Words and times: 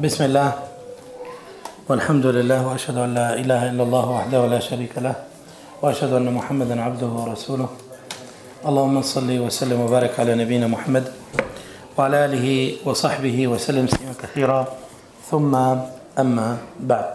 بسم 0.00 0.32
الله. 0.32 0.50
والحمد 1.88 2.26
لله 2.26 2.66
وأشهد 2.66 2.96
أن 2.96 3.14
لا 3.14 3.36
إله 3.36 3.76
إلا 3.76 3.82
الله 3.84 4.06
وحده 4.10 4.46
لا 4.48 4.56
شريك 4.56 4.96
له 4.96 5.12
وأشهد 5.82 6.12
أن 6.16 6.24
محمدا 6.32 6.72
عبده 6.72 7.06
ورسوله. 7.06 7.68
اللهم 8.64 8.96
صل 9.04 9.28
وسلم 9.28 9.80
وبارك 9.80 10.16
على 10.16 10.40
نبينا 10.40 10.72
محمد 10.72 11.04
وعلى 12.00 12.16
آله 12.24 12.48
وصحبه 12.88 13.48
وسلم 13.48 13.86
تسليما 13.92 14.16
كثيرا. 14.16 14.60
ثم 15.28 15.52
أما 16.16 16.48
بعد. 16.80 17.10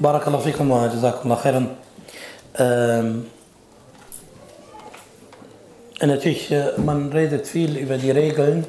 بارك 0.00 0.28
الله 0.28 0.38
فيكم 0.38 0.70
وجزاكم 0.70 1.22
الله 1.24 1.38
خيرا. 1.40 1.62
natürlich, 5.96 6.52
man 6.76 7.08
redet 7.08 7.48
viel 7.48 7.80
über 7.80 7.96
die 7.96 8.12
Regeln, 8.12 8.68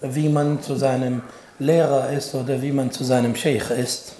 wie 0.00 0.30
man 0.30 0.62
zu 0.64 0.76
seinem 0.76 1.20
Lehrer 1.58 2.10
ist 2.10 2.34
oder 2.34 2.60
wie 2.60 2.72
man 2.72 2.90
zu 2.90 3.04
seinem 3.04 3.34
Sheikh 3.34 3.72
ist. 3.74 4.14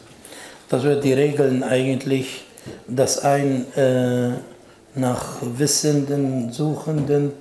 Das 0.69 0.83
wird 0.83 1.05
die 1.05 1.13
Regeln 1.13 1.63
eigentlich, 1.63 2.45
dass 2.87 3.19
ein 3.19 3.67
äh, 3.75 4.31
nach 4.95 5.37
Wissenden, 5.43 6.53
Suchenden 6.53 7.33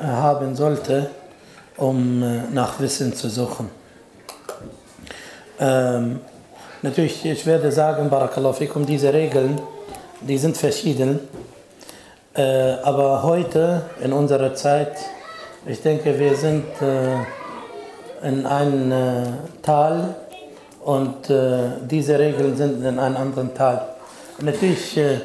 äh, 0.00 0.04
haben 0.04 0.56
sollte, 0.56 1.10
um 1.76 2.22
äh, 2.22 2.42
nach 2.52 2.80
Wissen 2.80 3.14
zu 3.14 3.28
suchen. 3.28 3.68
Ähm, 5.60 6.20
natürlich, 6.82 7.24
ich 7.24 7.46
werde 7.46 7.70
sagen, 7.70 8.08
Barakallahu 8.08 8.54
fikum, 8.54 8.86
diese 8.86 9.12
Regeln, 9.12 9.60
die 10.20 10.38
sind 10.38 10.56
verschieden. 10.56 11.20
Äh, 12.34 12.42
aber 12.82 13.22
heute, 13.22 13.82
in 14.02 14.12
unserer 14.12 14.54
Zeit, 14.54 14.96
ich 15.66 15.80
denke, 15.80 16.18
wir 16.18 16.34
sind 16.34 16.64
äh, 16.80 17.18
in 18.24 18.46
einem 18.46 18.90
äh, 18.90 19.24
Tal 19.62 20.14
und 20.82 21.28
äh, 21.28 21.70
diese 21.82 22.18
Regeln 22.18 22.56
sind 22.56 22.84
in 22.84 22.98
einem 22.98 23.16
anderen 23.16 23.54
Tal. 23.54 23.86
Natürlich, 24.40 24.96
äh, 24.96 25.20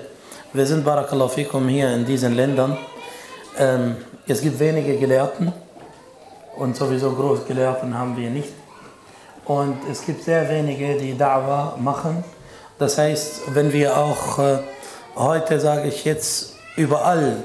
wir 0.53 0.65
sind 0.65 0.83
Barakallahu 0.83 1.29
fikum 1.29 1.67
hier 1.67 1.93
in 1.93 2.05
diesen 2.05 2.35
Ländern. 2.35 2.77
Ähm, 3.57 3.95
es 4.27 4.41
gibt 4.41 4.59
wenige 4.59 4.97
Gelehrten 4.97 5.53
und 6.57 6.75
sowieso 6.75 7.11
große 7.11 7.43
Gelehrten 7.45 7.97
haben 7.97 8.17
wir 8.17 8.29
nicht. 8.29 8.53
Und 9.45 9.77
es 9.89 10.05
gibt 10.05 10.23
sehr 10.23 10.47
wenige, 10.49 10.95
die 10.97 11.15
Da'wah 11.15 11.77
machen. 11.77 12.23
Das 12.77 12.97
heißt, 12.97 13.53
wenn 13.53 13.71
wir 13.71 13.97
auch 13.97 14.39
äh, 14.39 14.59
heute, 15.15 15.59
sage 15.59 15.87
ich 15.87 16.03
jetzt, 16.03 16.53
überall 16.75 17.37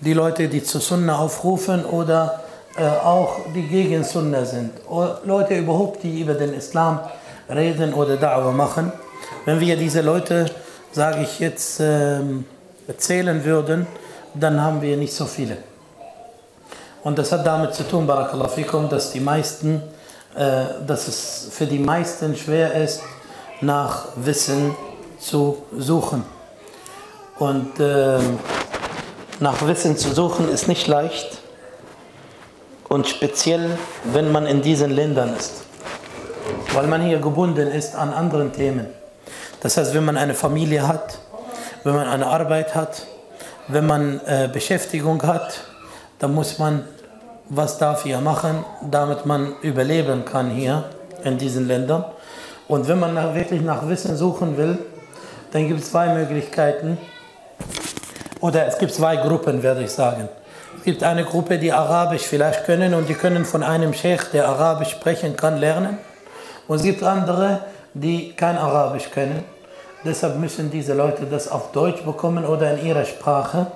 die 0.00 0.14
Leute, 0.14 0.48
die 0.48 0.62
zu 0.62 0.78
Sunna 0.78 1.18
aufrufen 1.18 1.84
oder 1.84 2.43
äh, 2.76 2.86
auch 2.86 3.40
die 3.54 3.62
gegen 3.62 4.02
Sunna 4.02 4.44
sind. 4.44 4.72
Leute 5.24 5.56
überhaupt, 5.56 6.02
die 6.02 6.20
über 6.20 6.34
den 6.34 6.54
Islam 6.54 7.00
reden 7.48 7.94
oder 7.94 8.14
Da'wah 8.14 8.52
machen. 8.52 8.92
Wenn 9.44 9.60
wir 9.60 9.76
diese 9.76 10.00
Leute, 10.00 10.46
sage 10.92 11.22
ich 11.22 11.38
jetzt, 11.38 11.80
äh, 11.80 12.20
zählen 12.98 13.44
würden, 13.44 13.86
dann 14.34 14.60
haben 14.60 14.82
wir 14.82 14.96
nicht 14.96 15.14
so 15.14 15.24
viele. 15.24 15.56
Und 17.02 17.18
das 17.18 17.32
hat 17.32 17.46
damit 17.46 17.74
zu 17.74 17.84
tun, 17.84 18.06
Barakallahu 18.06 18.48
fikum, 18.48 18.88
dass 18.88 19.12
die 19.12 19.20
meisten, 19.20 19.82
äh, 20.34 20.64
dass 20.86 21.06
es 21.06 21.48
für 21.50 21.66
die 21.66 21.78
meisten 21.78 22.34
schwer 22.36 22.74
ist, 22.74 23.02
nach 23.60 24.08
Wissen 24.16 24.74
zu 25.20 25.62
suchen. 25.76 26.24
Und 27.38 27.78
äh, 27.78 28.18
nach 29.40 29.66
Wissen 29.66 29.96
zu 29.96 30.14
suchen 30.14 30.48
ist 30.48 30.66
nicht 30.66 30.86
leicht. 30.86 31.38
Und 32.94 33.08
speziell, 33.08 33.76
wenn 34.12 34.30
man 34.30 34.46
in 34.46 34.62
diesen 34.62 34.92
Ländern 34.92 35.34
ist. 35.36 35.64
Weil 36.74 36.86
man 36.86 37.02
hier 37.02 37.18
gebunden 37.18 37.66
ist 37.66 37.96
an 37.96 38.14
anderen 38.14 38.52
Themen. 38.52 38.86
Das 39.58 39.76
heißt, 39.76 39.94
wenn 39.94 40.04
man 40.04 40.16
eine 40.16 40.32
Familie 40.32 40.86
hat, 40.86 41.18
wenn 41.82 41.96
man 41.96 42.06
eine 42.06 42.28
Arbeit 42.28 42.76
hat, 42.76 43.04
wenn 43.66 43.84
man 43.84 44.20
äh, 44.26 44.48
Beschäftigung 44.52 45.20
hat, 45.24 45.62
dann 46.20 46.34
muss 46.34 46.60
man 46.60 46.84
was 47.48 47.78
dafür 47.78 48.20
machen, 48.20 48.64
damit 48.88 49.26
man 49.26 49.56
überleben 49.62 50.24
kann 50.24 50.50
hier 50.50 50.84
in 51.24 51.36
diesen 51.36 51.66
Ländern. 51.66 52.04
Und 52.68 52.86
wenn 52.86 53.00
man 53.00 53.12
nach, 53.12 53.34
wirklich 53.34 53.62
nach 53.62 53.88
Wissen 53.88 54.16
suchen 54.16 54.56
will, 54.56 54.78
dann 55.50 55.66
gibt 55.66 55.80
es 55.80 55.90
zwei 55.90 56.14
Möglichkeiten. 56.14 56.96
Oder 58.40 58.68
es 58.68 58.78
gibt 58.78 58.94
zwei 58.94 59.16
Gruppen, 59.16 59.64
werde 59.64 59.82
ich 59.82 59.90
sagen. 59.90 60.28
Es 60.76 60.82
gibt 60.84 61.02
eine 61.02 61.24
Gruppe, 61.24 61.58
die 61.58 61.72
Arabisch 61.72 62.22
vielleicht 62.22 62.64
können 62.64 62.94
und 62.94 63.08
die 63.08 63.14
können 63.14 63.44
von 63.44 63.62
einem 63.62 63.94
Sheikh, 63.94 64.30
der 64.32 64.48
Arabisch 64.48 64.90
sprechen 64.90 65.36
kann, 65.36 65.58
lernen. 65.58 65.98
Und 66.68 66.76
es 66.76 66.82
gibt 66.82 67.02
andere, 67.02 67.60
die 67.94 68.32
kein 68.32 68.58
Arabisch 68.58 69.10
können. 69.10 69.44
Deshalb 70.04 70.38
müssen 70.38 70.70
diese 70.70 70.92
Leute 70.92 71.24
das 71.24 71.50
auf 71.50 71.72
Deutsch 71.72 72.02
bekommen 72.02 72.44
oder 72.44 72.74
in 72.74 72.86
ihrer 72.86 73.06
Sprache. 73.06 73.68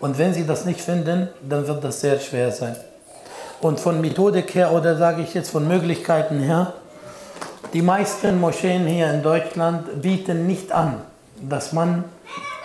Und 0.00 0.16
wenn 0.16 0.32
sie 0.32 0.46
das 0.46 0.64
nicht 0.64 0.80
finden, 0.80 1.28
dann 1.46 1.66
wird 1.66 1.84
das 1.84 2.00
sehr 2.00 2.18
schwer 2.18 2.50
sein. 2.50 2.74
Und 3.60 3.78
von 3.78 4.00
Methodik 4.00 4.54
her 4.54 4.72
oder 4.72 4.96
sage 4.96 5.22
ich 5.22 5.34
jetzt 5.34 5.50
von 5.50 5.68
Möglichkeiten 5.68 6.40
her, 6.40 6.72
die 7.74 7.82
meisten 7.82 8.40
Moscheen 8.40 8.86
hier 8.86 9.12
in 9.12 9.22
Deutschland 9.22 10.00
bieten 10.00 10.46
nicht 10.46 10.72
an, 10.72 11.02
dass 11.42 11.72
man 11.72 12.04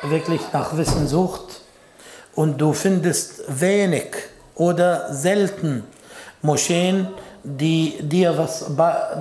wirklich 0.04 0.42
nach 0.54 0.78
Wissen 0.78 1.08
sucht 1.08 1.65
und 2.35 2.59
du 2.59 2.73
findest 2.73 3.44
wenig 3.47 4.07
oder 4.56 5.13
selten 5.13 5.84
Moscheen, 6.41 7.07
die 7.44 7.97
dir 8.01 8.38
was, 8.38 8.66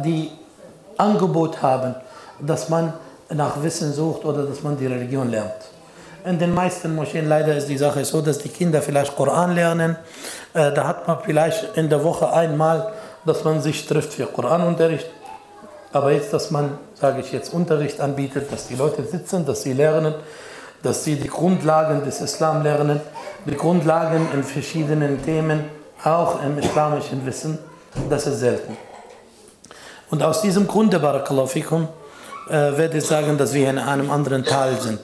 die 0.04 0.30
Angebot 0.96 1.62
haben, 1.62 1.94
dass 2.40 2.68
man 2.68 2.92
nach 3.30 3.62
Wissen 3.62 3.92
sucht 3.92 4.24
oder 4.24 4.44
dass 4.44 4.62
man 4.62 4.76
die 4.76 4.86
Religion 4.86 5.30
lernt. 5.30 5.52
In 6.24 6.38
den 6.38 6.54
meisten 6.54 6.94
Moscheen 6.94 7.28
leider 7.28 7.56
ist 7.56 7.68
die 7.68 7.76
Sache 7.76 8.04
so, 8.04 8.22
dass 8.22 8.38
die 8.38 8.48
Kinder 8.48 8.80
vielleicht 8.80 9.14
Koran 9.14 9.54
lernen. 9.54 9.96
Äh, 10.54 10.72
da 10.72 10.86
hat 10.86 11.06
man 11.06 11.18
vielleicht 11.22 11.76
in 11.76 11.90
der 11.90 12.02
Woche 12.02 12.32
einmal, 12.32 12.92
dass 13.26 13.44
man 13.44 13.60
sich 13.60 13.86
trifft 13.86 14.14
für 14.14 14.26
Koranunterricht. 14.26 15.06
Aber 15.92 16.12
jetzt, 16.12 16.32
dass 16.32 16.50
man, 16.50 16.78
sage 16.94 17.20
ich 17.20 17.30
jetzt, 17.30 17.52
Unterricht 17.52 18.00
anbietet, 18.00 18.50
dass 18.50 18.66
die 18.68 18.74
Leute 18.74 19.04
sitzen, 19.04 19.44
dass 19.44 19.62
sie 19.62 19.74
lernen, 19.74 20.14
dass 20.84 21.02
sie 21.02 21.16
die 21.16 21.28
Grundlagen 21.28 22.04
des 22.04 22.20
Islam 22.20 22.62
lernen, 22.62 23.00
die 23.46 23.56
Grundlagen 23.56 24.28
in 24.32 24.44
verschiedenen 24.44 25.24
Themen, 25.24 25.64
auch 26.04 26.42
im 26.44 26.58
islamischen 26.58 27.24
Wissen, 27.24 27.58
das 28.10 28.26
ist 28.26 28.40
selten. 28.40 28.76
Und 30.10 30.22
aus 30.22 30.42
diesem 30.42 30.68
Grunde, 30.68 30.98
Barakallahu 31.00 31.46
fikum, 31.46 31.88
äh, 32.48 32.52
werde 32.52 32.98
ich 32.98 33.06
sagen, 33.06 33.38
dass 33.38 33.54
wir 33.54 33.70
in 33.70 33.78
einem 33.78 34.10
anderen 34.10 34.44
Tal 34.44 34.78
sind. 34.78 35.00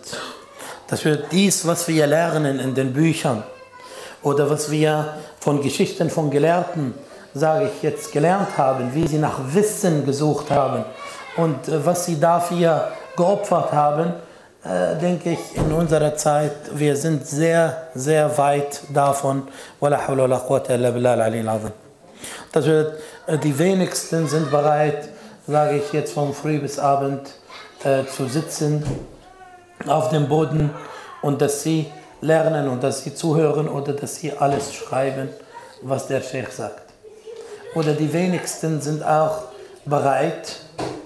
Dass 0.86 1.04
wir 1.04 1.16
dies, 1.16 1.66
was 1.66 1.88
wir 1.88 2.06
lernen 2.06 2.60
in 2.60 2.74
den 2.74 2.92
Büchern 2.92 3.42
oder 4.22 4.50
was 4.50 4.70
wir 4.70 5.14
von 5.40 5.62
Geschichten 5.62 6.10
von 6.10 6.30
Gelehrten, 6.30 6.92
sage 7.32 7.70
ich 7.74 7.82
jetzt, 7.82 8.12
gelernt 8.12 8.58
haben, 8.58 8.94
wie 8.94 9.06
sie 9.06 9.18
nach 9.18 9.38
Wissen 9.54 10.04
gesucht 10.04 10.50
haben 10.50 10.84
und 11.36 11.68
äh, 11.68 11.84
was 11.86 12.04
sie 12.04 12.20
dafür 12.20 12.92
geopfert 13.16 13.72
haben, 13.72 14.12
äh, 14.64 14.96
denke 15.00 15.30
ich, 15.32 15.56
in 15.56 15.72
unserer 15.72 16.16
Zeit, 16.16 16.52
wir 16.74 16.96
sind 16.96 17.26
sehr, 17.26 17.88
sehr 17.94 18.36
weit 18.38 18.80
davon. 18.92 19.48
Das 22.52 22.66
wird, 22.66 22.94
äh, 23.26 23.38
die 23.38 23.58
wenigsten 23.58 24.28
sind 24.28 24.50
bereit, 24.50 25.08
sage 25.46 25.78
ich 25.78 25.92
jetzt 25.92 26.12
vom 26.12 26.34
Früh 26.34 26.58
bis 26.58 26.78
Abend, 26.78 27.30
äh, 27.84 28.04
zu 28.04 28.26
sitzen 28.26 28.84
auf 29.86 30.10
dem 30.10 30.28
Boden 30.28 30.70
und 31.22 31.40
dass 31.40 31.62
sie 31.62 31.86
lernen 32.20 32.68
und 32.68 32.82
dass 32.82 33.02
sie 33.02 33.14
zuhören 33.14 33.68
oder 33.68 33.94
dass 33.94 34.16
sie 34.16 34.32
alles 34.32 34.74
schreiben, 34.74 35.30
was 35.82 36.06
der 36.06 36.20
Sheikh 36.20 36.50
sagt. 36.50 36.82
Oder 37.74 37.92
die 37.94 38.12
wenigsten 38.12 38.80
sind 38.80 39.02
auch 39.02 39.44
bereit, 39.84 40.56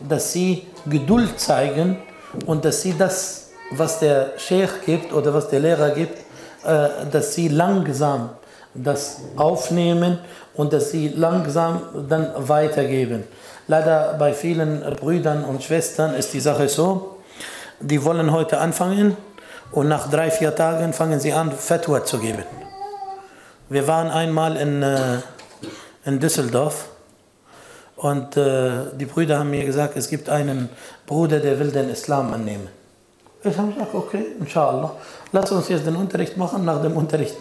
dass 0.08 0.32
sie 0.32 0.66
Geduld 0.86 1.38
zeigen 1.38 1.98
und 2.46 2.64
dass 2.64 2.82
sie 2.82 2.94
das, 2.96 3.43
was 3.78 3.98
der 4.00 4.32
Sheikh 4.36 4.84
gibt 4.84 5.12
oder 5.12 5.32
was 5.34 5.48
der 5.48 5.60
Lehrer 5.60 5.90
gibt, 5.90 6.18
äh, 6.64 6.88
dass 7.10 7.34
sie 7.34 7.48
langsam 7.48 8.30
das 8.74 9.20
aufnehmen 9.36 10.18
und 10.54 10.72
dass 10.72 10.90
sie 10.90 11.08
langsam 11.08 11.82
dann 12.08 12.32
weitergeben. 12.36 13.24
Leider 13.66 14.14
bei 14.18 14.32
vielen 14.32 14.80
Brüdern 14.96 15.44
und 15.44 15.62
Schwestern 15.62 16.14
ist 16.14 16.32
die 16.34 16.40
Sache 16.40 16.68
so, 16.68 17.18
die 17.80 18.04
wollen 18.04 18.32
heute 18.32 18.58
anfangen 18.58 19.16
und 19.72 19.88
nach 19.88 20.10
drei, 20.10 20.30
vier 20.30 20.54
Tagen 20.54 20.92
fangen 20.92 21.20
sie 21.20 21.32
an, 21.32 21.52
Fatwa 21.52 22.04
zu 22.04 22.18
geben. 22.18 22.44
Wir 23.68 23.86
waren 23.88 24.10
einmal 24.10 24.56
in, 24.56 24.82
äh, 24.82 25.18
in 26.04 26.20
Düsseldorf 26.20 26.88
und 27.96 28.36
äh, 28.36 28.70
die 28.98 29.06
Brüder 29.06 29.38
haben 29.38 29.50
mir 29.50 29.64
gesagt, 29.64 29.96
es 29.96 30.08
gibt 30.08 30.28
einen 30.28 30.68
Bruder, 31.06 31.40
der 31.40 31.58
will 31.58 31.70
den 31.70 31.90
Islam 31.90 32.32
annehmen. 32.34 32.68
Ich 33.44 33.58
habe 33.58 33.72
gesagt, 33.72 33.94
okay, 33.94 34.26
inshallah, 34.40 34.92
lass 35.32 35.52
uns 35.52 35.68
jetzt 35.68 35.86
den 35.86 35.96
Unterricht 35.96 36.36
machen, 36.36 36.64
nach 36.64 36.80
dem 36.80 36.96
Unterricht 36.96 37.36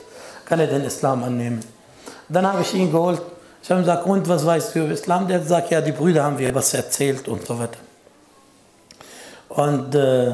kann 0.45 0.59
er 0.59 0.67
den 0.67 0.83
Islam 0.83 1.23
annehmen. 1.23 1.61
Dann 2.27 2.45
habe 2.45 2.61
ich 2.61 2.73
ihn 2.73 2.91
geholt, 2.91 3.21
Ich 3.63 3.71
habe 3.71 3.79
gesagt, 3.79 4.05
und 4.05 4.27
was 4.27 4.45
weißt 4.45 4.75
du 4.75 4.79
über 4.79 4.91
Islam? 4.91 5.25
Der 5.25 5.38
hat 5.38 5.44
gesagt, 5.44 5.71
ja, 5.71 5.79
die 5.79 5.94
Brüder 5.94 6.25
haben 6.25 6.35
mir 6.35 6.53
was 6.53 6.73
erzählt 6.73 7.29
und 7.29 7.45
so 7.45 7.57
weiter. 7.57 7.77
Und 9.47 9.95
äh, 9.95 10.33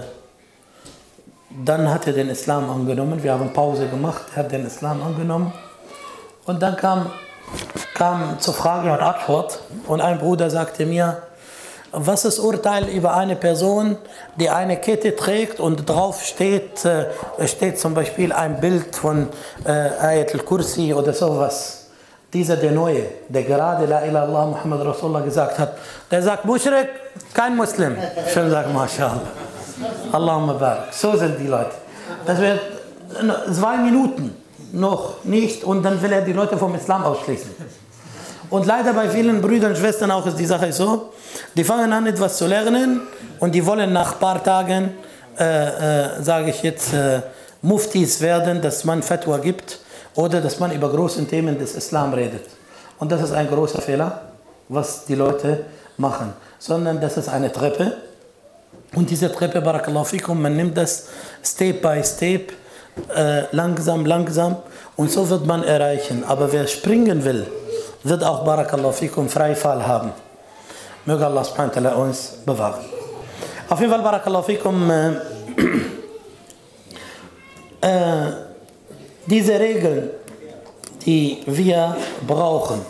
dann 1.64 1.92
hat 1.94 2.08
er 2.08 2.14
den 2.14 2.30
Islam 2.30 2.68
angenommen. 2.70 3.22
Wir 3.22 3.34
haben 3.34 3.54
Pause 3.54 3.88
gemacht, 3.88 4.24
er 4.34 4.44
hat 4.44 4.52
den 4.52 4.66
Islam 4.66 5.04
angenommen. 5.04 5.54
Und 6.46 6.60
dann 6.60 6.76
kam, 6.76 7.12
kam 7.94 8.40
zur 8.40 8.56
Frage 8.56 8.92
und 8.92 9.00
Antwort. 9.00 9.60
Und 9.86 10.02
ein 10.02 10.18
Bruder 10.18 10.50
sagte 10.50 10.88
mir, 10.88 11.22
was 11.92 12.26
ist 12.26 12.40
Urteil 12.40 12.88
über 12.90 13.16
eine 13.16 13.36
Person, 13.36 13.98
die 14.36 14.50
eine 14.50 14.78
Kette 14.78 15.16
trägt 15.16 15.60
und 15.60 15.90
drauf 15.90 16.24
steht, 16.24 16.86
äh, 16.86 17.06
steht 17.48 17.80
zum 17.80 17.94
Beispiel 17.94 18.32
ein 18.32 18.60
Bild 18.60 18.96
von 18.96 19.28
äh, 19.66 19.70
Ayat 19.72 20.34
al-Kursi 20.34 20.94
oder 20.94 21.14
sowas. 21.14 21.88
Dieser 22.32 22.58
der 22.58 22.72
Neue, 22.72 23.04
der 23.28 23.44
gerade 23.44 23.86
La 23.86 24.06
ilaha 24.06 24.46
Muhammad 24.46 24.86
Rasulullah 24.86 25.22
gesagt 25.22 25.58
hat, 25.58 25.78
der 26.12 26.22
sagt, 26.22 26.46
Mushrik, 26.46 26.90
kein 27.34 27.56
Muslim. 27.56 27.98
Schön 28.32 28.52
sagen, 28.52 28.72
MashaAllah. 28.74 29.22
Allahumma 30.12 30.54
barak. 30.54 30.94
So 30.94 31.16
sind 31.16 31.40
die 31.40 31.48
Leute. 31.48 31.72
Das 32.26 32.40
wird 32.40 32.60
zwei 33.52 33.78
Minuten 33.78 34.36
noch 34.72 35.24
nicht 35.24 35.64
und 35.64 35.84
dann 35.84 36.02
will 36.02 36.12
er 36.12 36.22
die 36.22 36.34
Leute 36.34 36.58
vom 36.58 36.76
Islam 36.76 37.04
ausschließen. 37.04 37.50
Und 38.50 38.66
leider 38.66 38.94
bei 38.94 39.10
vielen 39.10 39.42
Brüdern 39.42 39.72
und 39.72 39.78
Schwestern 39.78 40.10
auch 40.12 40.26
ist 40.26 40.38
die 40.38 40.46
Sache 40.46 40.74
so, 40.74 41.14
die 41.56 41.64
fangen 41.64 41.94
an 41.94 42.08
etwas 42.08 42.38
zu 42.38 42.48
lernen 42.48 43.02
und 43.40 43.54
die 43.54 43.64
wollen 43.66 43.94
nach 43.94 44.14
ein 44.14 44.20
paar 44.20 44.44
Tagen, 44.44 44.96
äh, 45.38 45.44
äh, 46.18 46.24
sage 46.24 46.50
ich 46.50 46.64
jetzt, 46.64 46.94
äh, 46.94 47.22
Muftis 47.62 48.22
werden, 48.22 48.62
dass 48.62 48.84
man 48.86 49.04
Fatwa 49.04 49.38
gibt 49.38 49.80
oder 50.16 50.42
dass 50.42 50.60
man 50.60 50.72
über 50.72 50.90
große 50.90 51.26
Themen 51.26 51.60
des 51.60 51.76
Islam 51.76 52.14
redet. 52.14 52.46
Und 52.98 53.12
das 53.12 53.22
ist 53.22 53.34
ein 53.34 53.48
großer 53.48 53.82
Fehler, 53.82 54.22
was 54.68 55.06
die 55.06 55.16
Leute 55.16 55.66
machen. 55.98 56.34
Sondern 56.58 57.00
das 57.00 57.18
ist 57.18 57.30
eine 57.30 57.52
Treppe. 57.52 57.94
Und 58.96 59.10
diese 59.10 59.32
Treppe, 59.32 59.62
Barakallahu 59.62 60.06
fikum, 60.06 60.42
man 60.42 60.56
nimmt 60.56 60.76
das 60.76 61.08
Step 61.44 61.82
by 61.82 62.02
Step, 62.04 62.52
äh, 63.16 63.44
langsam, 63.52 64.06
langsam. 64.06 64.58
Und 64.96 65.12
so 65.12 65.30
wird 65.30 65.46
man 65.46 65.64
erreichen. 65.64 66.24
Aber 66.28 66.52
wer 66.52 66.68
springen 66.68 67.24
will, 67.24 67.46
wird 68.04 68.24
auch 68.24 68.44
Barakallahu 68.44 68.94
fikum 68.94 69.28
Freifall 69.30 69.86
haben. 69.86 70.12
Möge 71.06 71.26
Allah 71.26 71.44
subhanahu 71.44 72.02
uns 72.02 72.38
bewahren. 72.46 72.86
Auf 73.70 73.80
jeden 73.80 73.92
Fall, 73.92 74.02
Barakallahu 74.02 74.44
fikum, 74.44 74.90
äh, 74.90 75.12
äh, 77.82 78.34
diese 79.26 79.60
Regeln, 79.60 80.10
die 81.06 81.44
wir 81.46 81.96
brauchen. 82.26 82.82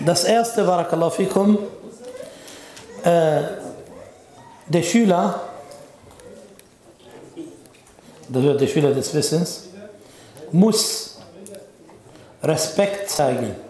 Das 0.00 0.24
erste, 0.24 0.64
Barakallahu 0.64 1.10
fikum, 1.10 1.58
äh, 3.02 3.42
der 4.66 4.82
Schüler, 4.82 5.40
das 8.28 8.42
wird 8.42 8.60
der 8.60 8.66
Schüler 8.66 8.94
des 8.94 9.12
Wissens, 9.12 9.64
muss 10.52 11.18
Respekt 12.42 13.10
zeigen. 13.10 13.63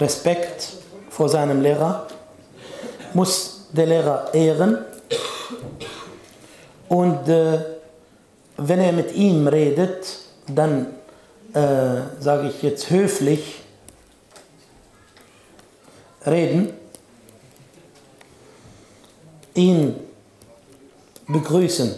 Respekt 0.00 0.68
vor 1.10 1.28
seinem 1.28 1.60
Lehrer, 1.60 2.06
muss 3.14 3.66
der 3.72 3.86
Lehrer 3.86 4.32
ehren. 4.32 4.78
Und 6.88 7.28
äh, 7.28 7.58
wenn 8.56 8.80
er 8.80 8.92
mit 8.92 9.14
ihm 9.14 9.46
redet, 9.46 10.06
dann 10.46 10.86
äh, 11.52 12.20
sage 12.20 12.48
ich 12.48 12.62
jetzt 12.62 12.90
höflich 12.90 13.60
reden, 16.26 16.72
ihn 19.54 19.94
begrüßen. 21.26 21.94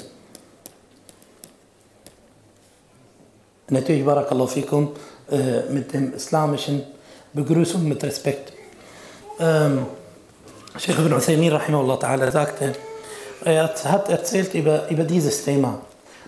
Natürlich, 3.69 4.05
Barakallahu 4.05 4.49
fikum, 4.49 4.93
äh, 5.31 5.63
mit 5.71 5.93
dem 5.93 6.15
islamischen 6.15 6.83
Begrüßung, 7.33 7.89
mit 7.89 8.03
Respekt. 8.03 8.53
Ähm, 9.39 9.87
Sheikh 10.79 11.01
ibn 11.01 11.13
Uthaymeen 11.13 11.53
rahimahullah 11.53 11.95
ta'ala 11.95 12.31
sagte, 12.31 12.73
er 13.45 13.71
hat 13.85 14.09
erzählt 14.09 14.55
über, 14.55 14.89
über 14.91 15.05
dieses 15.05 15.45
Thema, 15.45 15.81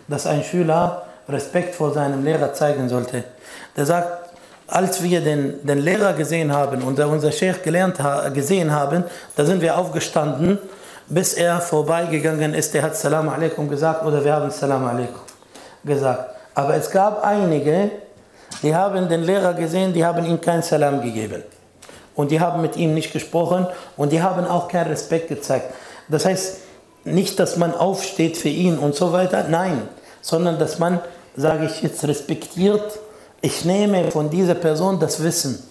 dass 0.09 0.27
ein 0.27 0.43
Schüler 0.43 1.07
Respekt 1.29 1.75
vor 1.75 1.93
seinem 1.93 2.25
Lehrer 2.25 2.53
zeigen 2.53 2.89
sollte. 2.89 3.25
Der 3.77 3.87
sagt, 3.87 4.31
als 4.67 5.03
wir 5.03 5.21
den, 5.21 5.67
den 5.67 5.79
Lehrer 5.79 6.15
gesehen 6.15 6.53
haben 6.53 6.83
und 6.83 6.99
unser 6.99 7.31
Sheikh 7.31 7.63
gelernt, 7.63 7.99
gesehen 8.33 8.73
haben, 8.73 9.05
da 9.37 9.45
sind 9.45 9.61
wir 9.61 9.77
aufgestanden, 9.77 10.59
bis 11.09 11.35
er 11.35 11.61
vorbeigegangen 11.61 12.55
ist. 12.55 12.73
Der 12.75 12.83
hat 12.83 12.97
Salam 12.97 13.29
alaikum 13.29 13.69
gesagt 13.69 14.05
oder 14.05 14.25
wir 14.25 14.33
haben 14.33 14.51
Salam 14.51 14.87
alaikum 14.87 15.21
gesagt. 15.85 16.35
Aber 16.55 16.75
es 16.75 16.91
gab 16.91 17.25
einige, 17.25 17.91
die 18.63 18.75
haben 18.75 19.09
den 19.09 19.23
Lehrer 19.23 19.55
gesehen, 19.55 19.93
die 19.93 20.05
haben 20.05 20.25
ihm 20.25 20.41
kein 20.41 20.63
Salam 20.63 21.01
gegeben. 21.01 21.43
Und 22.15 22.31
die 22.31 22.41
haben 22.41 22.61
mit 22.61 22.77
ihm 22.77 22.95
nicht 22.95 23.13
gesprochen 23.13 23.67
und 23.97 24.13
die 24.13 24.21
haben 24.21 24.47
auch 24.47 24.69
keinen 24.69 24.89
Respekt 24.89 25.29
gezeigt. 25.29 25.73
Das 26.09 26.25
heißt 26.25 26.59
nicht, 27.05 27.39
dass 27.39 27.57
man 27.57 27.75
aufsteht 27.75 28.37
für 28.37 28.49
ihn 28.49 28.79
und 28.79 28.95
so 28.95 29.13
weiter, 29.13 29.47
nein, 29.49 29.89
sondern 30.21 30.59
dass 30.59 30.79
man, 30.79 31.01
sage 31.37 31.67
ich 31.67 31.83
jetzt, 31.83 32.07
respektiert, 32.07 32.99
ich 33.41 33.65
nehme 33.65 34.11
von 34.11 34.31
dieser 34.31 34.55
Person 34.55 35.01
das 35.01 35.23
Wissen. 35.23 35.63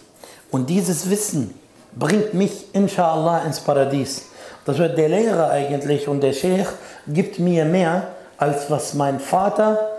Und 0.49 0.69
dieses 0.69 1.09
Wissen 1.09 1.53
bringt 1.93 2.33
mich, 2.33 2.65
inshallah, 2.73 3.39
ins 3.39 3.59
Paradies. 3.59 4.25
Das 4.65 4.77
wird 4.77 4.97
der 4.97 5.09
Lehrer 5.09 5.49
eigentlich 5.49 6.07
und 6.07 6.21
der 6.21 6.33
Sheikh 6.33 6.67
gibt 7.07 7.39
mir 7.39 7.65
mehr, 7.65 8.07
als 8.37 8.69
was 8.69 8.93
mein 8.93 9.19
Vater 9.19 9.90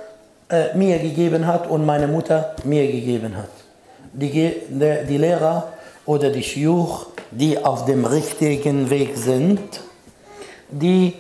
äh, 0.53 0.77
mir 0.77 0.99
gegeben 0.99 1.47
hat 1.47 1.67
und 1.67 1.87
meine 1.87 2.07
Mutter 2.07 2.55
mir 2.65 2.87
gegeben 2.87 3.35
hat. 3.37 3.49
Die, 4.13 4.55
die 4.69 5.17
Lehrer 5.17 5.73
oder 6.05 6.29
die 6.29 6.43
Shiuch, 6.43 7.07
die 7.31 7.57
auf 7.57 7.87
dem 7.87 8.05
richtigen 8.05 8.91
Weg 8.91 9.17
sind, 9.17 9.81
die 10.69 11.15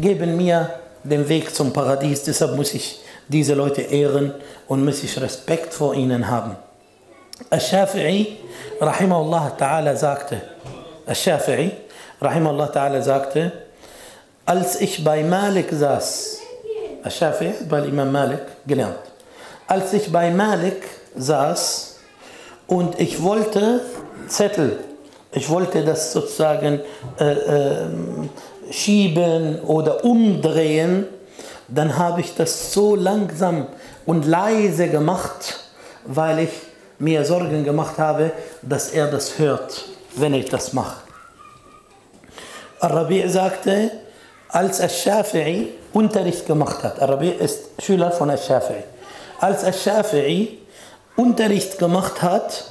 geben 0.00 0.38
mir 0.38 0.70
den 1.04 1.28
Weg 1.28 1.54
zum 1.54 1.70
Paradies. 1.74 2.22
Deshalb 2.22 2.56
muss 2.56 2.72
ich 2.72 3.00
diese 3.28 3.52
Leute 3.52 3.82
ehren 3.82 4.32
und 4.68 4.86
muss 4.86 5.02
ich 5.02 5.20
Respekt 5.20 5.74
vor 5.74 5.94
ihnen 5.94 6.26
haben. 6.26 6.56
Al-Shafi'i, 7.50 8.36
rahimahullah 8.80 9.56
ta'ala, 9.58 9.94
sagte, 9.96 10.40
Al-Shafi'i, 11.06 11.72
rahimahullah 12.22 12.72
ta'ala, 12.72 13.02
sagte, 13.02 13.52
als 14.46 14.80
ich 14.80 15.04
bei 15.04 15.22
Malik 15.22 15.68
saß, 15.70 16.39
Al-Shafi'i 17.02 17.64
bei 17.68 17.84
Imam 17.86 18.12
Malik 18.12 18.42
gelernt, 18.66 18.98
als 19.66 19.92
ich 19.92 20.10
bei 20.10 20.30
Malik 20.30 20.82
saß 21.16 21.98
und 22.66 22.98
ich 23.00 23.22
wollte 23.22 23.80
Zettel, 24.28 24.78
ich 25.32 25.48
wollte 25.48 25.84
das 25.84 26.12
sozusagen 26.12 26.80
äh, 27.18 27.32
äh, 27.32 27.86
schieben 28.70 29.60
oder 29.62 30.04
umdrehen, 30.04 31.06
dann 31.68 31.96
habe 31.96 32.20
ich 32.20 32.34
das 32.34 32.72
so 32.72 32.96
langsam 32.96 33.66
und 34.06 34.26
leise 34.26 34.88
gemacht, 34.88 35.60
weil 36.04 36.40
ich 36.40 36.50
mir 36.98 37.24
Sorgen 37.24 37.64
gemacht 37.64 37.98
habe, 37.98 38.32
dass 38.62 38.90
er 38.90 39.06
das 39.06 39.38
hört, 39.38 39.84
wenn 40.16 40.34
ich 40.34 40.50
das 40.50 40.72
mache. 40.72 41.00
Al-Rabi' 42.80 43.28
sagte, 43.28 43.90
als 44.48 44.80
Al-Shafi'i 44.80 45.68
Unterricht 45.92 46.46
gemacht 46.46 46.82
hat, 46.82 47.00
Al-Rabi' 47.00 47.30
ist 47.30 47.70
Schüler 47.82 48.10
von 48.12 48.30
Al-Shafi'i, 48.30 48.82
als 49.40 49.64
Al-Shafi'i 49.64 50.58
Unterricht 51.16 51.78
gemacht 51.78 52.22
hat, 52.22 52.64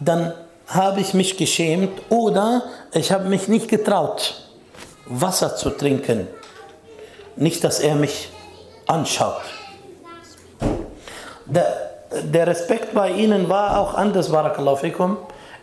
dann 0.00 0.32
habe 0.66 1.00
ich 1.00 1.14
mich 1.14 1.36
geschämt 1.36 2.00
oder 2.08 2.62
ich 2.92 3.12
habe 3.12 3.28
mich 3.28 3.48
nicht 3.48 3.68
getraut, 3.68 4.42
Wasser 5.06 5.56
zu 5.56 5.70
trinken. 5.70 6.26
Nicht, 7.36 7.62
dass 7.64 7.80
er 7.80 7.94
mich 7.94 8.30
anschaut. 8.86 9.42
Der, 11.46 11.92
der 12.22 12.46
Respekt 12.46 12.94
bei 12.94 13.10
ihnen 13.10 13.48
war 13.48 13.78
auch 13.78 13.94
anders, 13.94 14.30
Barakallahu 14.30 14.76
fikum, 14.76 15.16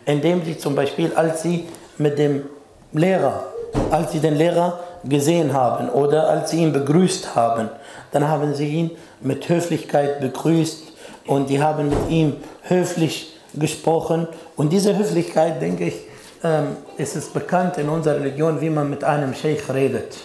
indem 0.04 0.44
sie 0.44 0.58
zum 0.58 0.74
Beispiel, 0.74 1.12
als 1.14 1.42
sie 1.42 1.68
mit 1.98 2.18
dem 2.18 2.46
Lehrer, 2.92 3.44
als 3.90 4.12
sie 4.12 4.20
den 4.20 4.36
Lehrer 4.36 4.80
gesehen 5.04 5.52
haben 5.52 5.88
oder 5.88 6.28
als 6.28 6.50
sie 6.50 6.62
ihn 6.62 6.72
begrüßt 6.72 7.34
haben, 7.34 7.68
dann 8.12 8.28
haben 8.28 8.54
sie 8.54 8.68
ihn 8.68 8.90
mit 9.20 9.48
Höflichkeit 9.48 10.20
begrüßt 10.20 10.92
und 11.26 11.48
die 11.48 11.62
haben 11.62 11.88
mit 11.88 12.10
ihm 12.10 12.36
höflich 12.62 13.36
gesprochen. 13.54 14.28
Und 14.56 14.72
diese 14.72 14.96
Höflichkeit, 14.96 15.60
denke 15.60 15.84
ich, 15.84 15.94
ähm, 16.42 16.76
ist 16.96 17.16
es 17.16 17.28
bekannt 17.28 17.78
in 17.78 17.88
unserer 17.88 18.16
Religion, 18.16 18.60
wie 18.60 18.70
man 18.70 18.88
mit 18.88 19.04
einem 19.04 19.34
Sheikh 19.34 19.72
redet. 19.72 20.16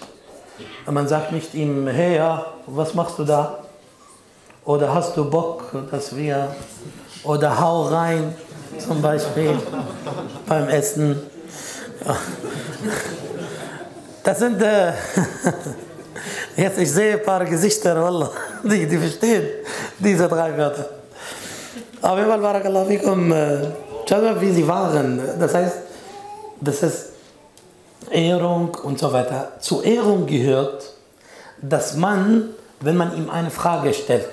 Man 0.89 1.07
sagt 1.07 1.31
nicht 1.31 1.53
ihm, 1.53 1.87
hey, 1.87 2.17
ja, 2.17 2.45
was 2.67 2.93
machst 2.93 3.17
du 3.17 3.23
da? 3.23 3.59
Oder 4.65 4.93
hast 4.93 5.17
du 5.17 5.29
Bock, 5.29 5.71
dass 5.91 6.15
wir, 6.15 6.55
oder 7.23 7.59
hau 7.59 7.83
rein. 7.83 8.35
zum 8.79 9.01
Beispiel 9.01 9.57
beim 10.47 10.67
Essen. 10.69 11.21
Das 14.25 14.39
sind, 14.39 14.59
äh, 14.59 14.91
jetzt 16.57 16.79
ich 16.79 16.91
sehe 16.91 17.13
ein 17.13 17.23
paar 17.23 17.45
Gesichter, 17.45 18.01
Wallah, 18.01 18.31
die, 18.63 18.87
die 18.87 18.97
verstehen 18.97 19.47
diese 19.99 20.27
drei 20.27 20.57
Wörter. 20.57 20.89
Auf 22.01 22.17
jeden 22.17 22.29
Fall, 22.29 22.39
Barakallahu 22.39 22.87
fikum, 22.87 23.31
äh, 23.31 23.67
schaut 24.09 24.23
mal, 24.23 24.41
wie 24.41 24.51
sie 24.51 24.67
waren. 24.67 25.21
Das 25.39 25.53
heißt, 25.53 25.77
das 26.59 26.81
ist 26.81 27.09
Ehrung 28.09 28.73
und 28.81 28.97
so 28.97 29.13
weiter. 29.13 29.51
Zu 29.59 29.83
Ehrung 29.83 30.25
gehört, 30.25 30.91
dass 31.61 31.95
man, 31.95 32.49
wenn 32.79 32.97
man 32.97 33.15
ihm 33.15 33.29
eine 33.29 33.51
Frage 33.51 33.93
stellt, 33.93 34.25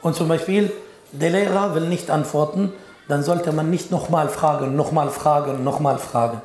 und 0.00 0.14
zum 0.14 0.28
Beispiel 0.28 0.72
der 1.10 1.30
Lehrer 1.30 1.74
will 1.74 1.88
nicht 1.88 2.08
antworten, 2.08 2.72
dann 3.08 3.24
sollte 3.24 3.50
man 3.50 3.68
nicht 3.68 3.90
nochmal 3.90 4.28
fragen, 4.28 4.76
nochmal 4.76 5.10
fragen, 5.10 5.64
nochmal 5.64 5.98
fragen. 5.98 6.40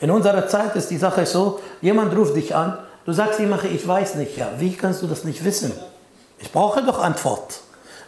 In 0.00 0.10
unserer 0.10 0.46
Zeit 0.46 0.76
ist 0.76 0.90
die 0.90 0.96
Sache 0.96 1.26
so, 1.26 1.60
jemand 1.80 2.16
ruft 2.16 2.36
dich 2.36 2.54
an, 2.54 2.78
du 3.04 3.12
sagst 3.12 3.40
ihm, 3.40 3.54
ich 3.72 3.86
weiß 3.86 4.14
nicht, 4.16 4.36
ja, 4.36 4.50
wie 4.58 4.74
kannst 4.74 5.02
du 5.02 5.06
das 5.06 5.24
nicht 5.24 5.44
wissen? 5.44 5.72
Ich 6.38 6.52
brauche 6.52 6.82
doch 6.82 7.00
Antwort. 7.02 7.60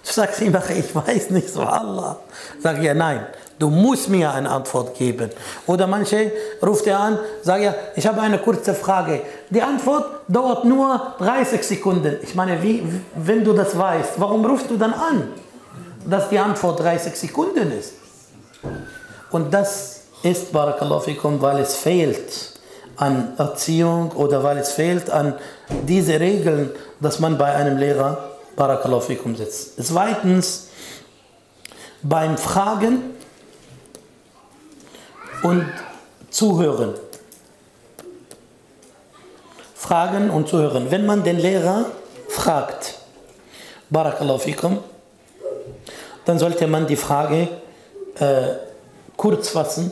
Du 0.06 0.12
sagst 0.12 0.40
ihm, 0.40 0.56
ich 0.76 0.94
weiß 0.94 1.30
nicht, 1.30 1.50
so 1.50 1.62
Allah. 1.62 2.18
Sag 2.61 2.80
ja, 2.80 2.94
nein, 2.94 3.26
du 3.59 3.70
musst 3.70 4.09
mir 4.09 4.32
eine 4.32 4.49
Antwort 4.49 4.97
geben. 4.97 5.30
Oder 5.66 5.87
manche 5.87 6.32
ruft 6.62 6.87
er 6.87 7.00
an, 7.00 7.18
sagt 7.42 7.62
ja, 7.62 7.75
ich 7.97 8.06
habe 8.06 8.20
eine 8.20 8.38
kurze 8.38 8.75
Frage. 8.75 9.23
Die 9.50 9.61
Antwort 9.61 10.23
dauert 10.28 10.64
nur 10.64 11.14
30 11.18 11.62
Sekunden. 11.62 12.18
Ich 12.23 12.35
meine, 12.35 12.62
wie, 12.62 12.82
wenn 13.16 13.44
du 13.44 13.52
das 13.52 13.76
weißt, 13.76 14.12
warum 14.16 14.44
rufst 14.44 14.70
du 14.70 14.76
dann 14.76 14.94
an, 14.94 15.28
dass 16.06 16.28
die 16.28 16.38
Antwort 16.38 16.80
30 16.80 17.16
Sekunden 17.16 17.70
ist? 17.73 17.94
Und 19.30 19.52
das 19.52 20.00
ist, 20.23 20.53
Barakallahu 20.53 21.00
fikum, 21.00 21.41
weil 21.41 21.59
es 21.59 21.77
fehlt 21.77 22.53
an 22.97 23.33
Erziehung 23.39 24.12
oder 24.12 24.43
weil 24.43 24.59
es 24.59 24.73
fehlt 24.73 25.11
an 25.11 25.35
diese 25.87 26.21
Regeln, 26.21 26.71
dass 27.00 27.19
man 27.19 27.39
bei 27.39 27.55
einem 27.55 27.79
Lehrer 27.79 28.31
Barakallahu 28.57 29.00
fikum 29.00 29.35
sitzt. 29.37 29.83
Zweitens, 29.83 30.69
beim 32.03 32.37
Fragen 32.37 33.15
und 35.43 35.67
Zuhören. 36.31 36.95
Fragen 39.75 40.31
und 40.31 40.49
Zuhören. 40.49 40.91
Wenn 40.91 41.07
man 41.07 41.25
den 41.25 41.39
Lehrer 41.39 41.87
fragt, 42.29 42.99
Barakallahu 43.89 44.39
fikum, 44.39 44.79
dann 46.27 46.39
sollte 46.39 46.67
man 46.67 46.87
die 46.87 46.97
Frage 46.97 47.49
äh, 48.19 48.43
kurz 49.17 49.49
fassen 49.49 49.91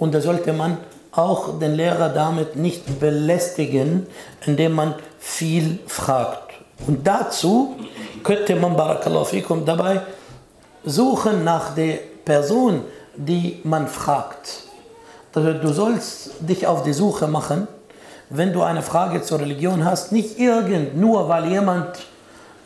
und 0.00 0.14
da 0.14 0.20
sollte 0.20 0.52
man 0.52 0.78
auch 1.12 1.58
den 1.58 1.74
Lehrer 1.74 2.08
damit 2.08 2.56
nicht 2.56 2.98
belästigen, 2.98 4.06
indem 4.46 4.72
man 4.72 4.94
viel 5.18 5.78
fragt. 5.86 6.54
Und 6.86 7.06
dazu 7.06 7.76
könnte 8.24 8.56
man, 8.56 8.76
Barakallahu 8.76 9.24
fikum, 9.24 9.64
dabei 9.64 10.00
suchen 10.84 11.44
nach 11.44 11.74
der 11.74 11.98
Person, 12.24 12.82
die 13.14 13.60
man 13.64 13.86
fragt. 13.86 14.62
Also 15.34 15.52
du 15.52 15.72
sollst 15.72 16.30
dich 16.40 16.66
auf 16.66 16.82
die 16.82 16.94
Suche 16.94 17.28
machen, 17.28 17.68
wenn 18.30 18.52
du 18.52 18.62
eine 18.62 18.82
Frage 18.82 19.20
zur 19.22 19.40
Religion 19.40 19.84
hast, 19.84 20.12
nicht 20.12 20.38
irgend, 20.38 20.96
nur 20.96 21.28
weil 21.28 21.46
jemand, 21.46 21.88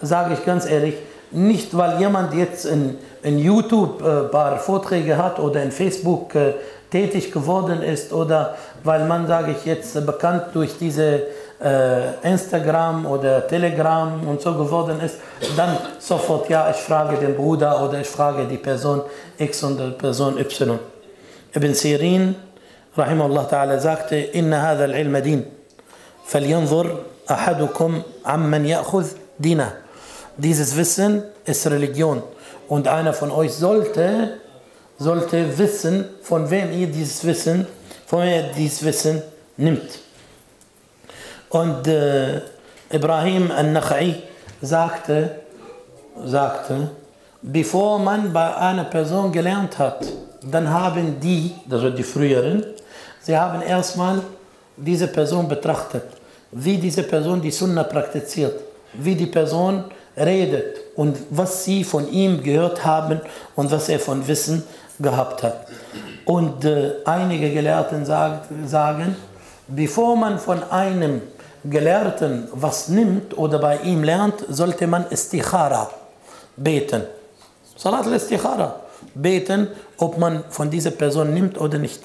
sage 0.01 0.35
ich 0.35 0.45
ganz 0.45 0.67
ehrlich, 0.67 0.95
nicht 1.35 1.77
weil 1.77 1.99
jemand 1.99 2.33
jetzt 2.35 2.65
in, 2.65 2.97
in 3.23 3.39
YouTube 3.39 4.03
ein 4.03 4.27
äh, 4.27 4.29
paar 4.29 4.59
Vorträge 4.59 5.17
hat 5.17 5.41
oder 5.41 5.63
in 5.63 5.73
Facebook 5.73 6.35
äh, 6.35 6.55
tätig 6.95 7.33
geworden 7.33 7.83
ist 7.83 8.13
oder 8.13 8.55
weil 8.85 9.05
man, 9.07 9.27
sage 9.27 9.51
ich 9.51 9.65
jetzt, 9.65 10.07
bekannt 10.07 10.45
durch 10.53 10.79
diese 10.79 11.23
äh, 11.61 12.15
Instagram 12.23 13.05
oder 13.05 13.49
Telegram 13.49 14.09
und 14.29 14.41
so 14.41 14.55
geworden 14.55 15.01
ist, 15.01 15.17
dann 15.57 15.77
sofort, 15.99 16.49
ja, 16.49 16.71
ich 16.71 16.77
frage 16.77 17.17
den 17.17 17.35
Bruder 17.35 17.83
oder 17.85 18.01
ich 18.01 18.07
frage 18.07 18.47
die 18.47 18.59
Person 18.59 19.03
X 19.37 19.65
und 19.65 19.79
die 19.79 19.91
Person 19.91 20.39
Y. 20.39 20.79
Ibn 21.53 21.75
Sirin, 21.75 22.37
rahimahullah 22.97 23.49
ta'ala, 23.51 23.79
sagte, 23.81 24.15
inna 24.15 24.63
hadha 24.63 24.85
al-ilma 24.85 25.21
din, 25.21 25.45
falyanzur 26.25 26.87
ahadukum 27.27 28.05
amman 28.23 28.65
ya'khudh 28.65 29.17
dina. 29.37 29.73
Dieses 30.37 30.77
Wissen 30.77 31.25
ist 31.45 31.67
Religion 31.67 32.23
und 32.69 32.87
einer 32.87 33.13
von 33.13 33.33
euch 33.33 33.53
sollte, 33.53 34.44
sollte 35.05 35.59
wissen, 35.59 36.07
von 36.23 36.51
wem 36.51 36.73
ihr 36.73 36.89
dieses 36.89 37.25
Wissen, 37.25 37.67
von 38.07 38.21
wem 38.21 38.29
ihr 38.29 38.53
dieses 38.57 38.85
Wissen 38.85 39.23
nimmt. 39.57 39.91
Und 41.51 41.87
äh, 41.87 42.41
Ibrahim 42.91 43.51
al-Nakhai 43.51 44.23
sagte, 44.61 45.15
sagte, 46.25 46.91
bevor 47.43 47.99
man 47.99 48.33
bei 48.33 48.57
einer 48.57 48.85
Person 48.85 49.31
gelernt 49.31 49.79
hat, 49.79 50.01
dann 50.43 50.69
haben 50.69 51.21
die, 51.21 51.55
also 51.71 51.91
die 51.91 52.03
früheren, 52.03 52.65
sie 53.21 53.37
haben 53.37 53.63
erstmal 53.63 54.23
diese 54.77 55.09
Person 55.09 55.47
betrachtet, 55.49 56.05
wie 56.51 56.79
diese 56.79 57.03
Person 57.03 57.41
die 57.41 57.51
Sunna 57.51 57.85
praktiziert, 57.85 58.59
wie 58.95 59.15
die 59.15 59.27
Person 59.27 59.85
redet 60.17 60.81
und 60.97 61.17
was 61.31 61.65
sie 61.65 61.85
von 61.85 62.11
ihm 62.11 62.43
gehört 62.43 62.85
haben 62.85 63.21
und 63.57 63.71
was 63.71 63.89
er 63.89 63.99
von 63.99 64.27
Wissen 64.27 64.63
gehabt 64.99 65.43
hat. 65.43 65.67
Und 66.25 66.65
äh, 66.65 66.93
einige 67.05 67.53
Gelehrten 67.53 68.05
sagt, 68.05 68.49
sagen, 68.67 69.17
bevor 69.69 70.17
man 70.17 70.39
von 70.39 70.63
einem 70.71 71.23
Gelehrten 71.65 72.49
was 72.53 72.89
nimmt 72.89 73.37
oder 73.37 73.59
bei 73.59 73.79
ihm 73.79 74.05
lernt, 74.05 74.45
sollte 74.49 74.87
man 74.87 75.07
Istikhara 75.11 75.91
beten. 76.57 77.03
Salat 77.77 78.07
al-Istikhara. 78.07 78.81
Beten, 79.15 79.69
ob 79.99 80.19
man 80.19 80.45
von 80.51 80.71
dieser 80.71 80.91
Person 80.91 81.35
nimmt 81.35 81.61
oder 81.61 81.79
nicht. 81.79 82.03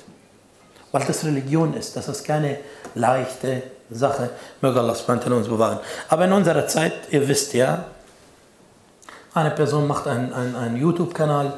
Weil 0.91 1.03
das 1.05 1.23
Religion 1.23 1.73
ist, 1.75 1.95
das 1.95 2.07
ist 2.07 2.23
keine 2.23 2.57
leichte 2.95 3.63
Sache. 3.89 4.29
Möge 4.61 4.79
Allah 4.79 4.93
uns 4.93 5.47
bewahren. 5.47 5.79
Aber 6.09 6.25
in 6.25 6.33
unserer 6.33 6.67
Zeit, 6.67 6.93
ihr 7.11 7.27
wisst 7.27 7.53
ja, 7.53 7.85
eine 9.33 9.51
Person 9.51 9.87
macht 9.87 10.07
einen, 10.07 10.33
einen, 10.33 10.55
einen 10.55 10.77
YouTube-Kanal 10.77 11.53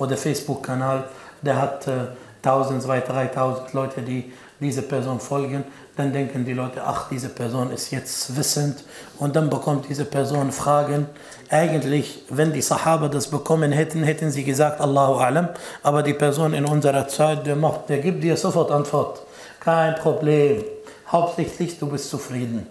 oder 0.00 0.16
Facebook-Kanal, 0.16 1.04
der 1.42 1.60
hat 1.60 1.86
äh, 1.86 2.08
1000, 2.42 2.82
2000, 2.82 3.08
3000 3.08 3.72
Leute, 3.72 4.02
die 4.02 4.32
diese 4.58 4.82
Person 4.82 5.20
folgen 5.20 5.64
dann 6.00 6.12
denken 6.14 6.44
die 6.46 6.54
Leute, 6.54 6.82
ach, 6.84 7.08
diese 7.10 7.28
Person 7.28 7.70
ist 7.70 7.90
jetzt 7.90 8.34
wissend 8.36 8.84
und 9.18 9.36
dann 9.36 9.50
bekommt 9.50 9.86
diese 9.88 10.06
Person 10.06 10.50
Fragen. 10.50 11.06
Eigentlich, 11.50 12.24
wenn 12.30 12.52
die 12.52 12.62
Sahaba 12.62 13.08
das 13.08 13.26
bekommen 13.26 13.72
hätten, 13.72 14.02
hätten 14.02 14.30
sie 14.30 14.44
gesagt, 14.44 14.80
Allahu 14.80 15.16
Alam, 15.16 15.48
aber 15.82 16.02
die 16.02 16.14
Person 16.14 16.54
in 16.54 16.64
unserer 16.64 17.06
Zeit, 17.06 17.46
der, 17.46 17.56
macht, 17.56 17.88
der 17.88 17.98
gibt 17.98 18.24
dir 18.24 18.36
sofort 18.36 18.70
Antwort. 18.70 19.20
Kein 19.60 19.94
Problem. 19.96 20.64
Hauptsächlich, 21.08 21.78
du 21.78 21.86
bist 21.86 22.08
zufrieden. 22.08 22.66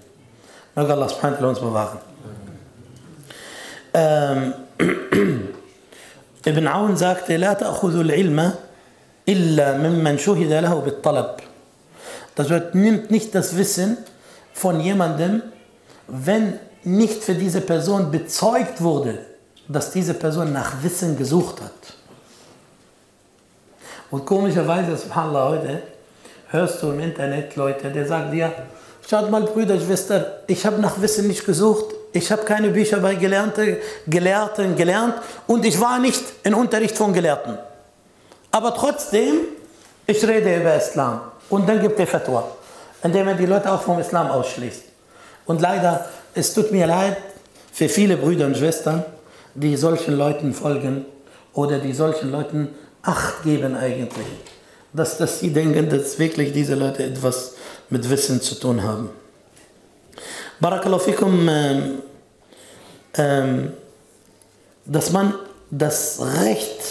Möge 0.74 0.94
Allah 0.94 1.08
uns 1.42 1.60
bewahren. 1.60 2.00
Ähm, 3.94 4.54
Ibn 6.46 6.68
Aun 6.68 6.96
sagte, 6.98 7.38
La 7.38 7.56
ta'khudul 7.56 8.12
ilma 8.12 8.54
illa 9.26 9.78
mimman 9.78 10.18
shuhida 10.18 10.62
lahu 10.62 10.82
bittalab. 10.82 11.42
Das 12.36 12.50
wird, 12.50 12.76
nimmt 12.76 13.12
nicht 13.12 13.36
das 13.36 13.58
Wissen 13.58 13.98
von 14.54 14.80
jemandem, 14.80 15.42
wenn 16.08 16.60
nicht 16.84 17.24
für 17.24 17.36
diese 17.36 17.62
Person 17.62 18.12
bezeugt 18.12 18.82
wurde, 18.82 19.20
dass 19.68 19.92
diese 19.92 20.14
Person 20.14 20.54
nach 20.54 20.82
Wissen 20.82 21.18
gesucht 21.18 21.62
hat. 21.62 21.72
Und 24.10 24.26
komischerweise, 24.26 24.96
subhanallah, 24.98 25.50
heute 25.50 25.84
hörst 26.50 26.82
du 26.82 26.92
im 26.92 27.00
Internet 27.02 27.56
Leute, 27.56 27.92
der 27.92 28.08
sagt 28.08 28.34
dir, 28.34 28.38
ja, 28.38 28.52
schaut 29.10 29.32
mal 29.32 29.42
Brüder, 29.42 29.80
Schwester, 29.80 30.42
ich 30.48 30.66
habe 30.66 30.80
nach 30.80 31.02
Wissen 31.02 31.28
nicht 31.28 31.46
gesucht, 31.46 31.96
ich 32.14 32.32
habe 32.32 32.44
keine 32.44 32.70
Bücher 32.70 33.00
bei 33.00 33.16
Gelernte, 33.16 33.80
Gelehrten 34.06 34.76
gelernt 34.76 35.16
und 35.48 35.66
ich 35.66 35.80
war 35.80 36.00
nicht 36.00 36.22
in 36.44 36.54
Unterricht 36.54 36.96
von 36.96 37.14
Gelehrten. 37.14 37.58
Aber 38.52 38.74
trotzdem, 38.76 39.42
ich 40.06 40.26
rede 40.28 40.58
über 40.58 40.76
Islam. 40.76 41.22
Und 41.50 41.68
dann 41.68 41.82
gibt 41.82 42.00
er 42.00 42.08
Fatwa, 42.08 42.50
indem 43.04 43.28
er 43.28 43.36
die 43.36 43.46
Leute 43.46 43.72
auch 43.72 43.82
vom 43.82 44.00
Islam 44.00 44.30
ausschließt. 44.30 44.84
Und 45.46 45.62
leider, 45.62 46.08
es 46.36 46.54
tut 46.54 46.72
mir 46.72 46.86
leid 46.86 47.18
für 47.72 47.90
viele 47.90 48.18
Brüder 48.18 48.46
und 48.46 48.58
Schwestern, 48.58 49.04
die 49.56 49.76
solchen 49.76 50.16
Leuten 50.16 50.54
folgen 50.54 51.06
oder 51.54 51.80
die 51.80 51.94
solchen 51.94 52.32
Leuten 52.32 52.70
Acht 53.02 53.44
geben 53.44 53.76
eigentlich. 53.76 54.28
Dass, 54.92 55.18
dass 55.18 55.40
sie 55.40 55.54
denken, 55.54 55.90
dass 55.90 56.20
wirklich 56.20 56.52
diese 56.52 56.76
Leute 56.76 57.04
etwas 57.04 57.54
mit 57.90 58.10
Wissen 58.10 58.42
zu 58.42 58.56
tun 58.56 58.84
haben. 58.84 59.10
Barakallahu 60.60 61.00
fikum, 61.00 61.48
ähm, 61.48 62.02
ähm, 63.16 63.74
dass 64.86 65.12
man 65.12 65.34
das 65.72 66.20
Recht 66.42 66.82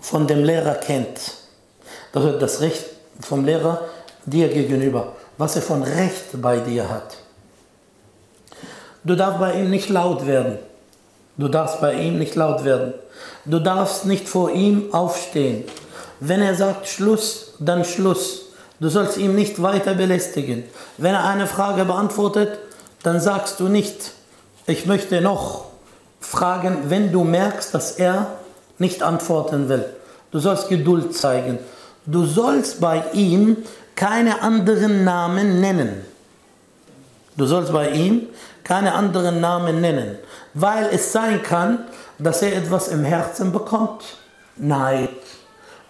von 0.00 0.26
dem 0.26 0.44
Lehrer 0.44 0.74
kennt. 0.74 1.18
Das 2.12 2.24
ist 2.24 2.42
das 2.42 2.60
Recht 2.60 2.84
vom 3.20 3.44
Lehrer 3.44 3.82
dir 4.26 4.48
gegenüber, 4.48 5.12
was 5.38 5.56
er 5.56 5.62
von 5.62 5.82
Recht 5.82 6.40
bei 6.40 6.58
dir 6.58 6.88
hat. 6.88 7.16
Du 9.04 9.14
darfst 9.14 9.38
bei 9.38 9.54
ihm 9.54 9.70
nicht 9.70 9.88
laut 9.88 10.26
werden. 10.26 10.58
Du 11.36 11.48
darfst 11.48 11.80
bei 11.80 11.94
ihm 11.94 12.18
nicht 12.18 12.34
laut 12.34 12.64
werden. 12.64 12.92
Du 13.44 13.58
darfst 13.60 14.04
nicht 14.04 14.28
vor 14.28 14.50
ihm 14.50 14.92
aufstehen. 14.92 15.64
Wenn 16.18 16.42
er 16.42 16.54
sagt 16.54 16.86
Schluss, 16.86 17.54
dann 17.58 17.84
Schluss. 17.84 18.49
Du 18.80 18.88
sollst 18.88 19.18
ihn 19.18 19.34
nicht 19.34 19.62
weiter 19.62 19.94
belästigen. 19.94 20.64
Wenn 20.96 21.14
er 21.14 21.24
eine 21.24 21.46
Frage 21.46 21.84
beantwortet, 21.84 22.58
dann 23.02 23.20
sagst 23.20 23.60
du 23.60 23.68
nicht, 23.68 24.12
ich 24.66 24.86
möchte 24.86 25.20
noch 25.20 25.66
fragen, 26.20 26.84
wenn 26.88 27.12
du 27.12 27.22
merkst, 27.24 27.74
dass 27.74 27.92
er 27.92 28.26
nicht 28.78 29.02
antworten 29.02 29.68
will. 29.68 29.84
Du 30.30 30.38
sollst 30.38 30.68
Geduld 30.68 31.14
zeigen. 31.14 31.58
Du 32.06 32.24
sollst 32.24 32.80
bei 32.80 33.02
ihm 33.12 33.58
keine 33.96 34.40
anderen 34.42 35.04
Namen 35.04 35.60
nennen. 35.60 36.02
Du 37.36 37.44
sollst 37.44 37.72
bei 37.72 37.90
ihm 37.90 38.28
keine 38.64 38.94
anderen 38.94 39.40
Namen 39.40 39.80
nennen, 39.80 40.16
weil 40.54 40.88
es 40.92 41.12
sein 41.12 41.42
kann, 41.42 41.84
dass 42.18 42.42
er 42.42 42.56
etwas 42.56 42.88
im 42.88 43.04
Herzen 43.04 43.52
bekommt. 43.52 44.02
Neid 44.56 45.10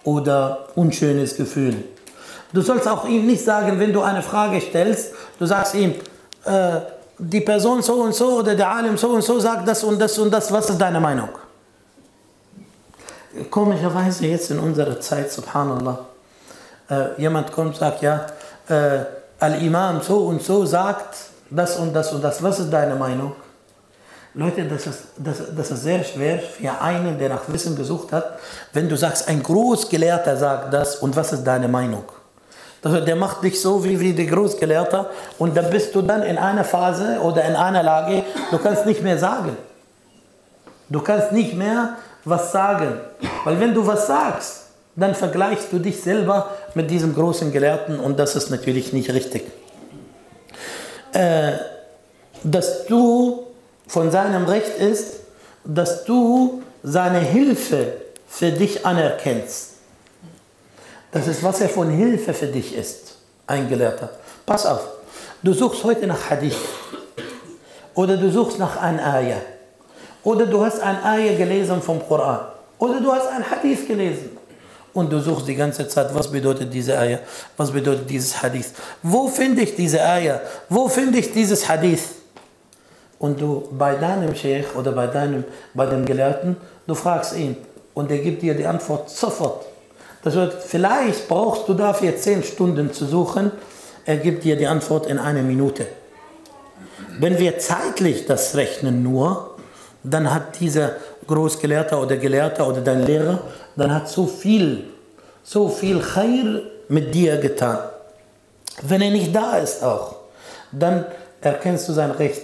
oder 0.02 0.68
unschönes 0.75 1.37
Gefühl. 1.37 1.85
Du 2.52 2.62
sollst 2.62 2.88
auch 2.88 3.04
ihm 3.07 3.26
nicht 3.26 3.45
sagen, 3.45 3.78
wenn 3.78 3.92
du 3.92 4.02
eine 4.02 4.23
Frage 4.23 4.61
stellst, 4.61 5.12
du 5.38 5.47
sagst 5.47 5.75
ihm, 5.75 5.95
äh, 6.45 6.80
die 7.19 7.40
Person 7.40 7.83
so 7.83 7.95
und 7.95 8.14
so 8.14 8.38
oder 8.38 8.54
der 8.54 8.71
Alim 8.71 8.97
so 8.97 9.11
und 9.11 9.23
so 9.23 9.38
sagt 9.38 9.69
das 9.69 9.85
und 9.85 9.99
das 9.99 10.19
und 10.19 10.30
das, 10.33 10.50
was 10.50 10.71
ist 10.71 10.78
deine 10.78 10.99
Meinung? 10.99 11.28
Komischerweise 13.50 14.26
jetzt 14.26 14.50
in 14.50 14.59
unserer 14.59 14.99
Zeit, 15.00 15.30
subhanallah, 15.30 15.99
äh, 16.90 17.21
jemand 17.21 17.52
kommt 17.52 17.69
und 17.69 17.76
sagt, 17.76 18.02
ja, 18.02 18.26
äh, 18.69 19.04
Al-Imam 19.38 20.00
so 20.02 20.26
und 20.26 20.42
so 20.42 20.64
sagt 20.64 21.16
das 21.50 21.76
und 21.76 21.95
das 21.95 22.12
und 22.12 22.23
das, 22.23 22.42
was 22.42 22.59
ist 22.59 22.71
deine 22.71 22.97
Meinung? 22.97 23.33
Leute, 24.35 24.64
das 24.64 24.87
ist, 24.87 24.99
das, 25.16 25.37
das 25.54 25.71
ist 25.71 25.83
sehr 25.83 26.04
schwer 26.04 26.38
für 26.38 26.80
einen, 26.80 27.19
der 27.19 27.28
nach 27.30 27.42
Wissen 27.49 27.76
gesucht 27.76 28.12
hat, 28.12 28.38
wenn 28.73 28.88
du 28.88 28.97
sagst, 28.97 29.28
ein 29.28 29.42
Großgelehrter 29.42 30.37
sagt 30.37 30.73
das 30.73 30.97
und 30.97 31.14
was 31.16 31.33
ist 31.33 31.45
deine 31.45 31.69
Meinung? 31.69 32.04
Der 32.83 33.17
macht 33.17 33.43
dich 33.43 33.61
so 33.61 33.85
wie, 33.85 34.01
wie 34.01 34.15
der 34.15 34.27
Großgelehrte 34.27 35.11
und 35.39 35.55
dann 35.57 35.69
bist 35.71 35.95
du 35.95 36.01
dann 36.01 36.23
in 36.23 36.39
einer 36.39 36.65
Phase 36.65 37.19
oder 37.21 37.45
in 37.45 37.55
einer 37.55 37.83
Lage, 37.83 38.23
du 38.51 38.59
kannst 38.59 38.87
nicht 38.87 39.03
mehr 39.03 39.19
sagen. 39.19 39.57
Du 40.89 41.01
kannst 41.01 41.33
nicht 41.33 41.55
mehr 41.55 41.97
was 42.25 42.53
sagen. 42.53 43.01
Weil 43.45 43.61
wenn 43.61 43.75
du 43.75 43.87
was 43.87 44.07
sagst, 44.07 44.63
dann 44.97 45.15
vergleichst 45.15 45.73
du 45.73 45.79
dich 45.79 46.01
selber 46.01 46.51
mit 46.75 46.91
diesem 46.91 47.15
großen 47.15 47.53
Gelehrten 47.53 48.01
und 48.01 48.19
das 48.19 48.35
ist 48.35 48.51
natürlich 48.51 48.93
nicht 48.93 49.13
richtig. 49.13 49.45
Äh, 51.13 51.53
dass 52.43 52.87
du 52.87 53.47
von 53.87 54.11
seinem 54.11 54.45
Recht 54.45 54.79
ist, 54.79 55.21
dass 55.65 56.05
du 56.05 56.63
seine 56.83 57.19
Hilfe 57.19 57.93
für 58.29 58.51
dich 58.53 58.87
anerkennst. 58.87 59.70
Das 61.12 61.26
ist, 61.26 61.43
was 61.43 61.61
er 61.61 61.69
von 61.69 61.90
Hilfe 61.90 62.33
für 62.33 62.47
dich 62.47 62.75
ist, 62.75 63.17
ein 63.47 63.69
Gelehrter. 63.69 64.11
Pass 64.47 64.64
auf, 64.64 64.87
du 65.43 65.52
suchst 65.52 65.83
heute 65.85 66.07
nach 66.07 66.31
Hadith. 66.31 66.57
Oder 67.95 68.17
du 68.17 68.31
suchst 68.31 68.59
nach 68.59 68.81
einem 68.81 69.00
Ayah. 69.00 69.40
Oder 70.23 70.47
du 70.47 70.64
hast 70.64 70.81
ein 70.81 71.02
Ayah 71.02 71.37
gelesen 71.37 71.83
vom 71.83 72.07
Koran. 72.07 72.40
Oder 72.79 73.00
du 73.00 73.12
hast 73.12 73.29
ein 73.29 73.45
Hadith 73.50 73.87
gelesen. 73.87 74.38
Und 74.93 75.12
du 75.12 75.21
suchst 75.21 75.47
die 75.47 75.55
ganze 75.55 75.87
Zeit, 75.88 76.14
was 76.14 76.31
bedeutet 76.31 76.73
diese 76.73 76.99
Ayah, 76.99 77.21
was 77.57 77.71
bedeutet 77.71 78.09
dieses 78.11 78.43
Hadith, 78.43 78.73
wo 79.03 79.29
finde 79.29 79.62
ich 79.62 79.77
diese 79.77 80.03
Ayah, 80.03 80.40
wo 80.68 80.88
finde 80.88 81.18
ich 81.18 81.33
dieses 81.33 81.68
Hadith? 81.68 82.03
Und 83.18 83.40
du 83.40 83.68
bei 83.70 83.94
deinem 83.94 84.35
Sheikh 84.35 84.75
oder 84.77 84.92
bei 84.92 85.07
deinem 85.07 85.44
bei 85.75 85.87
dem 85.87 86.05
Gelehrten, 86.05 86.57
du 86.87 86.94
fragst 86.94 87.37
ihn 87.37 87.57
und 87.94 88.11
er 88.11 88.18
gibt 88.18 88.42
dir 88.42 88.55
die 88.55 88.66
Antwort 88.66 89.11
sofort. 89.11 89.66
Das 90.22 90.35
wird, 90.35 90.62
vielleicht 90.62 91.28
brauchst 91.28 91.68
du 91.68 91.74
dafür 91.74 92.16
zehn 92.16 92.42
Stunden 92.42 92.92
zu 92.92 93.06
suchen. 93.06 93.52
Er 94.04 94.18
gibt 94.18 94.44
dir 94.44 94.56
die 94.56 94.66
Antwort 94.66 95.06
in 95.06 95.18
einer 95.18 95.42
Minute. 95.42 95.87
Wenn 97.18 97.38
wir 97.38 97.59
zeitlich 97.59 98.26
das 98.26 98.54
rechnen 98.56 99.02
nur, 99.02 99.56
dann 100.02 100.33
hat 100.33 100.61
dieser 100.61 100.92
Großgelehrter 101.26 102.00
oder 102.00 102.16
Gelehrter 102.16 102.66
oder 102.66 102.80
dein 102.80 103.04
Lehrer, 103.04 103.40
dann 103.76 103.94
hat 103.94 104.09
so 104.09 104.26
viel, 104.26 104.85
so 105.42 105.68
viel 105.68 106.00
Khair 106.00 106.62
mit 106.88 107.14
dir 107.14 107.37
getan. 107.37 107.78
Wenn 108.83 109.02
er 109.02 109.11
nicht 109.11 109.35
da 109.35 109.56
ist 109.59 109.83
auch, 109.83 110.16
dann 110.72 111.04
erkennst 111.40 111.88
du 111.88 111.92
sein 111.92 112.11
Recht 112.11 112.42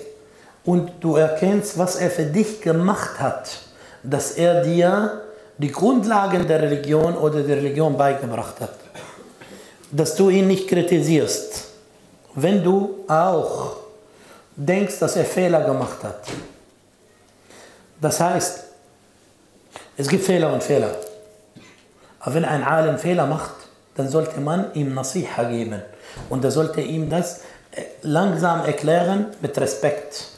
und 0.65 0.91
du 1.01 1.17
erkennst, 1.17 1.79
was 1.79 1.97
er 1.97 2.11
für 2.11 2.25
dich 2.25 2.61
gemacht 2.61 3.21
hat, 3.21 3.59
dass 4.03 4.33
er 4.33 4.63
dir 4.63 5.23
die 5.59 5.73
Grundlagen 5.73 6.47
der 6.47 6.63
Religion 6.63 7.17
oder 7.17 7.43
der 7.43 7.57
Religion 7.57 7.97
beigebracht 7.97 8.61
hat. 8.61 8.75
Dass 9.91 10.15
du 10.15 10.29
ihn 10.31 10.49
nicht 10.49 10.69
kritisierst, 10.69 11.65
wenn 12.35 12.63
du 12.63 13.05
auch 13.09 13.77
denkst, 14.57 14.99
dass 14.99 15.17
er 15.17 15.25
Fehler 15.25 15.65
gemacht 15.65 16.03
hat. 16.03 16.21
Das 18.01 18.21
heißt, 18.21 18.65
es 19.97 20.09
gibt 20.09 20.25
Fehler 20.25 20.53
und 20.53 20.63
Fehler. 20.63 20.91
Aber 22.21 22.35
wenn 22.35 22.45
ein 22.45 22.63
Alim 22.65 22.99
Fehler 22.99 23.27
macht, 23.27 23.55
dann 23.95 24.09
sollte 24.09 24.41
man 24.41 24.75
ihm 24.75 24.93
Nasiha 24.93 25.45
geben. 25.45 25.81
Und 26.29 26.45
er 26.45 26.51
sollte 26.51 26.81
ihm 26.81 27.09
das 27.09 27.41
äh, 27.71 27.83
langsam 28.03 28.65
erklären 28.65 29.27
mit 29.41 29.59
Respekt. 29.59 30.29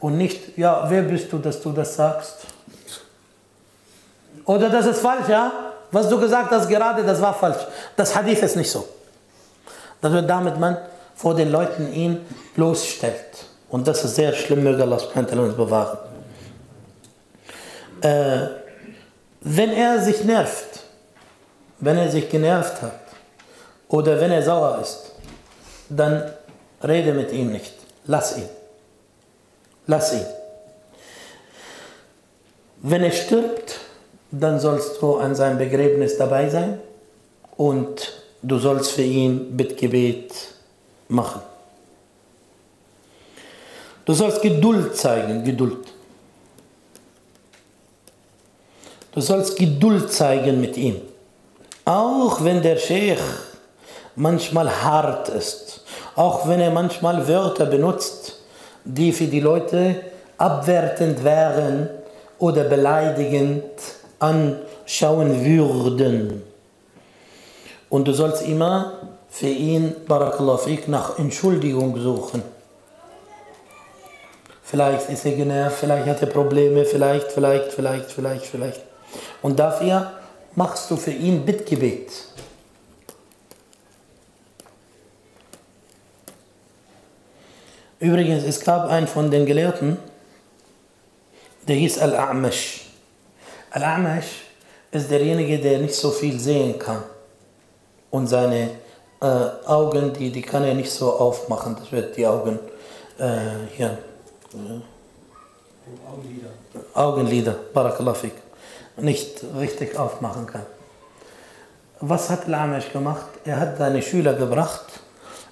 Und 0.00 0.16
nicht, 0.16 0.58
ja, 0.58 0.86
wer 0.88 1.02
bist 1.02 1.32
du, 1.32 1.38
dass 1.38 1.60
du 1.60 1.70
das 1.70 1.94
sagst? 1.94 2.38
Oder 4.44 4.70
das 4.70 4.86
ist 4.86 5.00
falsch, 5.00 5.28
ja? 5.28 5.52
Was 5.90 6.08
du 6.08 6.18
gesagt 6.18 6.50
hast 6.50 6.68
gerade, 6.68 7.04
das 7.04 7.20
war 7.20 7.34
falsch. 7.34 7.58
Das 7.96 8.14
Hadith 8.14 8.42
ist 8.42 8.56
nicht 8.56 8.70
so. 8.70 8.88
Das 10.00 10.12
wird 10.12 10.28
damit 10.28 10.58
man 10.58 10.78
vor 11.14 11.34
den 11.34 11.50
Leuten 11.50 11.92
ihn 11.92 12.26
bloßstellt. 12.54 13.44
Und 13.68 13.86
das 13.86 14.04
ist 14.04 14.16
sehr 14.16 14.32
schlimm, 14.32 14.62
möge 14.64 14.82
Allah 14.82 14.96
uns 14.96 15.56
bewahren. 15.56 15.98
Äh, 18.00 18.48
wenn 19.42 19.70
er 19.70 20.00
sich 20.00 20.24
nervt, 20.24 20.80
wenn 21.78 21.98
er 21.98 22.10
sich 22.10 22.28
genervt 22.28 22.82
hat 22.82 23.00
oder 23.88 24.20
wenn 24.20 24.30
er 24.30 24.42
sauer 24.42 24.78
ist, 24.80 25.12
dann 25.88 26.32
rede 26.82 27.12
mit 27.12 27.32
ihm 27.32 27.52
nicht. 27.52 27.74
Lass 28.06 28.36
ihn. 28.36 28.48
Lass 29.86 30.12
ihn. 30.12 30.26
Wenn 32.78 33.02
er 33.04 33.12
stirbt, 33.12 33.80
dann 34.32 34.58
sollst 34.58 35.00
du 35.00 35.16
an 35.16 35.34
seinem 35.34 35.58
Begräbnis 35.58 36.16
dabei 36.16 36.48
sein 36.48 36.80
und 37.56 38.12
du 38.42 38.58
sollst 38.58 38.92
für 38.92 39.02
ihn 39.02 39.56
Bittgebet 39.56 40.32
machen. 41.08 41.42
Du 44.06 44.14
sollst 44.14 44.40
Geduld 44.40 44.96
zeigen, 44.96 45.44
Geduld. 45.44 45.86
Du 49.12 49.20
sollst 49.20 49.56
Geduld 49.56 50.10
zeigen 50.10 50.60
mit 50.60 50.78
ihm. 50.78 50.96
Auch 51.84 52.42
wenn 52.42 52.62
der 52.62 52.78
Sheikh 52.78 53.20
manchmal 54.16 54.82
hart 54.82 55.28
ist, 55.28 55.82
auch 56.16 56.48
wenn 56.48 56.60
er 56.60 56.70
manchmal 56.70 57.28
Wörter 57.28 57.66
benutzt, 57.66 58.38
die 58.84 59.12
für 59.12 59.26
die 59.26 59.40
Leute 59.40 59.96
abwertend 60.38 61.22
wären 61.22 61.90
oder 62.38 62.64
beleidigend, 62.64 63.62
anschauen 64.22 65.44
würden. 65.44 66.42
Und 67.90 68.08
du 68.08 68.12
sollst 68.12 68.42
immer 68.46 68.92
für 69.28 69.48
ihn, 69.48 69.94
Barakallahu 70.06 70.58
fik, 70.58 70.88
nach 70.88 71.18
Entschuldigung 71.18 71.98
suchen. 71.98 72.42
Vielleicht 74.62 75.10
ist 75.10 75.26
er 75.26 75.32
genervt, 75.32 75.76
vielleicht 75.80 76.06
hat 76.06 76.22
er 76.22 76.28
Probleme, 76.28 76.84
vielleicht, 76.84 77.32
vielleicht, 77.32 77.72
vielleicht, 77.72 78.10
vielleicht, 78.10 78.46
vielleicht. 78.46 78.80
Und 79.42 79.58
dafür 79.58 80.12
machst 80.54 80.90
du 80.90 80.96
für 80.96 81.10
ihn 81.10 81.44
Bittgebet. 81.44 82.10
Übrigens, 87.98 88.44
es 88.44 88.60
gab 88.60 88.88
einen 88.88 89.06
von 89.06 89.30
den 89.30 89.46
Gelehrten, 89.46 89.96
der 91.68 91.76
hieß 91.76 91.98
Al-A'mash. 91.98 92.91
Al-Amash 93.72 94.42
ist 94.90 95.10
derjenige, 95.10 95.58
der 95.58 95.78
nicht 95.78 95.94
so 95.94 96.10
viel 96.10 96.38
sehen 96.38 96.78
kann. 96.78 97.02
Und 98.10 98.26
seine 98.26 98.68
äh, 99.20 99.26
Augen, 99.66 100.12
die, 100.12 100.30
die 100.30 100.42
kann 100.42 100.62
er 100.64 100.74
nicht 100.74 100.90
so 100.90 101.14
aufmachen. 101.14 101.76
Das 101.76 101.90
wird 101.90 102.14
die 102.16 102.26
Augen 102.26 102.58
äh, 103.18 103.38
hier. 103.74 103.98
Äh, 104.52 104.80
Augenlider. 106.06 106.50
Augenlider, 106.94 107.56
Barakallahu 107.72 108.30
nicht 108.98 109.42
richtig 109.58 109.98
aufmachen 109.98 110.46
kann. 110.46 110.66
Was 112.00 112.28
hat 112.28 112.46
Lamesh 112.46 112.92
gemacht? 112.92 113.26
Er 113.44 113.58
hat 113.58 113.78
seine 113.78 114.02
Schüler 114.02 114.34
gebracht 114.34 114.84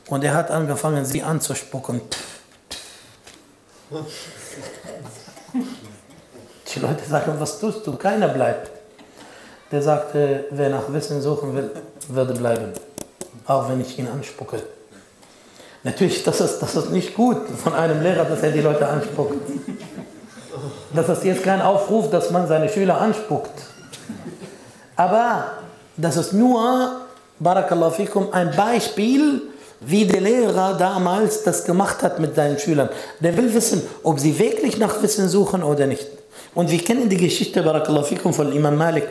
und 0.08 0.22
er 0.24 0.34
hat 0.34 0.50
angefangen, 0.50 1.06
sie 1.06 1.22
anzuspucken. 1.22 2.02
Die 6.74 6.78
Leute 6.78 7.04
sagen, 7.08 7.34
was 7.38 7.58
tust 7.58 7.86
du? 7.86 7.96
Keiner 7.96 8.28
bleibt. 8.28 8.70
Der 9.72 9.82
sagte, 9.82 10.44
wer 10.50 10.70
nach 10.70 10.92
Wissen 10.92 11.20
suchen 11.20 11.54
will, 11.54 11.70
würde 12.08 12.34
bleiben. 12.34 12.72
Auch 13.46 13.68
wenn 13.68 13.80
ich 13.80 13.98
ihn 13.98 14.08
anspucke. 14.08 14.62
Natürlich, 15.82 16.22
das 16.22 16.40
ist, 16.40 16.60
das 16.60 16.76
ist 16.76 16.90
nicht 16.90 17.14
gut 17.14 17.38
von 17.62 17.74
einem 17.74 18.02
Lehrer, 18.02 18.24
dass 18.24 18.42
er 18.42 18.50
die 18.50 18.60
Leute 18.60 18.86
anspuckt. 18.86 19.40
Das 20.94 21.08
ist 21.08 21.24
jetzt 21.24 21.42
kein 21.42 21.62
Aufruf, 21.62 22.10
dass 22.10 22.30
man 22.30 22.46
seine 22.46 22.68
Schüler 22.68 23.00
anspuckt. 23.00 23.62
Aber 24.96 25.52
das 25.96 26.16
ist 26.16 26.32
nur, 26.32 27.00
Barakallahu 27.38 27.92
fikum, 27.92 28.28
ein 28.32 28.54
Beispiel, 28.54 29.42
wie 29.80 30.04
der 30.04 30.20
Lehrer 30.20 30.74
damals 30.74 31.42
das 31.42 31.64
gemacht 31.64 32.02
hat 32.02 32.18
mit 32.18 32.34
seinen 32.34 32.58
Schülern. 32.58 32.90
Der 33.20 33.36
will 33.36 33.54
wissen, 33.54 33.82
ob 34.02 34.20
sie 34.20 34.38
wirklich 34.38 34.76
nach 34.76 35.02
Wissen 35.02 35.28
suchen 35.28 35.62
oder 35.62 35.86
nicht. 35.86 36.19
Und 36.54 36.70
wir 36.70 36.78
kennen 36.78 37.08
die 37.08 37.16
Geschichte, 37.16 37.62
Barakallahu 37.62 38.32
von 38.32 38.52
Imam 38.52 38.76
Malik, 38.76 39.06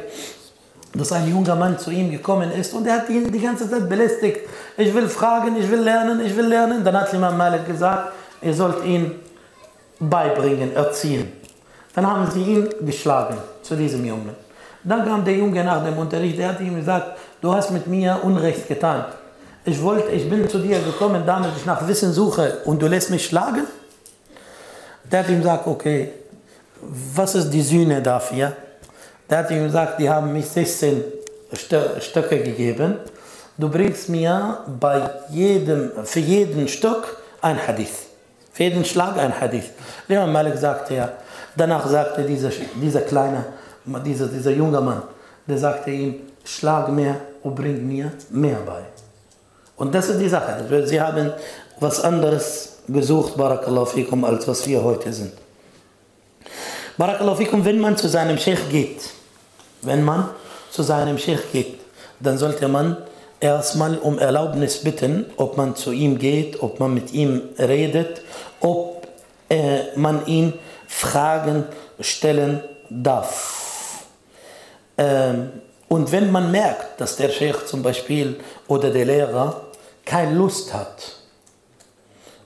dass 0.94 1.12
ein 1.12 1.30
junger 1.30 1.56
Mann 1.56 1.78
zu 1.78 1.92
ihm 1.92 2.12
gekommen 2.12 2.52
ist 2.52 2.74
und 2.74 2.86
er 2.88 2.96
hat 2.96 3.10
ihn 3.10 3.32
die 3.32 3.40
ganze 3.40 3.70
Zeit 3.70 3.88
belästigt. 3.88 4.42
Ich 4.76 4.94
will 4.94 5.08
fragen, 5.08 5.56
ich 5.58 5.70
will 5.70 5.80
lernen, 5.80 6.20
ich 6.26 6.36
will 6.36 6.48
lernen. 6.48 6.84
Dann 6.84 7.00
hat 7.00 7.14
Imam 7.14 7.38
Malik 7.38 7.66
gesagt, 7.66 8.14
ihr 8.42 8.54
sollt 8.54 8.84
ihn 8.84 9.16
beibringen, 10.00 10.76
erziehen. 10.76 11.32
Dann 11.94 12.08
haben 12.08 12.30
sie 12.32 12.44
ihn 12.44 12.70
geschlagen 12.82 13.38
zu 13.62 13.76
diesem 13.76 14.04
Jungen. 14.06 14.36
Dann 14.84 15.06
kam 15.06 15.24
der 15.24 15.36
Junge 15.36 15.64
nach 15.64 15.84
dem 15.84 15.98
Unterricht, 15.98 16.38
der 16.38 16.50
hat 16.50 16.62
ihm 16.62 16.76
gesagt, 16.76 17.18
du 17.42 17.54
hast 17.54 17.72
mit 17.72 17.88
mir 17.88 18.20
Unrecht 18.24 18.68
getan. 18.68 19.06
Ich, 19.66 19.82
wollte, 19.82 20.10
ich 20.12 20.30
bin 20.30 20.48
zu 20.50 20.60
dir 20.60 20.80
gekommen, 20.80 21.24
damit 21.26 21.52
ich 21.58 21.66
nach 21.66 21.86
Wissen 21.88 22.14
suche 22.14 22.60
und 22.66 22.82
du 22.82 22.88
lässt 22.88 23.10
mich 23.10 23.26
schlagen? 23.26 23.68
Der 25.12 25.20
hat 25.20 25.30
ihm 25.30 25.40
gesagt, 25.40 25.68
okay, 25.68 26.12
was 26.82 27.36
ist 27.36 27.50
die 27.50 27.62
Sühne 27.62 28.02
dafür? 28.02 28.54
Der 29.30 29.40
hat 29.40 29.52
ihm 29.52 29.64
gesagt, 29.64 30.00
die 30.00 30.10
haben 30.10 30.34
mich 30.34 30.48
16 30.48 31.04
Stöcke 31.54 32.44
gegeben. 32.44 32.96
Du 33.58 33.70
bringst 33.70 34.10
mir 34.10 34.60
bei 34.80 35.10
jedem, 35.30 35.92
für 36.04 36.20
jeden 36.20 36.68
Stück 36.68 37.18
ein 37.42 37.58
Hadith. 37.68 38.08
Für 38.54 38.64
jeden 38.64 38.86
Schlag 38.86 39.18
ein 39.18 39.40
Hadith. 39.40 39.70
Imam 40.08 40.32
Malik 40.32 40.58
sagte 40.58 40.96
ja, 40.96 41.12
danach 41.56 41.88
sagte 41.88 42.24
dieser, 42.24 42.52
dieser 42.82 43.02
kleine, 43.02 43.46
dieser, 44.06 44.28
dieser 44.28 44.52
junge 44.52 44.82
Mann, 44.82 45.04
der 45.48 45.58
sagte 45.58 45.92
ihm, 45.92 46.16
schlag 46.44 46.90
mehr 46.90 47.16
und 47.44 47.56
bring 47.56 47.88
mir 47.88 48.12
mehr 48.30 48.58
bei. 48.66 48.82
Und 49.76 49.94
das 49.94 50.10
ist 50.10 50.20
die 50.20 50.30
Sache. 50.30 50.86
Sie 50.86 51.00
haben 51.00 51.32
was 51.80 52.04
anderes 52.04 52.80
gesucht, 52.88 53.38
Barakallahu 53.38 53.86
fikum, 53.86 54.26
als 54.26 54.48
was 54.48 54.66
wir 54.68 54.84
heute 54.84 55.14
sind. 55.14 55.34
Barakallahu 57.00 57.38
fikum, 57.38 57.64
wenn 57.64 57.80
man 57.80 57.96
zu 57.96 58.10
seinem 58.10 58.38
Sheikh 58.38 58.70
geht, 58.70 59.00
wenn 59.84 60.04
man 60.04 60.32
zu 60.70 60.84
seinem 60.84 61.18
Sheikh 61.18 61.44
geht, 61.54 61.80
dann 62.20 62.38
sollte 62.38 62.68
man 62.68 62.98
erstmal 63.40 63.98
um 64.00 64.20
Erlaubnis 64.20 64.84
bitten, 64.84 65.26
ob 65.38 65.56
man 65.56 65.78
zu 65.78 65.94
ihm 65.94 66.20
geht, 66.20 66.62
ob 66.62 66.82
man 66.82 66.94
mit 66.94 67.14
ihm 67.14 67.42
redet, 67.58 68.22
ob 68.60 69.08
äh, 69.48 69.96
man 69.96 70.26
ihn 70.26 70.52
Fragen 70.90 71.64
stellen 72.02 72.62
darf. 72.90 74.04
Ähm, 74.98 75.52
und 75.88 76.12
wenn 76.12 76.30
man 76.30 76.52
merkt, 76.52 77.00
dass 77.00 77.16
der 77.16 77.30
Sheikh 77.30 77.66
zum 77.66 77.82
Beispiel 77.82 78.42
oder 78.68 78.90
der 78.90 79.06
Lehrer 79.06 79.62
keine 80.04 80.36
Lust 80.36 80.74
hat 80.74 81.16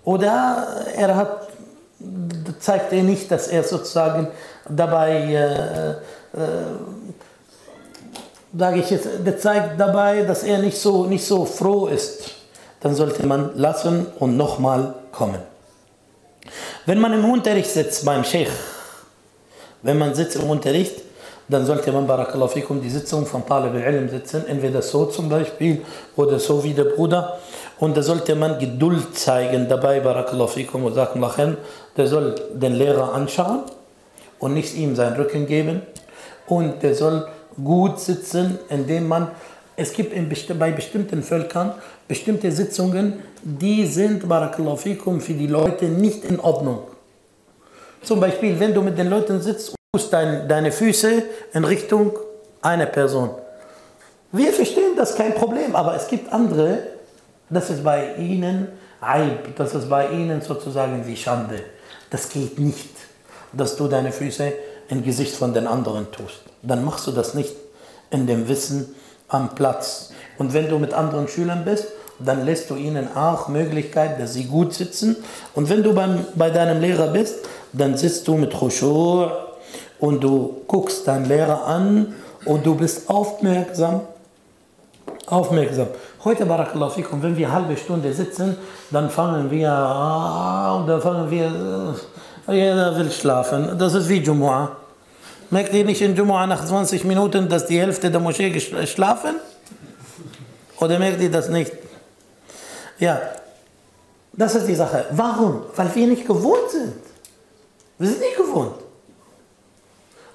oder 0.06 0.86
er 0.96 1.16
hat, 1.16 1.48
zeigt 2.60 2.94
er 2.94 3.04
nicht, 3.04 3.32
dass 3.32 3.48
er 3.48 3.64
sozusagen 3.64 4.28
dabei, 4.68 5.12
äh, 5.34 5.90
äh, 5.92 5.96
sage 8.58 8.80
ich 8.80 8.90
jetzt, 8.90 9.08
der 9.26 9.38
zeigt 9.38 9.80
dabei, 9.80 10.24
dass 10.24 10.44
er 10.44 10.60
nicht 10.60 10.78
so, 10.78 11.06
nicht 11.06 11.26
so 11.26 11.46
froh 11.46 11.88
ist, 11.88 12.32
dann 12.82 12.96
sollte 12.96 13.26
man 13.26 13.52
lassen 13.56 14.08
und 14.20 14.38
nochmal 14.38 14.94
kommen. 15.12 15.40
Wenn 16.86 17.00
man 17.00 17.14
im 17.14 17.26
Unterricht 17.26 17.70
sitzt 17.70 18.04
beim 18.06 18.24
Sheikh, 18.24 18.52
wenn 19.82 19.98
man 19.98 20.14
sitzt 20.14 20.36
im 20.36 20.50
Unterricht, 20.50 21.02
dann 21.48 21.66
sollte 21.66 21.92
man 21.92 22.08
Barakallahu 22.08 22.50
fikum 22.50 22.82
die 22.82 22.90
Sitzung 22.90 23.26
von 23.26 23.46
Talib 23.46 23.74
al-Ilm 23.74 24.10
sitzen, 24.10 24.46
entweder 24.48 24.82
so 24.82 25.06
zum 25.06 25.30
Beispiel 25.30 25.82
oder 26.16 26.40
so 26.40 26.64
wie 26.64 26.74
der 26.74 26.86
Bruder. 26.86 27.40
Und 27.80 27.98
da 27.98 28.02
sollte 28.02 28.36
man 28.36 28.60
Geduld 28.60 29.18
zeigen 29.18 29.68
dabei, 29.68 30.00
Barakallahu 30.00 30.48
fikum 30.48 30.86
und 30.86 30.94
sagen, 30.94 31.20
der 31.98 32.08
soll 32.08 32.36
den 32.54 32.74
Lehrer 32.74 33.14
anschauen 33.14 33.64
und 34.40 34.54
nicht 34.54 34.76
ihm 34.76 34.96
seinen 34.96 35.16
Rücken 35.16 35.46
geben. 35.46 35.82
Und 36.48 36.84
der 36.84 36.96
soll 36.96 37.28
gut 37.64 38.00
sitzen, 38.00 38.60
indem 38.70 39.08
man, 39.08 39.30
es 39.76 39.94
gibt 39.94 40.14
in, 40.14 40.30
bei 40.60 40.72
bestimmten 40.72 41.24
Völkern 41.24 41.74
bestimmte 42.08 42.52
Sitzungen, 42.52 43.24
die 43.42 43.86
sind, 43.86 44.28
Barakallahu 44.28 44.76
fikum, 44.76 45.22
für 45.22 45.34
die 45.34 45.48
Leute 45.48 45.86
nicht 45.86 46.26
in 46.26 46.40
Ordnung. 46.40 46.84
Zum 48.02 48.20
Beispiel, 48.20 48.60
wenn 48.60 48.74
du 48.74 48.82
mit 48.82 48.98
den 48.98 49.10
Leuten 49.10 49.42
sitzt 49.42 49.76
und 49.94 50.14
dein, 50.14 50.48
deine 50.48 50.72
Füße 50.72 51.24
in 51.54 51.64
Richtung 51.64 52.12
einer 52.62 52.86
Person. 52.86 53.30
Wir 54.32 54.52
verstehen 54.52 54.96
das 54.98 55.16
kein 55.16 55.34
Problem, 55.34 55.76
aber 55.76 55.96
es 55.96 56.08
gibt 56.08 56.32
andere, 56.34 56.80
das 57.50 57.70
ist 57.70 57.84
bei 57.84 58.16
ihnen 58.16 58.68
Eib, 59.00 59.56
das 59.56 59.76
ist 59.76 59.90
bei 59.90 60.10
ihnen 60.10 60.42
sozusagen 60.42 61.06
wie 61.06 61.16
Schande. 61.16 61.60
Das 62.14 62.30
geht 62.30 62.60
nicht, 62.60 62.92
dass 63.54 63.76
du 63.76 63.88
deine 63.88 64.12
Füße 64.12 64.54
im 64.90 65.04
Gesicht 65.04 65.36
von 65.36 65.52
den 65.52 65.66
anderen 65.66 66.12
tust. 66.12 66.42
Dann 66.62 66.86
machst 66.86 67.08
du 67.08 67.12
das 67.12 67.34
nicht 67.34 67.56
in 68.12 68.28
dem 68.28 68.48
Wissen 68.48 68.94
am 69.30 69.56
Platz. 69.56 70.12
Und 70.38 70.54
wenn 70.54 70.70
du 70.70 70.78
mit 70.78 70.94
anderen 70.94 71.28
Schülern 71.28 71.66
bist, 71.66 71.88
dann 72.20 72.46
lässt 72.46 72.70
du 72.70 72.76
ihnen 72.76 73.18
auch 73.18 73.48
Möglichkeit, 73.48 74.22
dass 74.22 74.34
sie 74.34 74.44
gut 74.46 74.76
sitzen. 74.76 75.16
Und 75.56 75.70
wenn 75.70 75.82
du 75.82 75.96
beim, 75.96 76.24
bei 76.36 76.52
deinem 76.52 76.82
Lehrer 76.82 77.08
bist, 77.08 77.38
dann 77.74 77.98
sitzt 77.98 78.28
du 78.28 78.36
mit 78.36 78.54
Khushu' 78.54 79.32
und 80.00 80.24
du 80.24 80.62
guckst 80.68 81.08
deinen 81.08 81.26
Lehrer 81.26 81.66
an 81.66 82.14
und 82.46 82.64
du 82.64 82.76
bist 82.76 83.10
aufmerksam. 83.10 84.02
Aufmerksam. 85.34 85.88
Heute, 86.24 86.46
Barakallahu 86.46 87.04
wenn 87.22 87.36
wir 87.36 87.48
eine 87.48 87.56
halbe 87.56 87.76
Stunde 87.76 88.14
sitzen, 88.14 88.56
dann 88.92 89.10
fangen 89.10 89.50
wir, 89.50 89.72
ah, 89.72 90.84
dann 90.86 91.02
fangen 91.02 91.32
wir, 91.32 91.96
äh, 92.48 92.54
jeder 92.54 92.96
will 92.96 93.10
schlafen. 93.10 93.76
Das 93.80 93.96
ist 93.96 94.08
wie 94.10 94.20
Jumu'ah. 94.20 94.68
Merkt 95.50 95.74
ihr 95.74 95.86
nicht 95.86 96.02
in 96.04 96.16
Jumu'ah 96.16 96.46
nach 96.46 96.64
20 96.64 97.04
Minuten, 97.06 97.50
dass 97.50 97.66
die 97.66 97.80
Hälfte 97.80 98.12
der 98.12 98.20
Moschee 98.20 98.60
schlafen? 98.86 99.38
Oder 100.80 101.00
merkt 101.00 101.20
ihr 101.20 101.32
das 101.32 101.50
nicht? 101.50 101.72
Ja, 103.00 103.20
das 104.34 104.54
ist 104.54 104.68
die 104.68 104.76
Sache. 104.76 105.06
Warum? 105.12 105.64
Weil 105.76 105.96
wir 105.96 106.08
nicht 106.08 106.28
gewohnt 106.28 106.70
sind. 106.70 106.94
Wir 107.98 108.08
sind 108.08 108.20
nicht 108.20 108.38
gewohnt. 108.38 108.76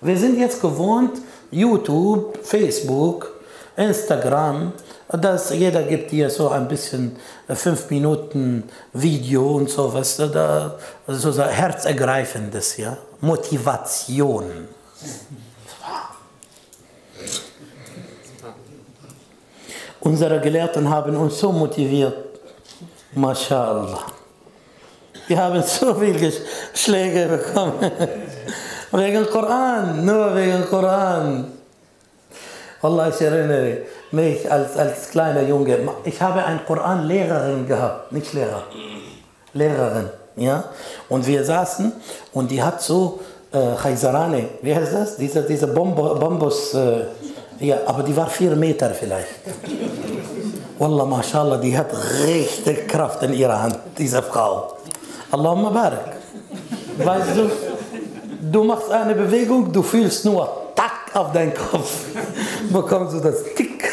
Wir 0.00 0.16
sind 0.16 0.40
jetzt 0.40 0.60
gewohnt, 0.60 1.20
YouTube, 1.52 2.38
Facebook, 2.42 3.37
Instagram, 3.78 4.72
dass 5.08 5.50
jeder 5.50 5.84
gibt 5.84 6.10
dir 6.10 6.28
so 6.28 6.48
ein 6.48 6.66
bisschen 6.66 7.16
äh, 7.46 7.54
fünf 7.54 7.88
Minuten 7.90 8.64
Video 8.92 9.56
und 9.56 9.70
sowas, 9.70 10.16
da, 10.16 10.74
so, 11.06 11.30
so 11.30 11.42
herzergreifendes, 11.44 12.76
ja, 12.76 12.96
Motivation. 13.20 14.68
Unsere 20.00 20.40
Gelehrten 20.40 20.88
haben 20.88 21.16
uns 21.16 21.38
so 21.38 21.52
motiviert, 21.52 22.40
MashaAllah. 23.14 24.06
Wir 25.28 25.38
haben 25.38 25.62
so 25.62 25.94
viele 25.94 26.32
Schläge 26.74 27.26
bekommen. 27.26 27.74
wegen 28.92 29.26
Koran, 29.26 30.04
nur 30.04 30.34
wegen 30.34 30.64
Koran. 30.64 31.57
Allah, 32.80 33.08
ich 33.08 33.20
erinnere 33.20 33.78
mich 34.12 34.50
als, 34.50 34.76
als 34.76 35.10
kleiner 35.10 35.42
Junge. 35.42 35.78
Ich 36.04 36.20
habe 36.22 36.44
eine 36.44 36.60
Koranlehrerin 36.60 37.66
gehabt, 37.66 38.12
nicht 38.12 38.32
Lehrer. 38.32 38.62
Lehrerin, 39.52 40.10
ja. 40.36 40.64
Und 41.08 41.26
wir 41.26 41.42
saßen 41.44 41.92
und 42.32 42.50
die 42.50 42.62
hat 42.62 42.80
so 42.80 43.18
äh, 43.50 43.74
Chaisarane, 43.82 44.44
wie 44.62 44.74
heißt 44.74 44.94
das? 44.94 45.16
Diese, 45.16 45.42
diese 45.42 45.66
Bambus, 45.66 46.74
äh, 46.74 47.06
ja, 47.58 47.78
aber 47.86 48.04
die 48.04 48.16
war 48.16 48.28
vier 48.28 48.54
Meter 48.54 48.90
vielleicht. 48.90 49.28
Wallah, 50.78 51.04
mashallah, 51.04 51.56
die 51.56 51.76
hat 51.76 51.90
richtig 52.24 52.86
Kraft 52.86 53.22
in 53.24 53.32
ihrer 53.32 53.60
Hand, 53.60 53.76
diese 53.98 54.22
Frau. 54.22 54.74
Allahumma 55.32 55.70
barak. 55.70 56.16
Weißt 56.98 57.36
du, 57.36 57.50
du 58.52 58.62
machst 58.62 58.90
eine 58.92 59.14
Bewegung, 59.14 59.72
du 59.72 59.82
fühlst 59.82 60.24
nur, 60.24 60.67
auf 61.14 61.32
deinen 61.32 61.54
Kopf. 61.54 61.90
Bekommst 62.70 63.14
du 63.14 63.20
das 63.20 63.42
Tick. 63.54 63.88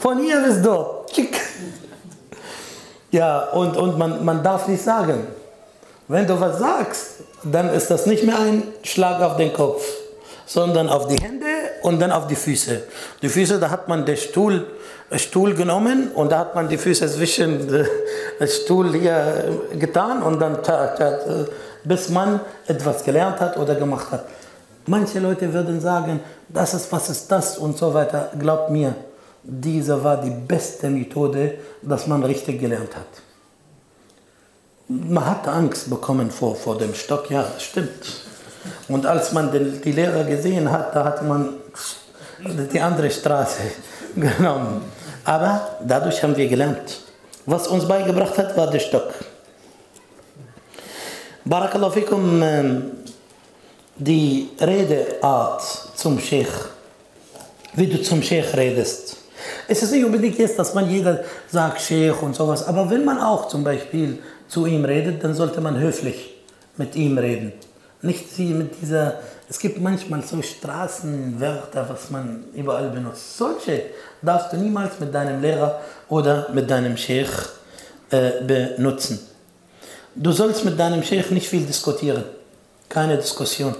Von 0.00 0.18
hier 0.18 0.40
bis 0.40 0.62
dort. 0.62 1.12
Tick. 1.12 1.40
Ja, 3.10 3.48
und, 3.50 3.76
und 3.76 3.98
man, 3.98 4.24
man 4.24 4.42
darf 4.42 4.68
nicht 4.68 4.82
sagen. 4.82 5.26
Wenn 6.08 6.26
du 6.26 6.40
was 6.40 6.58
sagst, 6.58 7.06
dann 7.42 7.70
ist 7.70 7.90
das 7.90 8.06
nicht 8.06 8.24
mehr 8.24 8.38
ein 8.38 8.62
Schlag 8.82 9.20
auf 9.22 9.36
den 9.36 9.52
Kopf, 9.52 9.84
sondern 10.46 10.88
auf 10.88 11.06
die 11.06 11.16
Hände 11.16 11.46
und 11.82 12.00
dann 12.00 12.12
auf 12.12 12.26
die 12.26 12.36
Füße. 12.36 12.82
Die 13.22 13.28
Füße, 13.28 13.58
da 13.58 13.70
hat 13.70 13.88
man 13.88 14.04
den 14.04 14.16
Stuhl, 14.16 14.66
Stuhl 15.16 15.54
genommen 15.54 16.10
und 16.14 16.32
da 16.32 16.40
hat 16.40 16.54
man 16.54 16.68
die 16.68 16.78
Füße 16.78 17.06
zwischen 17.08 17.68
den 17.68 18.48
Stuhl 18.48 18.92
hier 18.92 19.60
getan 19.78 20.22
und 20.22 20.40
dann 20.40 20.58
bis 21.84 22.08
man 22.08 22.40
etwas 22.66 23.04
gelernt 23.04 23.40
hat 23.40 23.56
oder 23.56 23.74
gemacht 23.74 24.10
hat. 24.10 24.24
Manche 24.86 25.20
Leute 25.20 25.52
würden 25.52 25.80
sagen, 25.80 26.20
das 26.48 26.74
ist, 26.74 26.90
was 26.90 27.10
ist 27.10 27.30
das 27.30 27.58
und 27.58 27.76
so 27.76 27.92
weiter. 27.92 28.30
Glaubt 28.38 28.70
mir, 28.70 28.94
diese 29.42 30.02
war 30.02 30.20
die 30.20 30.30
beste 30.30 30.90
Methode, 30.90 31.54
dass 31.82 32.06
man 32.06 32.22
richtig 32.24 32.60
gelernt 32.60 32.94
hat. 32.96 33.22
Man 34.88 35.24
hat 35.24 35.46
Angst 35.46 35.88
bekommen 35.88 36.30
vor, 36.30 36.56
vor 36.56 36.76
dem 36.76 36.94
Stock, 36.94 37.30
ja, 37.30 37.44
stimmt. 37.58 38.24
Und 38.88 39.06
als 39.06 39.32
man 39.32 39.50
den, 39.52 39.80
die 39.80 39.92
Lehrer 39.92 40.24
gesehen 40.24 40.70
hat, 40.70 40.94
da 40.94 41.04
hat 41.04 41.26
man 41.26 41.54
die 42.72 42.80
andere 42.80 43.10
Straße 43.10 43.62
genommen. 44.16 44.82
Aber 45.24 45.76
dadurch 45.86 46.22
haben 46.22 46.36
wir 46.36 46.48
gelernt. 46.48 47.00
Was 47.46 47.68
uns 47.68 47.86
beigebracht 47.86 48.36
hat, 48.36 48.56
war 48.56 48.70
der 48.70 48.80
Stock. 48.80 49.14
Barakallahu 51.44 51.92
fikum, 51.92 52.42
ähm, 52.42 52.90
die 54.00 54.48
Redeart 54.58 55.62
zum 55.94 56.18
Sheikh, 56.18 56.48
wie 57.74 57.86
du 57.86 58.02
zum 58.02 58.22
Sheikh 58.22 58.56
redest. 58.56 59.18
Es 59.68 59.82
ist 59.82 59.92
nicht 59.92 60.04
unbedingt 60.04 60.38
jetzt, 60.38 60.58
dass 60.58 60.74
man 60.74 60.90
jeder 60.90 61.22
sagt 61.48 61.82
Sheikh 61.82 62.22
und 62.22 62.34
sowas, 62.34 62.66
aber 62.66 62.88
wenn 62.90 63.04
man 63.04 63.20
auch 63.20 63.48
zum 63.48 63.62
Beispiel 63.62 64.18
zu 64.48 64.64
ihm 64.66 64.84
redet, 64.84 65.22
dann 65.22 65.34
sollte 65.34 65.60
man 65.60 65.78
höflich 65.78 66.34
mit 66.76 66.96
ihm 66.96 67.18
reden. 67.18 67.52
Nicht 68.00 68.34
sie 68.34 68.54
mit 68.54 68.80
dieser, 68.80 69.20
es 69.50 69.58
gibt 69.58 69.78
manchmal 69.78 70.22
so 70.22 70.40
Straßenwörter, 70.40 71.86
was 71.86 72.08
man 72.08 72.44
überall 72.54 72.88
benutzt. 72.88 73.36
Solche 73.36 73.82
darfst 74.22 74.54
du 74.54 74.56
niemals 74.56 74.98
mit 74.98 75.14
deinem 75.14 75.42
Lehrer 75.42 75.80
oder 76.08 76.48
mit 76.54 76.70
deinem 76.70 76.96
Sheikh 76.96 77.30
äh, 78.10 78.42
benutzen. 78.42 79.20
Du 80.14 80.32
sollst 80.32 80.64
mit 80.64 80.80
deinem 80.80 81.02
Sheikh 81.02 81.34
nicht 81.34 81.48
viel 81.48 81.66
diskutieren. 81.66 82.24
Keine 82.88 83.18
Diskussion. 83.18 83.76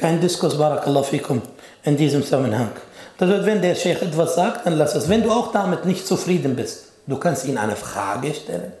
Kein 0.00 0.18
Diskurs, 0.18 0.56
Barakallahu 0.56 1.04
fikum, 1.04 1.42
in 1.84 1.94
diesem 1.94 2.22
Zusammenhang. 2.22 2.70
Das 3.18 3.28
heißt, 3.28 3.44
wenn 3.44 3.60
der 3.60 3.74
Sheikh 3.74 4.02
etwas 4.02 4.34
sagt, 4.34 4.64
dann 4.64 4.78
lass 4.78 4.94
es. 4.94 5.06
Wenn 5.10 5.22
du 5.22 5.30
auch 5.30 5.52
damit 5.52 5.84
nicht 5.84 6.06
zufrieden 6.06 6.56
bist, 6.56 6.86
du 7.06 7.18
kannst 7.18 7.44
ihm 7.44 7.58
eine 7.58 7.76
Frage 7.76 8.32
stellen. 8.32 8.72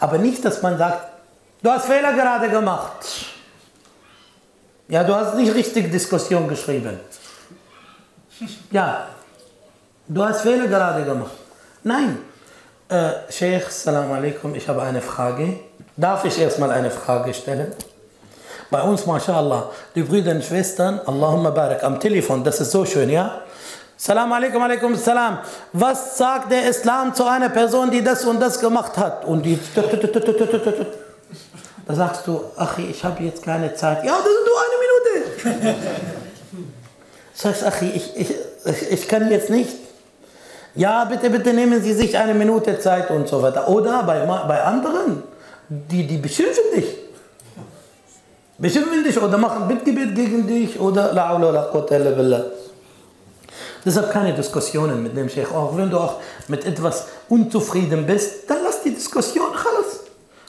Aber 0.00 0.18
nicht, 0.18 0.44
dass 0.44 0.60
man 0.60 0.76
sagt, 0.76 1.08
du 1.62 1.70
hast 1.70 1.86
Fehler 1.86 2.12
gerade 2.12 2.50
gemacht. 2.50 3.06
Ja, 4.86 5.02
du 5.02 5.14
hast 5.14 5.34
nicht 5.34 5.54
richtig 5.54 5.90
Diskussion 5.90 6.46
geschrieben. 6.46 7.00
Ja, 8.70 9.08
du 10.06 10.22
hast 10.22 10.42
Fehler 10.42 10.66
gerade 10.66 11.04
gemacht. 11.04 11.32
Nein. 11.82 12.18
Äh, 12.90 13.12
Sheikh, 13.30 13.70
salam 13.70 14.12
alaikum, 14.12 14.54
ich 14.54 14.68
habe 14.68 14.82
eine 14.82 15.00
Frage. 15.00 15.60
Darf 15.96 16.26
ich 16.26 16.38
erstmal 16.38 16.70
eine 16.70 16.90
Frage 16.90 17.32
stellen? 17.32 17.72
Bei 18.70 18.82
uns, 18.82 19.06
mashallah, 19.06 19.70
die 19.94 20.02
Brüder 20.02 20.32
und 20.32 20.44
Schwestern, 20.44 21.00
Allahumma 21.06 21.50
barak, 21.50 21.84
am 21.84 22.00
Telefon, 22.00 22.42
das 22.42 22.60
ist 22.60 22.70
so 22.70 22.84
schön, 22.84 23.10
ja? 23.10 23.42
Salam 23.96 24.32
alaikum, 24.32 24.62
alaikum 24.62 24.94
salam. 24.96 25.38
Was 25.72 26.18
sagt 26.18 26.50
der 26.50 26.68
Islam 26.68 27.14
zu 27.14 27.24
einer 27.24 27.48
Person, 27.48 27.90
die 27.90 28.02
das 28.02 28.24
und 28.24 28.40
das 28.40 28.58
gemacht 28.58 28.96
hat? 28.96 29.24
Und 29.24 29.42
die. 29.44 29.58
Da 31.86 31.94
sagst 31.94 32.26
du, 32.26 32.44
ach, 32.56 32.78
ich 32.78 33.04
habe 33.04 33.22
jetzt 33.22 33.44
keine 33.44 33.74
Zeit. 33.74 34.04
Ja, 34.04 34.16
das 34.16 34.26
ist 34.26 34.46
nur 34.46 34.58
eine 34.60 35.64
Minute. 35.64 35.80
Sagst, 37.34 37.64
ach, 37.64 37.82
ich, 37.82 38.16
ich, 38.16 38.34
ich 38.90 39.08
kann 39.08 39.30
jetzt 39.30 39.50
nicht. 39.50 39.70
Ja, 40.74 41.04
bitte, 41.04 41.30
bitte 41.30 41.52
nehmen 41.52 41.82
Sie 41.82 41.92
sich 41.92 42.16
eine 42.16 42.34
Minute 42.34 42.78
Zeit 42.80 43.10
und 43.10 43.28
so 43.28 43.42
weiter. 43.42 43.68
Oder 43.68 44.02
bei, 44.02 44.24
bei 44.24 44.62
anderen, 44.62 45.22
die, 45.68 46.06
die 46.06 46.16
beschimpfen 46.16 46.64
dich. 46.74 47.03
Beschimpfen 48.64 49.04
dich 49.04 49.20
oder 49.20 49.36
machen 49.36 49.68
Bittgebet 49.68 50.14
gegen 50.14 50.46
dich 50.46 50.80
oder 50.80 51.12
la 51.12 51.36
la 51.36 51.50
la 51.50 52.10
billah. 52.16 52.44
Deshalb 53.84 54.10
keine 54.10 54.32
Diskussionen 54.32 55.02
mit 55.02 55.14
dem 55.14 55.28
Sheikh. 55.28 55.52
Auch 55.54 55.76
wenn 55.76 55.90
du 55.90 55.98
auch 55.98 56.14
mit 56.48 56.64
etwas 56.64 57.08
unzufrieden 57.28 58.06
bist, 58.06 58.48
dann 58.48 58.60
lass 58.64 58.82
die 58.82 58.94
Diskussion, 58.94 59.48
alles. 59.52 60.00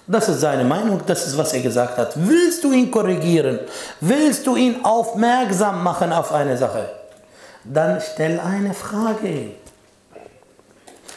Das 0.07 0.29
ist 0.29 0.39
seine 0.39 0.63
Meinung, 0.63 1.01
das 1.05 1.27
ist, 1.27 1.37
was 1.37 1.51
er 1.51 1.59
gesagt 1.59 1.97
hat. 1.97 2.13
Willst 2.15 2.63
du 2.63 2.71
ihn 2.71 2.89
korrigieren? 2.89 3.59
Willst 3.99 4.47
du 4.47 4.55
ihn 4.55 4.85
aufmerksam 4.85 5.83
machen 5.83 6.13
auf 6.13 6.31
eine 6.31 6.57
Sache? 6.57 6.87
Dann 7.65 7.99
stell 7.99 8.39
eine 8.39 8.73
Frage. 8.73 9.55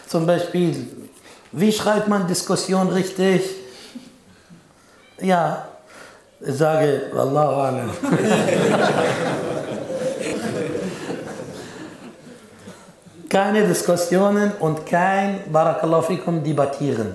Zum 0.09 0.27
Beispiel, 0.27 0.85
wie 1.53 1.71
schreibt 1.71 2.09
man 2.09 2.27
Diskussion 2.27 2.89
richtig? 2.89 3.43
Ja, 5.21 5.69
ich 6.41 6.55
sage, 6.57 7.03
Wallahu 7.13 7.61
alam. 7.61 7.91
keine 13.29 13.67
Diskussionen 13.67 14.53
und 14.61 14.87
kein 14.87 15.41
Barakallahu 15.53 16.03
fikum 16.03 16.43
debattieren. 16.43 17.15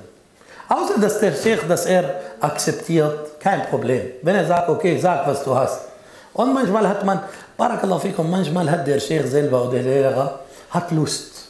Außer 0.69 0.99
dass 0.99 1.19
der 1.19 1.33
Sheikh, 1.33 1.67
dass 1.67 1.85
er 1.85 2.21
akzeptiert, 2.39 3.39
kein 3.39 3.63
Problem. 3.63 4.11
Wenn 4.21 4.35
er 4.35 4.45
sagt, 4.45 4.69
okay, 4.69 4.97
sag, 4.97 5.27
was 5.27 5.43
du 5.43 5.55
hast. 5.55 5.81
Und 6.33 6.53
manchmal 6.53 6.87
hat 6.87 7.03
man, 7.03 7.19
Barakallahu 7.57 7.99
fikum, 7.99 8.29
manchmal 8.29 8.69
hat 8.69 8.87
der 8.87 8.99
Sheikh 8.99 9.27
selber 9.27 9.63
oder 9.63 9.73
der 9.73 9.83
Lehrer, 9.83 10.39
hat 10.69 10.91
Lust 10.91 11.47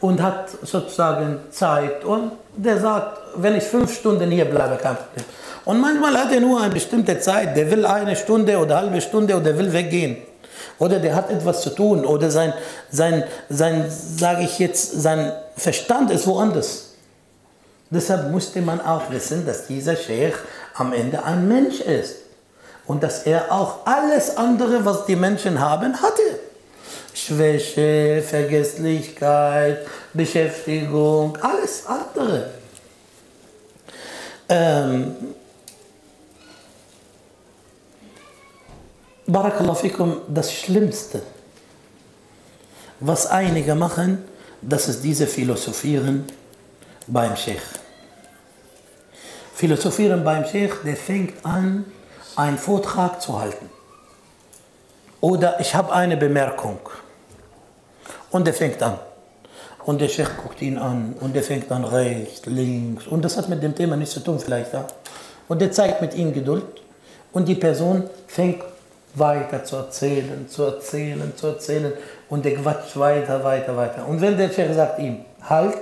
und 0.00 0.22
hat 0.22 0.50
sozusagen 0.62 1.40
Zeit 1.50 2.04
und 2.04 2.32
der 2.58 2.78
sagt, 2.80 3.18
wenn 3.36 3.56
ich 3.56 3.64
fünf 3.64 3.94
Stunden 3.94 4.30
hier 4.30 4.44
bleibe, 4.44 4.76
kein 4.76 4.96
Problem. 4.96 5.24
Und 5.64 5.80
manchmal 5.80 6.14
hat 6.18 6.32
er 6.32 6.40
nur 6.40 6.60
eine 6.60 6.72
bestimmte 6.72 7.18
Zeit, 7.20 7.56
der 7.56 7.70
will 7.70 7.86
eine 7.86 8.16
Stunde 8.16 8.58
oder 8.58 8.78
eine 8.78 8.86
halbe 8.88 9.00
Stunde 9.00 9.36
oder 9.36 9.56
will 9.56 9.72
weggehen. 9.72 10.16
Oder 10.78 10.98
der 10.98 11.14
hat 11.14 11.30
etwas 11.30 11.62
zu 11.62 11.70
tun 11.70 12.04
oder 12.04 12.30
sein, 12.30 12.52
sein, 12.90 13.24
sein 13.48 13.86
sage 13.90 14.42
ich 14.42 14.58
jetzt, 14.58 15.02
sein 15.02 15.32
Verstand 15.56 16.10
ist 16.10 16.26
woanders. 16.26 16.94
Deshalb 17.90 18.30
musste 18.30 18.60
man 18.60 18.80
auch 18.80 19.10
wissen, 19.10 19.46
dass 19.46 19.66
dieser 19.66 19.96
Sheikh 19.96 20.36
am 20.74 20.92
Ende 20.92 21.24
ein 21.24 21.46
Mensch 21.46 21.80
ist. 21.80 22.16
Und 22.86 23.02
dass 23.02 23.24
er 23.24 23.52
auch 23.52 23.86
alles 23.86 24.36
andere, 24.36 24.84
was 24.84 25.06
die 25.06 25.16
Menschen 25.16 25.60
haben, 25.60 26.00
hatte. 26.00 26.37
Schwäche, 27.14 28.22
Vergesslichkeit, 28.22 29.86
Beschäftigung, 30.12 31.36
alles 31.42 31.84
andere. 31.86 32.50
Ähm, 34.48 35.16
Barakallahu 39.26 39.74
fikum, 39.74 40.22
das 40.28 40.50
Schlimmste, 40.52 41.20
was 43.00 43.26
einige 43.26 43.74
machen, 43.74 44.24
das 44.62 44.88
ist 44.88 45.04
diese 45.04 45.26
Philosophieren 45.26 46.24
beim 47.06 47.36
Sheikh. 47.36 47.60
Philosophieren 49.54 50.24
beim 50.24 50.46
Sheikh, 50.46 50.76
der 50.82 50.96
fängt 50.96 51.44
an, 51.44 51.84
einen 52.36 52.56
Vortrag 52.56 53.20
zu 53.20 53.38
halten. 53.38 53.68
Oder 55.20 55.58
ich 55.60 55.74
habe 55.74 55.92
eine 55.92 56.16
Bemerkung. 56.16 56.78
Und 58.30 58.46
der 58.46 58.54
fängt 58.54 58.82
an. 58.82 58.98
Und 59.84 60.00
der 60.00 60.08
Sheikh 60.08 60.30
guckt 60.42 60.60
ihn 60.60 60.76
an 60.76 61.14
und 61.20 61.34
der 61.34 61.42
fängt 61.42 61.72
an 61.72 61.84
rechts, 61.84 62.44
links. 62.44 63.06
Und 63.06 63.24
das 63.24 63.36
hat 63.38 63.48
mit 63.48 63.62
dem 63.62 63.74
Thema 63.74 63.96
nichts 63.96 64.14
zu 64.14 64.20
tun 64.20 64.38
vielleicht. 64.38 64.72
Ja? 64.74 64.86
Und 65.48 65.60
der 65.60 65.72
zeigt 65.72 66.02
mit 66.02 66.14
ihm 66.14 66.32
Geduld. 66.32 66.82
Und 67.32 67.48
die 67.48 67.54
Person 67.54 68.08
fängt 68.26 68.62
weiter 69.14 69.64
zu 69.64 69.76
erzählen, 69.76 70.48
zu 70.48 70.64
erzählen, 70.64 71.32
zu 71.36 71.46
erzählen 71.48 71.92
und 72.28 72.44
der 72.44 72.54
quatscht 72.56 72.96
weiter, 72.96 73.42
weiter, 73.42 73.76
weiter. 73.76 74.06
Und 74.06 74.20
wenn 74.20 74.36
der 74.36 74.50
Sheikh 74.50 74.74
sagt 74.74 74.98
ihm, 74.98 75.24
halt, 75.42 75.78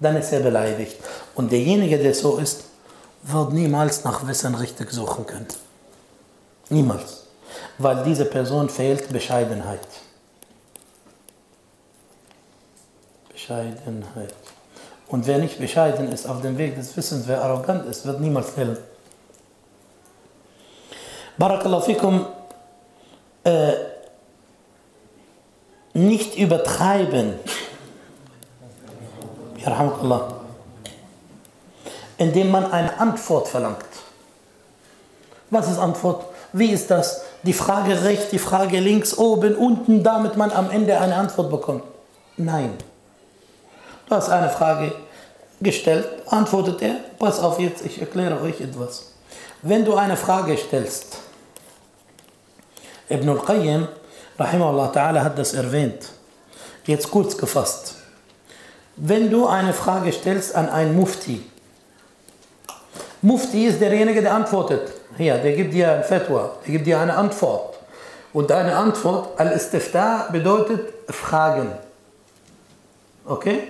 dann 0.00 0.16
ist 0.16 0.32
er 0.32 0.40
beleidigt. 0.40 0.96
Und 1.34 1.52
derjenige, 1.52 1.98
der 1.98 2.14
so 2.14 2.38
ist, 2.38 2.64
wird 3.22 3.52
niemals 3.52 4.04
nach 4.04 4.26
Wissen 4.26 4.54
richtig 4.54 4.90
suchen 4.90 5.26
können. 5.26 5.46
Niemals. 6.68 7.23
Weil 7.78 8.04
diese 8.04 8.24
Person 8.24 8.68
fehlt 8.68 9.12
Bescheidenheit. 9.12 9.80
Bescheidenheit. 13.32 14.34
Und 15.08 15.26
wer 15.26 15.38
nicht 15.38 15.58
bescheiden 15.58 16.10
ist 16.12 16.26
auf 16.26 16.40
dem 16.40 16.56
Weg 16.56 16.76
des 16.76 16.96
Wissens, 16.96 17.26
wer 17.26 17.42
arrogant 17.42 17.86
ist, 17.86 18.06
wird 18.06 18.20
niemals 18.20 18.50
fehlen. 18.50 18.78
Barakallahu 21.36 21.82
fikum, 21.82 22.26
äh, 23.42 23.72
nicht 25.92 26.36
übertreiben. 26.36 27.34
Yarhamukallah. 29.58 30.40
Indem 32.18 32.50
man 32.50 32.70
eine 32.70 32.98
Antwort 32.98 33.48
verlangt. 33.48 33.84
Was 35.50 35.68
ist 35.68 35.78
Antwort? 35.78 36.26
Wie 36.52 36.70
ist 36.70 36.90
das? 36.90 37.22
Die 37.44 37.52
Frage 37.52 38.04
rechts, 38.04 38.30
die 38.30 38.38
Frage 38.38 38.80
links, 38.80 39.16
oben, 39.18 39.54
unten, 39.54 40.02
damit 40.02 40.36
man 40.36 40.50
am 40.50 40.70
Ende 40.70 40.98
eine 40.98 41.14
Antwort 41.14 41.50
bekommt. 41.50 41.84
Nein. 42.36 42.72
Du 44.08 44.14
hast 44.14 44.30
eine 44.30 44.48
Frage 44.48 44.92
gestellt, 45.60 46.06
antwortet 46.26 46.82
er, 46.82 46.96
pass 47.18 47.38
auf 47.40 47.58
jetzt, 47.58 47.84
ich 47.84 48.00
erkläre 48.00 48.40
euch 48.40 48.60
etwas. 48.60 49.12
Wenn 49.62 49.84
du 49.84 49.94
eine 49.94 50.16
Frage 50.16 50.56
stellst, 50.56 51.18
Ibn 53.08 53.28
al-Qayyim, 53.28 53.88
rahimahullah 54.38 54.90
ta'ala, 54.92 55.22
hat 55.22 55.38
das 55.38 55.54
erwähnt, 55.54 56.08
jetzt 56.86 57.10
kurz 57.10 57.36
gefasst. 57.36 57.96
Wenn 58.96 59.30
du 59.30 59.46
eine 59.46 59.72
Frage 59.72 60.12
stellst 60.12 60.54
an 60.54 60.68
einen 60.68 60.96
Mufti, 60.96 61.42
Mufti 63.22 63.66
ist 63.66 63.80
derjenige, 63.80 64.20
der 64.20 64.34
antwortet. 64.34 64.92
Hier, 65.16 65.38
der 65.38 65.52
gibt 65.52 65.72
dir 65.72 65.92
ein 65.92 66.04
Fatwa, 66.04 66.52
der 66.64 66.72
gibt 66.72 66.86
dir 66.86 66.98
eine 66.98 67.16
Antwort. 67.16 67.74
Und 68.32 68.50
eine 68.50 68.74
Antwort, 68.74 69.38
al-Istifta, 69.38 70.28
bedeutet 70.32 70.92
Fragen. 71.08 71.70
Okay? 73.24 73.68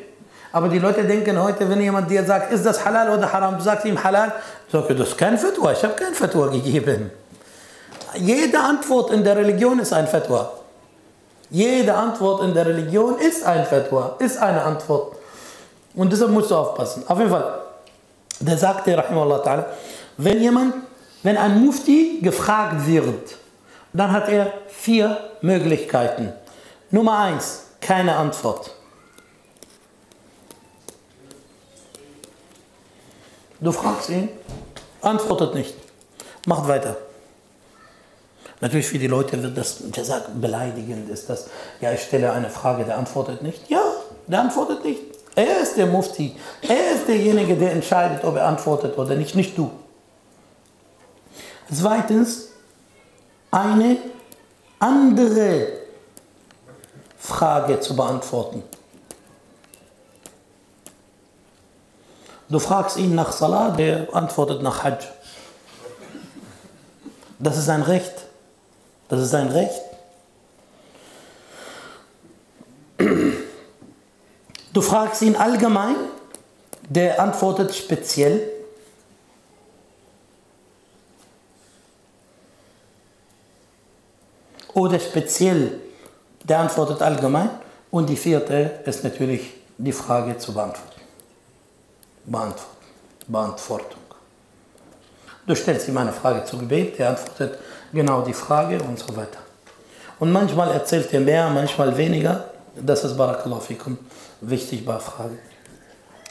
Aber 0.52 0.68
die 0.68 0.78
Leute 0.78 1.04
denken 1.04 1.42
heute, 1.42 1.68
wenn 1.68 1.80
jemand 1.80 2.10
dir 2.10 2.24
sagt, 2.24 2.52
ist 2.52 2.64
das 2.64 2.84
halal 2.84 3.10
oder 3.10 3.30
haram, 3.30 3.58
du 3.58 3.62
sagst 3.62 3.84
ihm 3.84 4.02
halal, 4.02 4.32
sag 4.70 4.88
ich, 4.88 4.96
das 4.96 5.08
ist 5.08 5.18
kein 5.18 5.36
Fatwa, 5.36 5.72
ich 5.72 5.82
habe 5.82 5.94
kein 5.94 6.14
Fatwa 6.14 6.46
gegeben. 6.46 7.10
Jede 8.16 8.58
Antwort 8.58 9.10
in 9.10 9.24
der 9.24 9.36
Religion 9.36 9.80
ist 9.80 9.92
ein 9.92 10.06
Fatwa. 10.06 10.52
Jede 11.50 11.92
Antwort 11.92 12.44
in 12.44 12.54
der 12.54 12.66
Religion 12.66 13.18
ist 13.18 13.44
ein 13.44 13.66
Fatwa, 13.66 14.16
ist 14.18 14.38
eine 14.38 14.62
Antwort. 14.62 15.16
Und 15.94 16.12
deshalb 16.12 16.30
musst 16.30 16.50
du 16.50 16.56
aufpassen. 16.56 17.02
Auf 17.06 17.18
jeden 17.18 17.30
Fall, 17.30 17.60
der 18.40 18.56
sagte, 18.56 18.96
rahimahullah 18.96 19.42
ta'ala, 19.42 19.64
wenn 20.16 20.40
jemand, 20.40 20.74
wenn 21.24 21.38
ein 21.38 21.64
Mufti 21.64 22.20
gefragt 22.22 22.86
wird, 22.86 23.38
dann 23.92 24.12
hat 24.12 24.28
er 24.28 24.52
vier 24.68 25.30
Möglichkeiten. 25.40 26.32
Nummer 26.90 27.18
eins, 27.18 27.62
keine 27.80 28.14
Antwort. 28.14 28.70
Du 33.58 33.72
fragst 33.72 34.10
ihn, 34.10 34.28
antwortet 35.00 35.54
nicht, 35.54 35.74
macht 36.46 36.68
weiter. 36.68 36.96
Natürlich 38.60 38.86
für 38.86 38.98
die 38.98 39.06
Leute 39.06 39.42
wird 39.42 39.56
das 39.56 39.78
der 39.78 40.04
sagt, 40.04 40.40
beleidigend, 40.40 41.08
ist 41.08 41.30
das, 41.30 41.48
ja, 41.80 41.90
ich 41.92 42.02
stelle 42.02 42.32
eine 42.32 42.50
Frage, 42.50 42.84
der 42.84 42.98
antwortet 42.98 43.42
nicht. 43.42 43.70
Ja, 43.70 43.82
der 44.26 44.40
antwortet 44.40 44.84
nicht. 44.84 45.00
Er 45.34 45.60
ist 45.60 45.76
der 45.76 45.86
Mufti. 45.86 46.36
Er 46.60 46.94
ist 46.94 47.08
derjenige, 47.08 47.56
der 47.56 47.72
entscheidet, 47.72 48.24
ob 48.24 48.36
er 48.36 48.46
antwortet 48.46 48.98
oder 48.98 49.14
nicht, 49.14 49.34
nicht 49.34 49.56
du. 49.56 49.70
Zweitens, 51.72 52.48
eine 53.50 53.98
andere 54.78 55.68
Frage 57.18 57.80
zu 57.80 57.96
beantworten. 57.96 58.62
Du 62.48 62.58
fragst 62.58 62.98
ihn 62.98 63.14
nach 63.14 63.32
Salah, 63.32 63.70
der 63.70 64.14
antwortet 64.14 64.62
nach 64.62 64.84
Hajj. 64.84 64.98
Das 67.38 67.56
ist 67.56 67.66
sein 67.66 67.82
Recht. 67.82 68.12
Das 69.08 69.20
ist 69.20 69.30
sein 69.30 69.48
Recht. 69.48 69.80
Du 74.72 74.80
fragst 74.80 75.22
ihn 75.22 75.36
allgemein, 75.36 75.96
der 76.88 77.20
antwortet 77.20 77.74
speziell. 77.74 78.53
Oder 84.74 84.98
speziell, 84.98 85.80
der 86.42 86.60
antwortet 86.60 87.00
allgemein. 87.00 87.50
Und 87.90 88.08
die 88.08 88.16
vierte 88.16 88.80
ist 88.84 89.04
natürlich 89.04 89.54
die 89.78 89.92
Frage 89.92 90.36
zu 90.36 90.52
beantworten. 90.52 91.00
Beantworten. 92.24 92.74
Beantwortung. 93.26 94.00
Du 95.46 95.54
stellst 95.54 95.88
ihm 95.88 95.96
eine 95.96 96.12
Frage 96.12 96.44
zu 96.44 96.58
Gebet, 96.58 96.98
der 96.98 97.10
antwortet 97.10 97.58
genau 97.92 98.22
die 98.22 98.32
Frage 98.32 98.82
und 98.82 98.98
so 98.98 99.14
weiter. 99.16 99.38
Und 100.18 100.32
manchmal 100.32 100.70
erzählt 100.70 101.12
er 101.12 101.20
mehr, 101.20 101.48
manchmal 101.50 101.96
weniger. 101.96 102.44
Das 102.74 103.04
ist 103.04 103.16
Barakallahu 103.16 103.60
fikum 103.60 103.98
wichtig 104.40 104.84
bei 104.84 104.98
Fragen. 104.98 105.38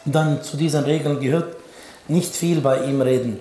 Dann 0.05 0.43
zu 0.43 0.57
diesen 0.57 0.83
Regeln 0.83 1.19
gehört 1.19 1.55
nicht 2.07 2.35
viel 2.35 2.59
bei 2.59 2.83
ihm 2.83 3.01
reden. 3.01 3.39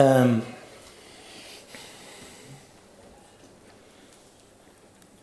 Ähm, 0.00 0.40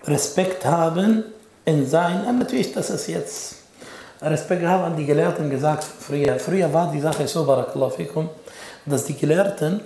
Respekt 0.05 0.63
haben 0.65 1.23
in 1.65 1.87
sein, 1.87 2.37
natürlich, 2.37 2.73
das 2.73 2.91
ist 2.91 3.07
jetzt 3.07 3.55
Respekt 4.21 4.63
haben 4.65 4.83
an 4.83 4.95
die 4.95 5.05
Gelehrten 5.05 5.49
gesagt 5.49 5.83
früher. 5.83 6.39
Früher 6.39 6.71
war 6.71 6.91
die 6.91 6.99
Sache 6.99 7.27
so, 7.27 7.89
fikum, 7.89 8.29
dass 8.85 9.05
die 9.05 9.15
Gelehrten, 9.15 9.81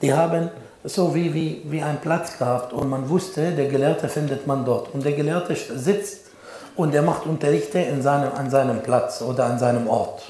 die 0.00 0.12
haben 0.12 0.50
so 0.84 1.14
wie, 1.14 1.32
wie, 1.34 1.62
wie 1.66 1.82
einen 1.82 1.98
Platz 1.98 2.38
gehabt 2.38 2.72
und 2.72 2.88
man 2.88 3.08
wusste, 3.08 3.52
der 3.52 3.68
Gelehrte 3.68 4.08
findet 4.08 4.46
man 4.46 4.64
dort. 4.64 4.94
Und 4.94 5.04
der 5.04 5.12
Gelehrte 5.12 5.54
sitzt 5.54 6.30
und 6.76 6.94
er 6.94 7.02
macht 7.02 7.26
Unterrichte 7.26 7.78
in 7.78 8.00
seinem, 8.00 8.32
an 8.32 8.50
seinem 8.50 8.82
Platz 8.82 9.20
oder 9.20 9.44
an 9.44 9.58
seinem 9.58 9.86
Ort. 9.86 10.22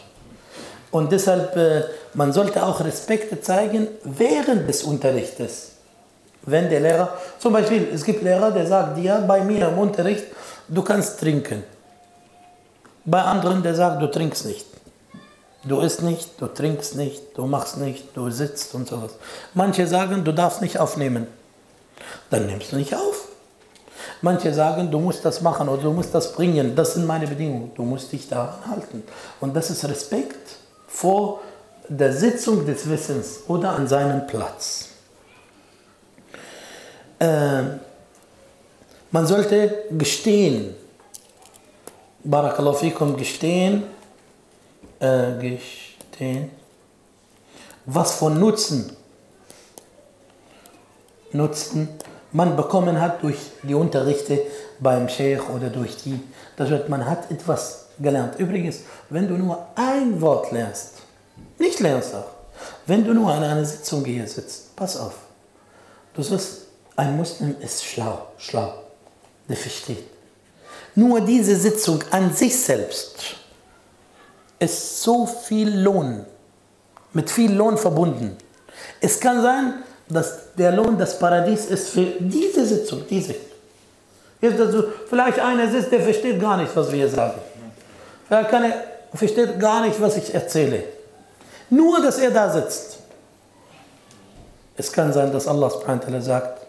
Und 0.90 1.12
deshalb, 1.12 1.56
äh, 1.56 1.84
man 2.14 2.32
sollte 2.32 2.64
auch 2.64 2.80
Respekte 2.80 3.40
zeigen 3.40 3.88
während 4.02 4.68
des 4.68 4.82
Unterrichtes. 4.82 5.72
Wenn 6.42 6.68
der 6.68 6.80
Lehrer, 6.80 7.16
zum 7.38 7.52
Beispiel, 7.52 7.88
es 7.92 8.04
gibt 8.04 8.22
Lehrer, 8.22 8.50
der 8.50 8.66
sagt 8.66 8.96
dir 8.96 9.22
bei 9.26 9.44
mir 9.44 9.68
im 9.68 9.78
Unterricht, 9.78 10.24
du 10.68 10.82
kannst 10.82 11.20
trinken. 11.20 11.62
Bei 13.04 13.22
anderen, 13.22 13.62
der 13.62 13.74
sagt, 13.74 14.02
du 14.02 14.06
trinkst 14.06 14.46
nicht. 14.46 14.66
Du 15.64 15.80
isst 15.80 16.02
nicht, 16.02 16.40
du 16.40 16.46
trinkst 16.46 16.96
nicht, 16.96 17.36
du 17.36 17.46
machst 17.46 17.76
nicht, 17.76 18.16
du 18.16 18.30
sitzt 18.30 18.74
und 18.74 18.88
sowas. 18.88 19.12
Manche 19.52 19.86
sagen, 19.86 20.24
du 20.24 20.32
darfst 20.32 20.62
nicht 20.62 20.78
aufnehmen. 20.78 21.26
Dann 22.30 22.46
nimmst 22.46 22.72
du 22.72 22.76
nicht 22.76 22.94
auf. 22.94 23.28
Manche 24.22 24.52
sagen, 24.54 24.90
du 24.90 24.98
musst 24.98 25.24
das 25.24 25.42
machen 25.42 25.68
oder 25.68 25.82
du 25.82 25.92
musst 25.92 26.14
das 26.14 26.32
bringen. 26.32 26.74
Das 26.74 26.94
sind 26.94 27.06
meine 27.06 27.26
Bedingungen. 27.26 27.72
Du 27.74 27.82
musst 27.82 28.10
dich 28.12 28.28
daran 28.28 28.66
halten. 28.70 29.02
Und 29.40 29.54
das 29.54 29.70
ist 29.70 29.86
Respekt 29.86 30.56
vor 30.90 31.40
der 31.88 32.12
Sitzung 32.12 32.66
des 32.66 32.88
Wissens 32.88 33.40
oder 33.48 33.70
an 33.70 33.86
seinem 33.86 34.26
Platz. 34.26 34.88
Äh, 37.18 37.62
man 39.10 39.26
sollte 39.26 39.84
gestehen, 39.90 40.74
Barakallahu 42.22 42.74
fikum, 42.74 43.16
gestehen, 43.16 43.84
äh, 44.98 45.32
gestehen, 45.40 46.50
was 47.86 48.14
von 48.14 48.38
Nutzen, 48.38 48.94
Nutzen 51.32 51.88
man 52.32 52.56
bekommen 52.56 53.00
hat 53.00 53.22
durch 53.22 53.38
die 53.62 53.74
Unterrichte 53.74 54.42
beim 54.78 55.08
Sheikh 55.08 55.50
oder 55.54 55.68
durch 55.68 55.96
die, 55.96 56.20
das 56.56 56.70
wird, 56.70 56.88
man 56.88 57.06
hat 57.06 57.30
etwas 57.30 57.86
gelernt. 58.00 58.38
Übrigens, 58.38 58.80
wenn 59.08 59.28
du 59.28 59.34
nur 59.34 59.66
ein 59.74 60.20
Wort 60.20 60.52
lernst, 60.52 60.94
nicht 61.58 61.80
lernst 61.80 62.14
auch, 62.14 62.30
wenn 62.86 63.04
du 63.04 63.14
nur 63.14 63.32
an 63.32 63.42
einer 63.42 63.64
Sitzung 63.64 64.04
hier 64.04 64.26
sitzt, 64.26 64.74
pass 64.76 64.96
auf, 64.96 65.14
du 66.14 66.22
sollst, 66.22 66.66
ein 66.96 67.16
Muslim 67.16 67.56
ist 67.60 67.84
schlau, 67.84 68.26
schlau, 68.38 68.74
der 69.48 69.56
versteht. 69.56 70.04
Nur 70.94 71.20
diese 71.20 71.56
Sitzung 71.56 72.02
an 72.10 72.32
sich 72.34 72.58
selbst 72.58 73.36
ist 74.58 75.02
so 75.02 75.26
viel 75.26 75.70
Lohn, 75.80 76.26
mit 77.12 77.30
viel 77.30 77.52
Lohn 77.52 77.78
verbunden. 77.78 78.36
Es 79.00 79.18
kann 79.18 79.40
sein, 79.40 79.82
dass 80.08 80.54
der 80.56 80.72
Lohn 80.72 80.98
das 80.98 81.18
Paradies 81.18 81.66
ist 81.66 81.90
für 81.90 82.04
diese 82.18 82.66
Sitzung, 82.66 83.04
diese. 83.08 83.34
Jetzt 84.40 84.60
also 84.60 84.84
vielleicht 85.08 85.38
einer 85.38 85.70
sitzt, 85.70 85.92
der 85.92 86.00
versteht 86.00 86.40
gar 86.40 86.56
nicht, 86.56 86.74
was 86.74 86.90
wir 86.90 87.08
sagen. 87.08 87.40
Er 88.30 88.44
kann, 88.44 88.72
versteht 89.12 89.58
gar 89.58 89.84
nicht, 89.84 90.00
was 90.00 90.16
ich 90.16 90.32
erzähle. 90.32 90.84
Nur, 91.68 92.00
dass 92.00 92.18
er 92.18 92.30
da 92.30 92.50
sitzt. 92.50 92.98
Es 94.76 94.90
kann 94.92 95.12
sein, 95.12 95.32
dass 95.32 95.46
Allah 95.46 95.70
sagt. 96.20 96.60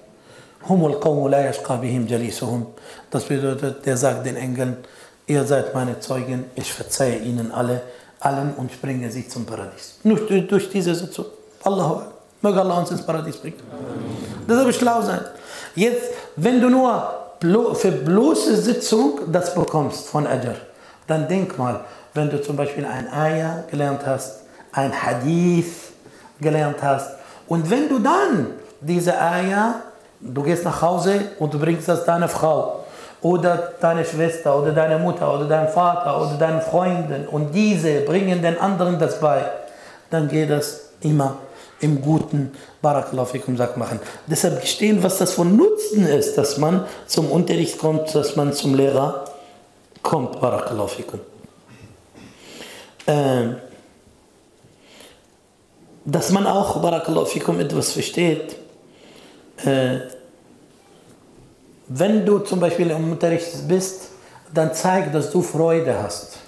Das 3.12 3.24
bedeutet, 3.24 3.86
der 3.86 3.98
sagt 3.98 4.26
den 4.26 4.36
Engeln, 4.36 4.78
ihr 5.28 5.44
seid 5.46 5.74
meine 5.74 6.00
Zeugen, 6.00 6.46
ich 6.56 6.74
verzeihe 6.74 7.18
ihnen 7.18 7.52
alle, 7.52 7.82
allen 8.20 8.54
und 8.58 8.82
bringe 8.82 9.10
sie 9.12 9.28
zum 9.28 9.46
Paradies. 9.46 10.00
Nur 10.04 10.20
durch, 10.20 10.70
diese 10.70 10.94
Sitzung. 10.94 11.26
Allah, 11.64 12.08
möge 12.42 12.60
Allah 12.60 12.80
uns 12.80 12.92
ins 12.92 13.06
Paradies 13.06 13.38
bringen. 13.38 13.62
Das 14.48 14.62
soll 14.62 14.74
schlau 14.74 15.02
sein. 15.02 15.22
Jetzt, 15.76 16.10
wenn 16.36 16.60
du 16.60 16.70
nur 16.70 17.76
für 17.76 17.92
bloße 17.92 18.58
Sitzung 18.58 19.32
das 19.32 19.56
bekommst 19.56 20.08
von 20.08 20.28
Ajr, 20.28 20.56
dann 21.12 21.28
denk 21.28 21.58
mal, 21.58 21.82
wenn 22.14 22.30
du 22.30 22.42
zum 22.42 22.56
Beispiel 22.56 22.86
ein 22.86 23.12
Ayah 23.12 23.64
gelernt 23.70 24.02
hast, 24.06 24.42
ein 24.72 24.92
Hadith 24.92 25.92
gelernt 26.40 26.78
hast 26.82 27.12
und 27.48 27.70
wenn 27.70 27.90
du 27.90 28.00
dann 28.00 28.48
diese 28.80 29.20
Ayah, 29.20 29.76
du 30.20 30.42
gehst 30.42 30.64
nach 30.64 30.82
Hause 30.82 31.20
und 31.40 31.54
du 31.54 31.60
bringst 31.60 31.88
das 31.88 32.06
deiner 32.06 32.28
Frau 32.28 32.86
oder 33.22 33.74
deine 33.80 34.06
Schwester 34.06 34.58
oder 34.58 34.72
deine 34.72 34.98
Mutter 34.98 35.34
oder 35.34 35.46
dein 35.46 35.68
Vater 35.68 36.22
oder 36.22 36.36
deinen 36.38 36.62
Freunden 36.62 37.28
und 37.28 37.54
diese 37.54 38.02
bringen 38.02 38.42
den 38.42 38.60
anderen 38.60 38.98
das 38.98 39.20
bei, 39.20 39.44
dann 40.10 40.28
geht 40.28 40.50
das 40.50 40.92
immer 41.02 41.38
im 41.82 42.02
Guten 42.02 42.52
Barakallahu 42.82 43.56
sagt 43.58 43.78
machen. 43.78 44.00
Deshalb 44.28 44.62
gestehen, 44.62 45.04
was 45.04 45.18
das 45.18 45.34
von 45.34 45.56
Nutzen 45.56 46.08
ist, 46.08 46.38
dass 46.38 46.58
man 46.58 46.86
zum 47.06 47.30
Unterricht 47.30 47.80
kommt, 47.80 48.14
dass 48.16 48.36
man 48.36 48.54
zum 48.54 48.76
Lehrer 48.76 49.26
kommt. 50.02 50.40
Barakallahu 50.40 50.88
fikum. 50.88 51.20
Ähm, 53.08 53.58
dass 56.06 56.32
man 56.32 56.48
auch, 56.48 56.82
Barakallahu 56.82 57.26
fikum, 57.26 57.60
etwas 57.60 57.92
versteht. 57.92 58.56
Äh, 59.64 60.00
wenn 61.88 62.26
du 62.26 62.40
zum 62.40 62.60
Beispiel 62.60 62.90
im 62.92 63.12
Unterricht 63.12 63.68
bist, 63.68 64.10
dann 64.54 64.74
zeig, 64.74 65.12
dass 65.12 65.32
du 65.32 65.42
Freude 65.42 66.02
hast. 66.02 66.40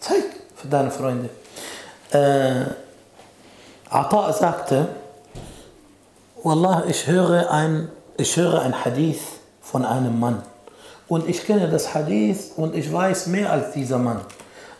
Zeig 0.00 0.24
für 0.56 0.68
deine 0.68 0.90
Freunde. 0.90 1.28
Äh, 2.10 2.64
Ata 3.90 4.32
sagte, 4.32 4.88
Wallah, 6.42 6.84
ich 6.88 7.06
höre, 7.06 7.50
ein, 7.50 7.90
ich 8.16 8.36
höre 8.36 8.62
ein 8.62 8.84
Hadith 8.84 9.20
von 9.60 9.84
einem 9.84 10.18
Mann. 10.18 10.42
Und 11.08 11.28
ich 11.28 11.44
kenne 11.44 11.68
das 11.68 11.94
Hadith 11.94 12.52
und 12.56 12.74
ich 12.74 12.92
weiß 12.92 13.28
mehr 13.28 13.50
als 13.50 13.72
dieser 13.72 13.98
Mann. 13.98 14.20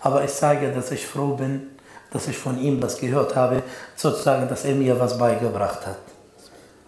Aber 0.01 0.23
ich 0.23 0.31
sage, 0.31 0.71
dass 0.73 0.91
ich 0.91 1.07
froh 1.07 1.35
bin, 1.35 1.71
dass 2.11 2.29
ich 2.29 2.37
von 2.37 2.61
ihm 2.61 2.81
das 2.81 2.99
gehört 2.99 3.35
habe, 3.35 3.63
sozusagen, 3.97 4.49
dass 4.49 4.65
er 4.65 4.75
mir 4.75 4.99
was 5.01 5.19
beigebracht 5.19 5.87
hat. 5.87 5.99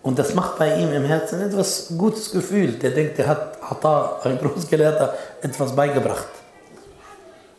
Und 0.02 0.18
das 0.18 0.34
macht 0.34 0.58
bei 0.58 0.76
ihm 0.76 0.92
im 0.92 1.04
Herzen 1.04 1.40
etwas 1.42 1.92
gutes 1.96 2.30
Gefühl. 2.32 2.72
Der 2.72 2.90
denkt, 2.90 3.18
er 3.18 3.28
hat 3.28 3.58
Atta, 3.62 4.20
ein 4.24 4.38
Großgelehrter, 4.38 5.14
etwas 5.42 5.74
beigebracht. 5.76 6.28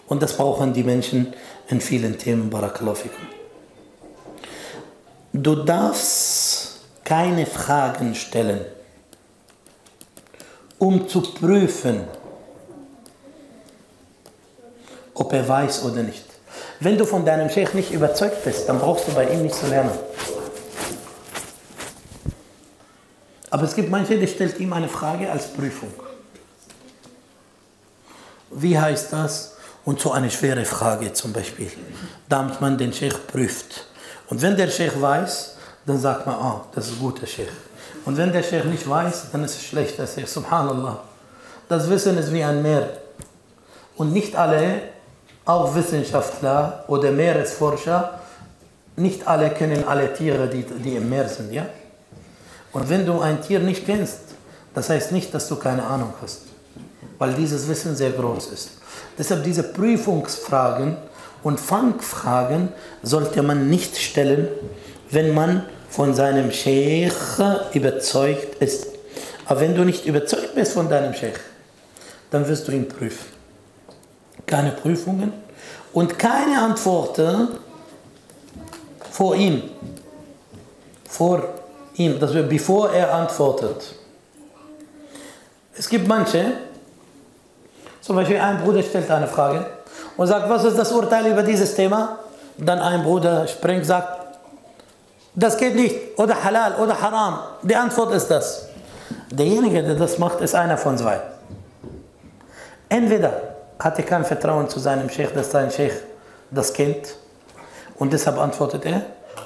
Und 0.07 0.21
das 0.21 0.34
brauchen 0.34 0.73
die 0.73 0.84
Menschen 0.84 1.34
in 1.69 1.79
vielen 1.79 2.17
Themen. 2.17 2.49
Barakallahu 2.49 2.95
fikum. 2.95 3.27
Du 5.34 5.55
darfst 5.55 6.79
keine 7.03 7.45
Fragen 7.45 8.15
stellen, 8.15 8.65
um 10.82 11.07
zu 11.07 11.21
prüfen, 11.21 12.05
ob 15.13 15.32
er 15.32 15.47
weiß 15.47 15.84
oder 15.84 16.01
nicht. 16.01 16.25
Wenn 16.79 16.97
du 16.97 17.05
von 17.05 17.23
deinem 17.23 17.51
Sheikh 17.51 17.75
nicht 17.75 17.91
überzeugt 17.91 18.43
bist, 18.43 18.67
dann 18.67 18.79
brauchst 18.79 19.07
du 19.07 19.11
bei 19.11 19.29
ihm 19.29 19.43
nicht 19.43 19.53
zu 19.53 19.67
lernen. 19.67 19.91
Aber 23.51 23.63
es 23.63 23.75
gibt 23.75 23.91
manche, 23.91 24.17
die 24.17 24.25
stellt 24.25 24.59
ihm 24.59 24.73
eine 24.73 24.89
Frage 24.89 25.32
als 25.32 25.53
Prüfung. 25.53 25.93
Wie 28.49 28.79
heißt 28.79 29.13
das? 29.13 29.57
Und 29.86 29.99
so 29.99 30.11
eine 30.11 30.32
schwere 30.32 30.65
Frage 30.65 31.13
zum 31.13 31.32
Beispiel, 31.32 31.71
damit 32.27 32.59
man 32.59 32.79
den 32.79 32.91
Sheikh 32.91 33.19
prüft. 33.27 33.86
Und 34.32 34.41
wenn 34.41 34.57
der 34.57 34.69
Sheikh 34.69 34.99
weiß, 34.99 35.57
dann 35.86 35.99
sagt 35.99 36.25
man, 36.25 36.36
ah, 36.36 36.65
das 36.73 36.88
ist 36.88 36.93
ein 36.93 36.99
guter 36.99 37.27
Sheikh. 37.27 37.51
Und 38.06 38.18
wenn 38.18 38.32
der 38.32 38.43
Sheikh 38.43 38.68
nicht 38.68 38.89
weiß, 38.89 39.28
dann 39.32 39.43
ist 39.43 39.56
es 39.56 39.64
schlechter 39.64 40.08
Sheikh. 40.08 40.28
Subhanallah. 40.28 40.99
Das 41.70 41.89
Wissen 41.89 42.18
ist 42.18 42.34
wie 42.34 42.43
ein 42.43 42.62
Meer. 42.62 42.89
Und 43.95 44.14
nicht 44.14 44.36
alle, 44.36 44.82
auch 45.45 45.76
Wissenschaftler 45.76 46.84
oder 46.88 47.12
Meeresforscher, 47.12 48.20
nicht 48.95 49.28
alle 49.28 49.49
kennen 49.52 49.84
alle 49.88 50.14
Tiere, 50.14 50.47
die, 50.47 50.64
die 50.64 50.95
im 50.95 51.10
Meer 51.10 51.28
sind. 51.28 51.52
Ja? 51.54 51.66
Und 52.74 52.89
wenn 52.89 53.06
du 53.06 53.20
ein 53.20 53.41
Tier 53.41 53.60
nicht 53.60 53.86
kennst, 53.86 54.20
das 54.74 54.89
heißt 54.89 55.12
nicht, 55.12 55.34
dass 55.34 55.47
du 55.47 55.56
keine 55.56 55.86
Ahnung 55.86 56.14
hast, 56.22 56.43
weil 57.18 57.34
dieses 57.34 57.68
Wissen 57.68 57.95
sehr 57.95 58.12
groß 58.12 58.47
ist. 58.47 58.72
Deshalb 59.18 59.43
diese 59.43 59.64
Prüfungsfragen 59.64 60.97
und 61.43 61.60
Fangfragen 61.60 62.70
sollte 63.04 63.43
man 63.43 63.70
nicht 63.70 63.97
stellen, 63.97 64.47
wenn 65.10 65.34
man 65.34 65.66
von 65.92 66.14
seinem 66.14 66.52
Sheikh 66.52 67.14
überzeugt 67.74 68.56
ist. 68.62 68.88
Aber 69.46 69.60
wenn 69.60 69.76
du 69.76 69.84
nicht 69.84 70.06
überzeugt 70.06 70.56
bist 70.56 70.72
von 70.74 70.89
deinem 70.89 71.14
Sheikh, 71.14 71.39
dann 72.32 72.48
wirst 72.48 72.68
du 72.68 72.72
ihn 72.72 72.88
prüfen. 72.88 73.26
Keine 74.48 74.72
Prüfungen 74.72 75.34
und 75.92 76.18
keine 76.18 76.62
Antworten 76.62 77.50
vor 79.12 79.36
ihm. 79.36 79.64
Vor 81.10 81.44
ihm, 81.96 82.18
das 82.20 82.34
wir, 82.34 82.44
bevor 82.44 82.92
er 82.92 83.14
antwortet. 83.14 83.96
Es 85.78 85.89
gibt 85.89 86.08
manche, 86.08 86.54
zum 88.00 88.16
Beispiel 88.16 88.38
ein 88.38 88.62
Bruder 88.62 88.82
stellt 88.82 89.12
eine 89.12 89.28
Frage 89.28 89.66
und 90.16 90.28
sagt, 90.28 90.50
was 90.50 90.64
ist 90.64 90.78
das 90.78 90.92
Urteil 90.94 91.28
über 91.28 91.44
dieses 91.44 91.76
Thema? 91.76 92.20
Dann 92.58 92.80
ein 92.80 93.04
Bruder 93.04 93.46
springt, 93.48 93.86
sagt, 93.86 94.20
das 95.34 95.57
geht 95.57 95.75
nicht, 95.75 96.17
oder 96.17 96.43
halal, 96.43 96.75
oder 96.75 97.01
haram. 97.01 97.39
Die 97.63 97.75
Antwort 97.75 98.13
ist 98.13 98.27
das. 98.27 98.67
Derjenige, 99.29 99.82
der 99.84 99.95
das 99.95 100.17
macht, 100.17 100.41
ist 100.41 100.55
einer 100.55 100.77
von 100.77 100.97
zwei. 100.97 101.21
Entweder 102.89 103.41
hat 103.79 103.97
er 103.97 104.05
kein 104.05 104.25
Vertrauen 104.25 104.67
zu 104.69 104.79
seinem 104.79 105.09
Sheikh, 105.09 105.34
dass 105.34 105.51
sein 105.51 105.71
Sheikh 105.71 105.95
das 106.51 106.73
kennt 106.73 107.15
und 107.95 108.11
deshalb 108.11 108.38
antwortet 108.38 108.86
er, 108.86 109.03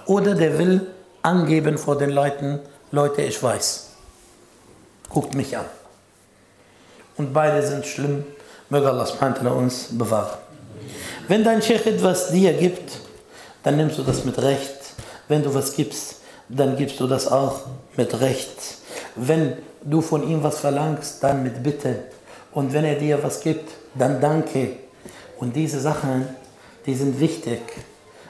oder 0.08 0.34
der 0.34 0.58
will 0.58 0.88
angeben 1.22 1.78
vor 1.78 1.98
den 1.98 2.10
Leuten, 2.10 2.60
Leute, 2.92 3.22
ich 3.22 3.42
weiß. 3.42 3.88
Guckt 5.10 5.36
mich 5.36 5.58
an. 5.58 5.66
Und 7.18 7.34
beide 7.34 7.66
sind 7.66 7.86
schlimm. 7.86 8.26
Möge 8.70 8.90
Allah 8.90 9.08
uns 9.52 9.88
bewahren. 9.92 10.38
Wenn 11.28 11.44
dein 11.44 11.62
Sheikh 11.62 11.90
etwas 11.90 12.30
dir 12.30 12.54
gibt, 12.54 12.92
dann 13.64 13.78
nimmst 13.78 13.98
du 13.98 14.04
das 14.04 14.26
mit 14.26 14.42
Recht. 14.42 14.85
Wenn 15.28 15.44
du 15.44 15.54
was 15.54 15.76
gibst, 15.76 16.22
dann 16.50 16.78
gibst 16.78 17.00
du 17.00 17.08
das 17.08 17.28
auch 17.28 17.62
mit 17.98 18.20
Recht. 18.20 18.78
Wenn 19.16 19.54
du 19.84 20.02
von 20.02 20.28
ihm 20.28 20.44
was 20.44 20.60
verlangst, 20.60 21.24
dann 21.24 21.44
mit 21.44 21.64
Bitte. 21.64 22.06
Und 22.52 22.74
wenn 22.74 22.86
er 22.86 22.96
dir 22.96 23.22
was 23.24 23.42
gibt, 23.42 23.72
dann 23.96 24.22
danke. 24.22 24.78
Und 25.38 25.56
diese 25.56 25.80
Sachen, 25.80 26.28
die 26.86 26.96
sind 26.96 27.20
wichtig. 27.20 27.62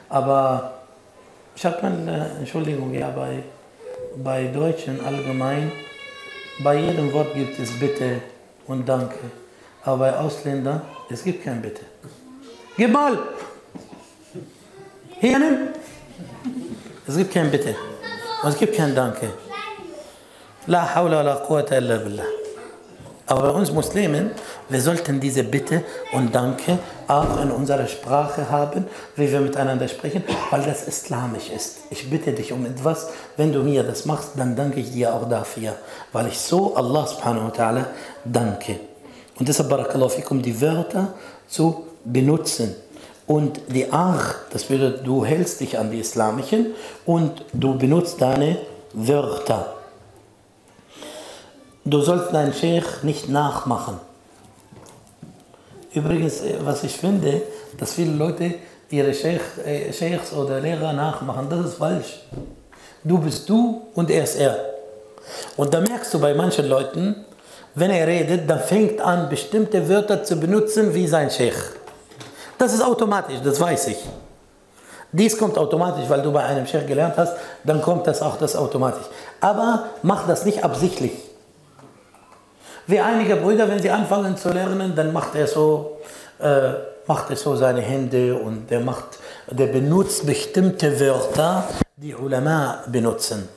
Aber 0.08 0.78
ich 1.54 1.64
habe 1.64 1.82
mal, 1.82 2.30
Entschuldigung, 2.38 2.92
ja, 2.94 3.10
bei, 3.10 3.42
bei 4.16 4.44
Deutschen 4.46 5.04
allgemein, 5.04 5.70
bei 6.58 6.78
jedem 6.78 7.12
Wort 7.12 7.34
gibt 7.34 7.58
es 7.58 7.70
Bitte 7.78 8.22
und 8.66 8.88
Danke. 8.88 9.18
Aber 9.84 9.98
bei 9.98 10.18
Ausländern, 10.18 10.82
es 11.10 11.22
gibt 11.22 11.44
kein 11.44 11.60
Bitte. 11.60 11.82
Gib 12.76 12.92
mal! 12.92 13.18
Hier 15.20 15.38
nimm! 15.38 15.68
Es 17.08 17.16
gibt 17.16 17.32
kein 17.32 17.52
Bitte. 17.52 17.76
Und 18.42 18.48
es 18.48 18.58
gibt 18.58 18.74
kein 18.74 18.92
Danke. 18.92 19.28
La 20.66 20.92
hawla 20.92 21.22
la 21.22 21.36
quwwata 21.36 21.76
illa 21.78 21.98
billah. 21.98 22.24
Aber 23.28 23.42
bei 23.42 23.50
uns 23.50 23.70
Muslimen, 23.70 24.32
wir 24.68 24.80
sollten 24.80 25.20
diese 25.20 25.44
Bitte 25.44 25.84
und 26.12 26.34
Danke 26.34 26.78
auch 27.06 27.40
in 27.40 27.52
unserer 27.52 27.86
Sprache 27.86 28.50
haben, 28.50 28.86
wie 29.14 29.30
wir 29.30 29.38
miteinander 29.38 29.86
sprechen, 29.86 30.24
weil 30.50 30.62
das 30.62 30.88
islamisch 30.88 31.50
ist. 31.50 31.78
Ich 31.90 32.10
bitte 32.10 32.32
dich 32.32 32.52
um 32.52 32.66
etwas, 32.66 33.10
wenn 33.36 33.52
du 33.52 33.62
mir 33.62 33.84
das 33.84 34.04
machst, 34.04 34.30
dann 34.34 34.56
danke 34.56 34.80
ich 34.80 34.90
dir 34.90 35.14
auch 35.14 35.28
dafür, 35.28 35.76
weil 36.12 36.26
ich 36.26 36.38
so 36.40 36.74
Allah 36.74 37.06
subhanahu 37.06 37.46
wa 37.46 37.52
ta'ala 37.52 37.84
danke. 38.24 38.80
Und 39.38 39.48
deshalb, 39.48 39.68
barakallahu 39.68 40.08
fikum, 40.08 40.42
die 40.42 40.60
Wörter 40.60 41.14
zu 41.46 41.86
benutzen. 42.04 42.74
Und 43.26 43.60
die 43.68 43.92
Ach, 43.92 44.36
das 44.52 44.64
bedeutet, 44.64 45.06
du 45.06 45.24
hältst 45.24 45.60
dich 45.60 45.78
an 45.78 45.90
die 45.90 45.98
islamischen 45.98 46.74
und 47.04 47.44
du 47.52 47.76
benutzt 47.76 48.20
deine 48.20 48.58
Wörter. 48.92 49.74
Du 51.84 52.00
sollst 52.00 52.32
deinen 52.32 52.52
Sheikh 52.52 53.02
nicht 53.02 53.28
nachmachen. 53.28 53.98
Übrigens, 55.92 56.40
äh, 56.40 56.54
was 56.60 56.84
ich 56.84 56.96
finde, 56.96 57.42
dass 57.78 57.94
viele 57.94 58.12
Leute 58.12 58.54
ihre 58.90 59.14
Sheikh, 59.14 59.40
äh, 59.64 59.92
Sheikhs 59.92 60.32
oder 60.32 60.60
Lehrer 60.60 60.92
nachmachen, 60.92 61.48
das 61.48 61.66
ist 61.66 61.74
falsch. 61.74 62.20
Du 63.02 63.18
bist 63.18 63.48
du 63.48 63.82
und 63.94 64.10
er 64.10 64.24
ist 64.24 64.36
er. 64.36 64.58
Und 65.56 65.72
da 65.74 65.80
merkst 65.80 66.12
du 66.14 66.20
bei 66.20 66.34
manchen 66.34 66.68
Leuten, 66.68 67.24
wenn 67.74 67.90
er 67.90 68.06
redet, 68.06 68.48
dann 68.48 68.60
fängt 68.60 69.00
an, 69.00 69.28
bestimmte 69.28 69.88
Wörter 69.88 70.24
zu 70.24 70.36
benutzen 70.36 70.94
wie 70.94 71.06
sein 71.06 71.30
Sheikh. 71.30 71.75
Das 72.58 72.72
ist 72.72 72.82
automatisch, 72.82 73.40
das 73.42 73.60
weiß 73.60 73.88
ich. 73.88 73.98
Dies 75.12 75.38
kommt 75.38 75.56
automatisch, 75.56 76.04
weil 76.08 76.22
du 76.22 76.32
bei 76.32 76.42
einem 76.42 76.66
Sheikh 76.66 76.86
gelernt 76.86 77.14
hast, 77.16 77.36
dann 77.64 77.80
kommt 77.80 78.06
das 78.06 78.22
auch 78.22 78.36
das 78.38 78.56
automatisch. 78.56 79.06
Aber 79.40 79.84
mach 80.02 80.26
das 80.26 80.44
nicht 80.44 80.64
absichtlich. 80.64 81.12
Wie 82.86 83.00
einige 83.00 83.36
Brüder, 83.36 83.68
wenn 83.68 83.80
sie 83.80 83.90
anfangen 83.90 84.36
zu 84.36 84.50
lernen, 84.50 84.94
dann 84.94 85.12
macht 85.12 85.34
er 85.34 85.46
so, 85.46 85.98
äh, 86.38 86.72
macht 87.06 87.30
er 87.30 87.36
so 87.36 87.56
seine 87.56 87.80
Hände 87.80 88.36
und 88.36 88.70
der, 88.70 88.80
macht, 88.80 89.18
der 89.50 89.66
benutzt 89.66 90.26
bestimmte 90.26 90.98
Wörter, 91.00 91.64
die 91.96 92.14
Ulama 92.14 92.84
benutzen, 92.86 93.48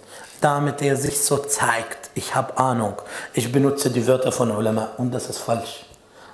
damit 0.41 0.81
er 0.81 0.95
sich 0.95 1.21
so 1.21 1.37
zeigt, 1.37 2.09
ich 2.15 2.33
habe 2.33 2.57
Ahnung, 2.57 2.93
ich 3.33 3.51
benutze 3.51 3.89
die 3.89 4.05
Wörter 4.07 4.31
von 4.31 4.49
Ulama 4.49 4.89
und 4.97 5.13
das 5.13 5.29
ist 5.29 5.39
falsch. 5.39 5.88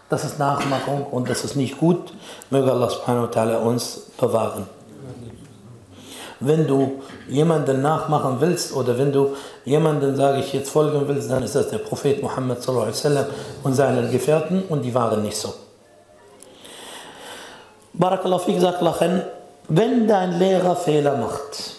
Das 0.10 0.24
ist 0.24 0.38
Nachmachung 0.38 1.08
und 1.08 1.30
das 1.30 1.44
ist 1.44 1.56
nicht 1.56 1.80
gut. 1.80 2.14
Möge 2.50 2.72
Allah 2.72 3.60
uns 3.60 4.12
bewahren. 4.18 4.68
Wenn 6.40 6.68
du 6.68 7.02
jemanden 7.28 7.82
nachmachen 7.82 8.40
willst 8.40 8.74
oder 8.74 8.98
wenn 8.98 9.12
du 9.12 9.36
jemanden, 9.64 10.16
sage 10.16 10.40
ich 10.40 10.54
jetzt, 10.54 10.70
folgen 10.70 11.08
willst, 11.08 11.32
dann 11.32 11.42
ist 11.44 11.56
das 11.56 11.70
der 11.70 11.80
Prophet 11.80 12.22
Muhammad 12.22 12.62
und 13.64 13.74
seinen 13.74 14.12
Gefährten 14.12 14.64
und 14.70 14.84
die 14.84 14.94
waren 14.94 15.24
nicht 15.24 15.38
so. 15.38 15.54
Barakallahu 17.94 18.40
fik 18.40 18.60
sagt 18.60 18.82
Lachen, 18.82 19.24
wenn 19.70 20.08
dein 20.08 20.38
Lehrer 20.38 20.76
Fehler 20.76 21.16
macht, 21.18 21.76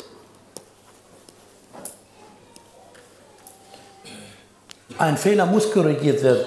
ein 4.98 5.16
Fehler 5.18 5.44
muss 5.44 5.70
korrigiert 5.70 6.22
werden, 6.22 6.46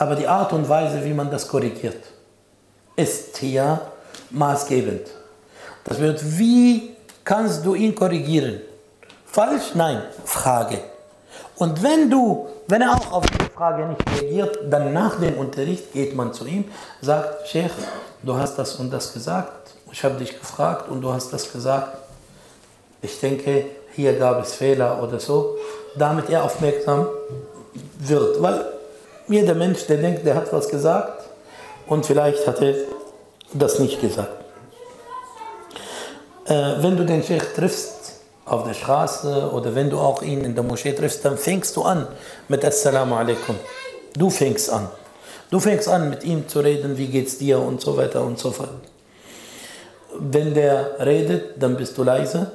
aber 0.00 0.16
die 0.16 0.26
Art 0.26 0.50
und 0.54 0.66
Weise, 0.66 1.04
wie 1.04 1.12
man 1.12 1.30
das 1.30 1.46
korrigiert, 1.46 2.02
ist 2.96 3.36
hier 3.36 3.82
maßgebend. 4.30 5.06
Das 5.84 5.98
wird, 6.00 6.38
wie 6.38 6.96
kannst 7.22 7.66
du 7.66 7.74
ihn 7.74 7.94
korrigieren? 7.94 8.62
Falsch? 9.26 9.74
Nein. 9.74 10.00
Frage. 10.24 10.78
Und 11.56 11.82
wenn 11.82 12.08
du, 12.08 12.48
wenn 12.66 12.80
er 12.80 12.92
auch 12.92 13.12
auf 13.12 13.26
die 13.26 13.44
Frage 13.54 13.88
nicht 13.88 14.00
reagiert, 14.10 14.58
dann 14.70 14.94
nach 14.94 15.20
dem 15.20 15.36
Unterricht 15.36 15.92
geht 15.92 16.16
man 16.16 16.32
zu 16.32 16.46
ihm, 16.46 16.64
sagt, 17.02 17.46
Sheikh, 17.48 17.74
du 18.22 18.34
hast 18.34 18.56
das 18.56 18.76
und 18.76 18.90
das 18.90 19.12
gesagt, 19.12 19.74
ich 19.92 20.02
habe 20.02 20.14
dich 20.14 20.38
gefragt 20.38 20.88
und 20.88 21.02
du 21.02 21.12
hast 21.12 21.30
das 21.30 21.52
gesagt. 21.52 21.98
Ich 23.02 23.20
denke, 23.20 23.66
hier 23.94 24.18
gab 24.18 24.42
es 24.42 24.54
Fehler 24.54 25.02
oder 25.02 25.20
so, 25.20 25.56
damit 25.94 26.30
er 26.30 26.44
aufmerksam 26.44 27.06
wird. 27.98 28.42
Weil 28.42 28.79
jeder 29.30 29.54
Mensch, 29.54 29.86
der 29.86 29.98
denkt, 29.98 30.26
der 30.26 30.34
hat 30.34 30.52
was 30.52 30.68
gesagt 30.68 31.24
und 31.86 32.04
vielleicht 32.04 32.46
hat 32.46 32.60
er 32.60 32.74
das 33.52 33.78
nicht 33.78 34.00
gesagt. 34.00 34.44
Äh, 36.46 36.82
wenn 36.82 36.96
du 36.96 37.04
den 37.04 37.22
Sheikh 37.22 37.54
triffst 37.54 38.20
auf 38.44 38.64
der 38.64 38.74
Straße 38.74 39.50
oder 39.52 39.74
wenn 39.74 39.88
du 39.88 39.98
auch 39.98 40.22
ihn 40.22 40.44
in 40.44 40.54
der 40.54 40.64
Moschee 40.64 40.92
triffst, 40.92 41.24
dann 41.24 41.38
fängst 41.38 41.76
du 41.76 41.82
an 41.82 42.08
mit 42.48 42.64
Assalamu 42.64 43.14
alaikum. 43.14 43.56
Du 44.14 44.30
fängst 44.30 44.70
an. 44.70 44.88
Du 45.50 45.60
fängst 45.60 45.88
an, 45.88 46.10
mit 46.10 46.24
ihm 46.24 46.48
zu 46.48 46.60
reden, 46.60 46.96
wie 46.96 47.06
geht's 47.06 47.38
dir 47.38 47.60
und 47.60 47.80
so 47.80 47.96
weiter 47.96 48.22
und 48.22 48.38
so 48.38 48.50
fort. 48.50 48.70
Wenn 50.18 50.54
der 50.54 50.96
redet, 50.98 51.62
dann 51.62 51.76
bist 51.76 51.96
du 51.96 52.02
leise. 52.02 52.50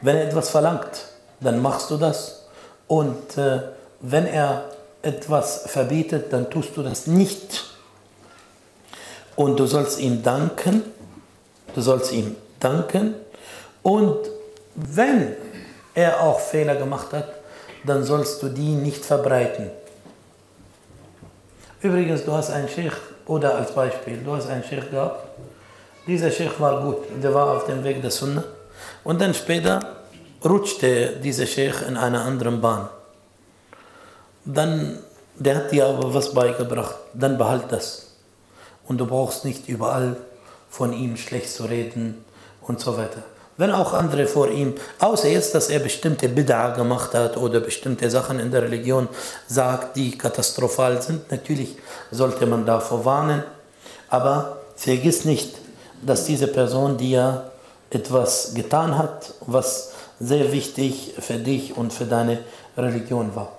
Wenn 0.00 0.16
er 0.16 0.26
etwas 0.26 0.50
verlangt, 0.50 1.06
dann 1.40 1.60
machst 1.60 1.90
du 1.90 1.96
das. 1.96 2.46
Und 2.86 3.36
äh, 3.36 3.62
wenn 4.00 4.26
er 4.26 4.64
etwas 5.02 5.64
verbietet, 5.66 6.32
dann 6.32 6.50
tust 6.50 6.76
du 6.76 6.82
das 6.82 7.06
nicht. 7.06 7.64
Und 9.36 9.58
du 9.58 9.66
sollst 9.66 9.98
ihm 9.98 10.22
danken. 10.22 10.82
Du 11.74 11.80
sollst 11.80 12.12
ihm 12.12 12.36
danken 12.60 13.14
und 13.82 14.18
wenn 14.74 15.36
er 15.94 16.20
auch 16.20 16.40
Fehler 16.40 16.76
gemacht 16.76 17.12
hat, 17.12 17.28
dann 17.84 18.04
sollst 18.04 18.42
du 18.42 18.48
die 18.48 18.74
nicht 18.74 19.04
verbreiten. 19.04 19.70
Übrigens, 21.80 22.24
du 22.24 22.32
hast 22.32 22.50
einen 22.50 22.68
Sheikh, 22.68 22.96
oder 23.26 23.56
als 23.56 23.72
Beispiel, 23.72 24.18
du 24.18 24.36
hast 24.36 24.48
einen 24.48 24.62
Sheikh 24.62 24.88
gehabt. 24.90 25.26
Dieser 26.06 26.30
Sheikh 26.30 26.60
war 26.60 26.80
gut, 26.82 26.98
der 27.22 27.34
war 27.34 27.56
auf 27.56 27.66
dem 27.66 27.82
Weg 27.82 28.00
der 28.00 28.10
Sunna. 28.10 28.44
Und 29.02 29.20
dann 29.20 29.34
später 29.34 29.80
rutschte 30.44 31.16
dieser 31.22 31.46
Sheikh 31.46 31.84
in 31.88 31.96
einer 31.96 32.24
anderen 32.24 32.60
Bahn. 32.60 32.88
Dann, 34.44 34.98
der 35.36 35.56
hat 35.56 35.72
dir 35.72 35.86
aber 35.86 36.12
was 36.14 36.34
beigebracht, 36.34 36.96
dann 37.14 37.38
behalt 37.38 37.70
das. 37.70 38.08
Und 38.86 38.98
du 38.98 39.06
brauchst 39.06 39.44
nicht 39.44 39.68
überall 39.68 40.16
von 40.68 40.92
ihm 40.92 41.16
schlecht 41.16 41.50
zu 41.50 41.64
reden 41.64 42.24
und 42.62 42.80
so 42.80 42.96
weiter 42.96 43.22
wenn 43.56 43.70
auch 43.70 43.92
andere 43.92 44.26
vor 44.26 44.48
ihm, 44.48 44.74
außer 44.98 45.28
jetzt, 45.28 45.54
dass 45.54 45.68
er 45.68 45.78
bestimmte 45.78 46.28
Bid'a 46.28 46.74
gemacht 46.74 47.14
hat 47.14 47.36
oder 47.36 47.60
bestimmte 47.60 48.10
Sachen 48.10 48.40
in 48.40 48.50
der 48.50 48.62
Religion 48.62 49.08
sagt, 49.46 49.96
die 49.96 50.16
katastrophal 50.16 51.00
sind, 51.02 51.30
natürlich 51.30 51.76
sollte 52.10 52.46
man 52.46 52.64
davor 52.64 53.04
warnen, 53.04 53.44
aber 54.08 54.56
vergiss 54.74 55.24
nicht, 55.24 55.54
dass 56.00 56.24
diese 56.24 56.48
Person 56.48 56.96
dir 56.96 57.50
etwas 57.90 58.54
getan 58.54 58.96
hat, 58.96 59.34
was 59.46 59.92
sehr 60.18 60.50
wichtig 60.50 61.14
für 61.18 61.34
dich 61.34 61.76
und 61.76 61.92
für 61.92 62.06
deine 62.06 62.40
Religion 62.76 63.34
war. 63.36 63.52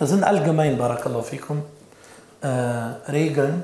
Das 0.00 0.08
sind 0.08 0.24
allgemein, 0.24 0.78
Barakallahu 0.78 1.20
fikum, 1.20 1.62
äh, 2.40 2.46
Regeln, 2.46 3.62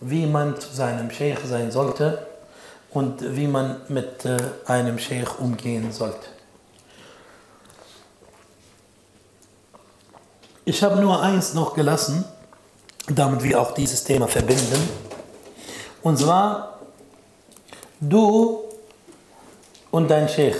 wie 0.00 0.24
man 0.24 0.56
zu 0.60 0.72
seinem 0.72 1.10
Sheikh 1.10 1.44
sein 1.48 1.72
sollte 1.72 2.24
und 2.90 3.34
wie 3.34 3.48
man 3.48 3.80
mit 3.88 4.24
äh, 4.24 4.36
einem 4.66 5.00
Sheikh 5.00 5.40
umgehen 5.40 5.90
sollte. 5.90 6.28
Ich 10.64 10.80
habe 10.84 11.00
nur 11.00 11.20
eins 11.20 11.54
noch 11.54 11.74
gelassen, 11.74 12.24
damit 13.08 13.42
wir 13.42 13.60
auch 13.60 13.72
dieses 13.72 14.04
Thema 14.04 14.28
verbinden. 14.28 14.88
Und 16.04 16.20
zwar, 16.20 16.78
du 17.98 18.62
und 19.90 20.08
dein 20.08 20.28
Sheikh. 20.28 20.56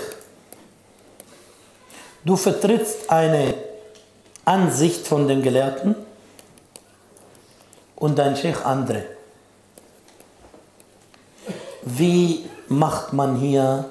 Du 2.25 2.35
vertrittst 2.35 3.09
eine 3.09 3.68
Ansicht 4.49 5.07
von 5.07 5.27
den 5.27 5.41
Gelehrten 5.41 5.95
und 7.95 8.17
dein 8.17 8.35
Sheikh 8.35 8.65
andere 8.65 9.03
wie 11.97 12.49
macht 12.67 13.13
man 13.13 13.35
hier, 13.35 13.85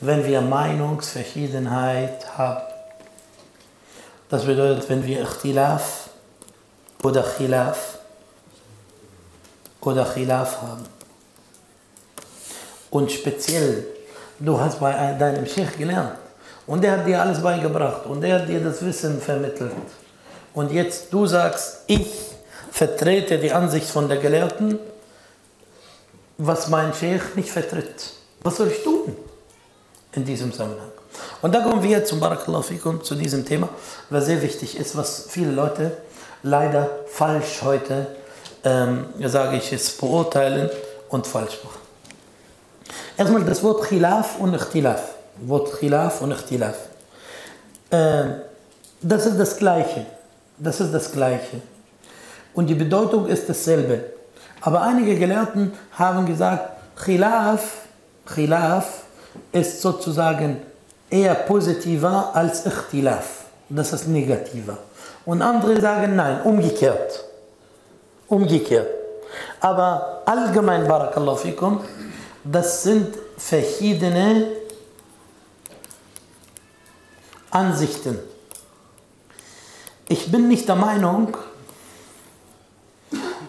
wenn 0.00 0.24
wir 0.26 0.40
Meinungsverschiedenheit 0.40 2.36
haben. 2.36 2.62
Das 4.28 4.44
bedeutet, 4.44 4.88
wenn 4.88 5.04
wir 5.04 5.22
Ikhtilaf 5.22 6.10
oder 7.02 7.22
Khilaf 7.22 7.98
oder 9.80 10.04
Khilaf 10.04 10.62
haben. 10.62 10.84
Und 12.90 13.10
speziell, 13.12 13.86
du 14.38 14.58
hast 14.60 14.80
bei 14.80 15.12
deinem 15.14 15.46
Sheikh 15.46 15.76
gelernt 15.78 16.18
und 16.68 16.84
der 16.84 16.92
hat 16.92 17.06
dir 17.06 17.20
alles 17.20 17.42
beigebracht 17.42 18.06
und 18.06 18.20
der 18.20 18.40
hat 18.40 18.48
dir 18.48 18.60
das 18.60 18.84
Wissen 18.84 19.20
vermittelt. 19.20 19.72
Und 20.54 20.70
jetzt 20.70 21.12
du 21.12 21.26
sagst, 21.26 21.82
ich 21.88 22.06
vertrete 22.70 23.38
die 23.38 23.52
Ansicht 23.52 23.88
von 23.88 24.08
der 24.08 24.18
Gelehrten 24.18 24.78
was 26.38 26.68
mein 26.68 26.94
Sheikh 26.94 27.34
nicht 27.34 27.50
vertritt. 27.50 28.12
Was 28.42 28.56
soll 28.56 28.68
ich 28.68 28.82
tun 28.82 29.14
in 30.12 30.24
diesem 30.24 30.52
Zusammenhang? 30.52 30.88
Und 31.42 31.54
da 31.54 31.60
kommen 31.60 31.82
wir 31.82 32.04
zum 32.04 32.20
Barakallahu 32.20 32.62
fikum, 32.62 33.02
zu 33.02 33.16
diesem 33.16 33.44
Thema, 33.44 33.68
was 34.08 34.26
sehr 34.26 34.40
wichtig 34.40 34.78
ist, 34.78 34.96
was 34.96 35.26
viele 35.28 35.50
Leute 35.50 35.96
leider 36.44 36.88
falsch 37.08 37.62
heute, 37.62 38.06
ähm, 38.62 39.06
sage 39.24 39.56
ich 39.56 39.72
es, 39.72 39.90
beurteilen 39.96 40.70
und 41.08 41.26
falsch 41.26 41.58
machen. 41.64 41.80
Erstmal 43.16 43.44
das 43.44 43.62
Wort 43.64 43.84
Khilaf 43.88 44.38
und 44.38 44.54
Ikhtilaf. 44.54 45.14
Wort 45.46 45.78
Khilaf 45.78 46.22
und 46.22 46.32
Ikhtilaf. 46.32 46.76
Äh, 47.90 48.24
das 49.00 49.26
ist 49.26 49.38
das 49.38 49.56
Gleiche. 49.56 50.06
Das 50.58 50.80
ist 50.80 50.92
das 50.92 51.12
Gleiche. 51.12 51.60
Und 52.54 52.66
die 52.66 52.74
Bedeutung 52.74 53.26
ist 53.26 53.48
dasselbe. 53.48 54.04
Aber 54.60 54.82
einige 54.82 55.16
Gelehrten 55.16 55.72
haben 55.92 56.26
gesagt, 56.26 56.70
Khilaf, 56.96 57.82
Khilaf 58.26 59.04
ist 59.52 59.80
sozusagen 59.80 60.56
eher 61.08 61.34
positiver 61.34 62.30
als 62.34 62.66
Ikhtilaf. 62.66 63.44
Das 63.68 63.92
ist 63.92 64.08
negativer. 64.08 64.78
Und 65.24 65.42
andere 65.42 65.80
sagen 65.80 66.16
nein, 66.16 66.42
umgekehrt. 66.42 67.24
Umgekehrt. 68.28 68.88
Aber 69.60 70.22
allgemein, 70.24 70.88
Barakallahu 70.88 71.36
fikum, 71.36 71.80
das 72.44 72.82
sind 72.82 73.14
verschiedene 73.36 74.46
Ansichten. 77.58 78.18
Ich 80.08 80.30
bin 80.30 80.46
nicht 80.46 80.68
der 80.68 80.76
Meinung, 80.76 81.36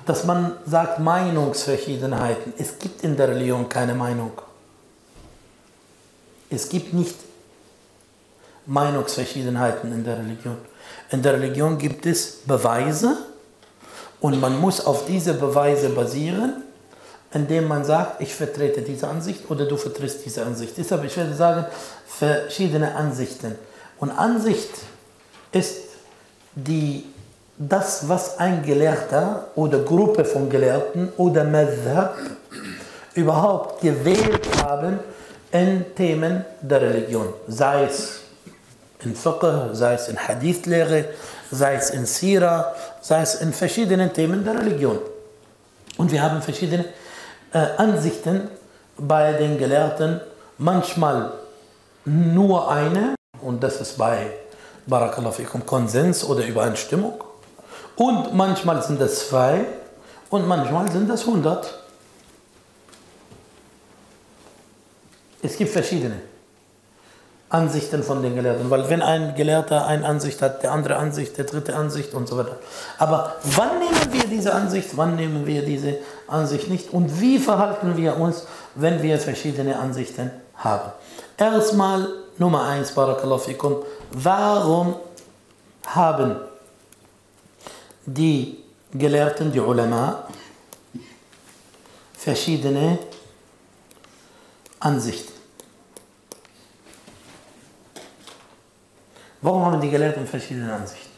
dass 0.07 0.23
man 0.23 0.53
sagt 0.65 0.97
Meinungsverschiedenheiten. 0.97 2.53
Es 2.57 2.79
gibt 2.79 3.03
in 3.03 3.15
der 3.15 3.27
Religion 3.27 3.69
keine 3.69 3.93
Meinung. 3.93 4.31
Es 6.49 6.67
gibt 6.67 6.91
nicht 6.93 7.15
Meinungsverschiedenheiten 8.65 9.93
in 9.93 10.03
der 10.03 10.17
Religion. 10.17 10.57
In 11.11 11.21
der 11.21 11.33
Religion 11.33 11.77
gibt 11.77 12.07
es 12.07 12.39
Beweise 12.47 13.15
und 14.19 14.41
man 14.41 14.59
muss 14.59 14.83
auf 14.83 15.05
diese 15.05 15.35
Beweise 15.35 15.89
basieren, 15.89 16.63
indem 17.31 17.67
man 17.67 17.85
sagt, 17.85 18.21
ich 18.21 18.33
vertrete 18.33 18.81
diese 18.81 19.07
Ansicht 19.07 19.49
oder 19.51 19.65
du 19.65 19.77
vertrittst 19.77 20.25
diese 20.25 20.43
Ansicht. 20.43 20.73
Deshalb, 20.75 21.03
ich 21.03 21.15
werde 21.15 21.35
sagen, 21.35 21.65
verschiedene 22.07 22.95
Ansichten. 22.95 23.68
Und 23.99 24.11
Ansicht 24.11 24.69
ist 25.51 25.77
die, 26.55 27.05
das, 27.57 28.07
was 28.07 28.39
ein 28.39 28.63
Gelehrter 28.63 29.47
oder 29.55 29.79
Gruppe 29.79 30.23
von 30.25 30.49
Gelehrten 30.49 31.11
oder 31.17 31.43
Madhab 31.43 32.17
überhaupt 33.13 33.81
gewählt 33.81 34.47
haben 34.63 34.99
in 35.51 35.85
Themen 35.95 36.45
der 36.61 36.81
Religion. 36.81 37.33
Sei 37.47 37.83
es 37.83 38.21
in 39.03 39.15
Fiqh, 39.15 39.73
sei 39.73 39.93
es 39.93 40.07
in 40.07 40.17
Hadithlehre, 40.17 41.05
sei 41.51 41.75
es 41.75 41.89
in 41.89 42.05
Sira, 42.05 42.73
sei 43.01 43.21
es 43.21 43.35
in 43.35 43.51
verschiedenen 43.53 44.13
Themen 44.13 44.43
der 44.43 44.59
Religion. 44.59 44.99
Und 45.97 46.11
wir 46.11 46.21
haben 46.21 46.41
verschiedene 46.41 46.85
äh, 47.51 47.57
Ansichten 47.77 48.49
bei 48.97 49.33
den 49.33 49.57
Gelehrten, 49.57 50.21
manchmal 50.57 51.31
nur 52.05 52.71
eine, 52.71 53.15
und 53.41 53.61
das 53.61 53.81
ist 53.81 53.97
bei 53.97 54.31
Barakallahu 54.87 55.33
fikum 55.33 55.65
Konsens 55.65 56.23
oder 56.23 56.45
Übereinstimmung, 56.45 57.23
und 57.95 58.33
manchmal 58.33 58.81
sind 58.81 59.01
es 59.01 59.29
zwei, 59.29 59.65
und 60.29 60.47
manchmal 60.47 60.91
sind 60.91 61.09
es 61.09 61.25
hundert. 61.25 61.79
Es 65.41 65.57
gibt 65.57 65.71
verschiedene. 65.71 66.21
Ansichten 67.49 68.03
von 68.03 68.21
den 68.21 68.35
Gelehrten. 68.35 68.69
Weil 68.69 68.89
wenn 68.89 69.01
ein 69.01 69.33
Gelehrter 69.35 69.87
eine 69.87 70.05
Ansicht 70.05 70.41
hat, 70.41 70.61
der 70.61 70.71
andere 70.71 70.97
Ansicht, 70.97 71.37
der 71.37 71.45
dritte 71.45 71.75
Ansicht 71.75 72.13
und 72.13 72.27
so 72.27 72.37
weiter. 72.37 72.57
Aber 72.99 73.35
wann 73.43 73.79
nehmen 73.79 74.13
wir 74.13 74.27
diese 74.29 74.53
Ansicht, 74.53 74.89
wann 74.95 75.15
nehmen 75.15 75.47
wir 75.47 75.65
diese 75.65 75.97
Ansicht 76.27 76.69
nicht 76.69 76.93
und 76.93 77.19
wie 77.19 77.39
verhalten 77.39 77.97
wir 77.97 78.17
uns, 78.17 78.45
wenn 78.75 79.01
wir 79.01 79.17
verschiedene 79.17 79.79
Ansichten 79.79 80.29
haben? 80.55 80.91
Erstmal 81.37 82.07
Nummer 82.39 82.63
eins, 82.63 82.93
Barakallahu 82.93 83.39
fikum, 83.39 83.83
warum 84.11 84.95
haben 85.85 86.37
die 88.05 88.63
Gelehrten, 88.93 89.51
die 89.51 89.59
Ulama, 89.59 90.23
verschiedene 92.17 92.97
Ansichten? 94.79 95.33
Warum 99.41 99.65
haben 99.65 99.81
die 99.81 99.89
Gelehrten 99.89 100.25
verschiedene 100.25 100.73
Ansichten? 100.73 101.11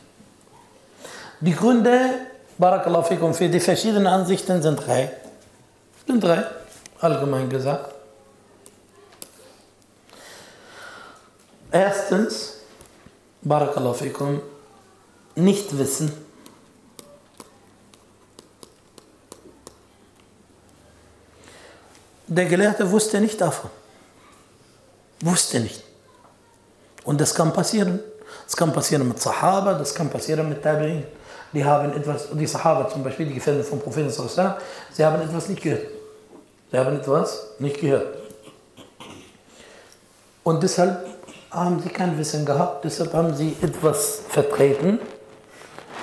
Die 1.40 1.54
Gründe, 1.54 2.14
Barakallahu 2.58 3.04
fikum, 3.04 3.34
für 3.36 3.48
die 3.48 3.60
verschiedenen 3.60 4.08
Ansichten 4.08 4.60
sind 4.60 4.76
drei. 4.88 5.12
Sind 6.08 6.24
drei, 6.24 6.46
allgemein 7.00 7.48
gesagt. 7.48 8.01
Erstens, 11.72 12.58
Barakallahu 13.42 14.42
nicht 15.36 15.78
wissen. 15.78 16.12
Der 22.28 22.46
Gelehrte 22.46 22.90
wusste 22.90 23.20
nicht 23.20 23.40
davon. 23.40 23.70
Wusste 25.22 25.60
nicht. 25.60 25.84
Und 27.04 27.20
das 27.20 27.34
kann 27.34 27.54
passieren. 27.54 28.00
Das 28.46 28.56
kann 28.56 28.72
passieren 28.74 29.08
mit 29.08 29.20
Sahaba, 29.20 29.74
das 29.74 29.94
kann 29.94 30.10
passieren 30.10 30.48
mit 30.50 30.64
Tabi'in. 30.64 31.04
Die 31.54 31.64
haben 31.64 31.92
etwas, 31.94 32.28
die 32.32 32.48
Sahaba 32.48 32.90
zum 32.90 33.04
Beispiel, 33.04 33.26
die 33.28 33.34
Gefährten 33.34 33.64
vom 33.64 33.80
Propheten, 33.80 34.10
sie 34.10 35.06
haben 35.06 35.22
etwas 35.22 35.50
nicht 35.50 35.62
gehört. 35.62 35.88
Sie 36.72 36.78
haben 36.78 36.96
etwas 36.96 37.48
nicht 37.60 37.80
gehört. 37.80 38.18
Und 40.44 40.64
deshalb 40.64 41.11
haben 41.52 41.82
sie 41.82 41.90
kein 41.90 42.18
Wissen 42.18 42.46
gehabt, 42.46 42.86
deshalb 42.86 43.14
haben 43.14 43.36
sie 43.36 43.56
etwas 43.62 44.22
vertreten, 44.30 45.00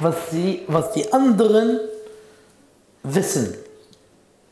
was, 0.01 0.15
sie, 0.31 0.63
was 0.69 0.93
die 0.93 1.11
anderen 1.13 1.81
wissen. 3.03 3.55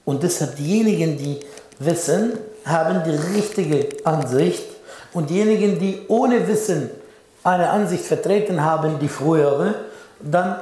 Und 0.04 0.22
deshalb 0.22 0.56
diejenigen, 0.56 1.18
die 1.18 1.40
wissen, 1.78 2.38
haben 2.64 3.02
die 3.04 3.36
richtige 3.36 3.88
Ansicht 4.04 4.64
und 5.12 5.30
diejenigen, 5.30 5.78
die 5.78 6.02
ohne 6.08 6.48
Wissen 6.48 6.90
eine 7.44 7.70
Ansicht 7.70 8.04
vertreten 8.04 8.64
haben, 8.64 8.98
die 8.98 9.08
frühere, 9.08 9.74
dann 10.20 10.56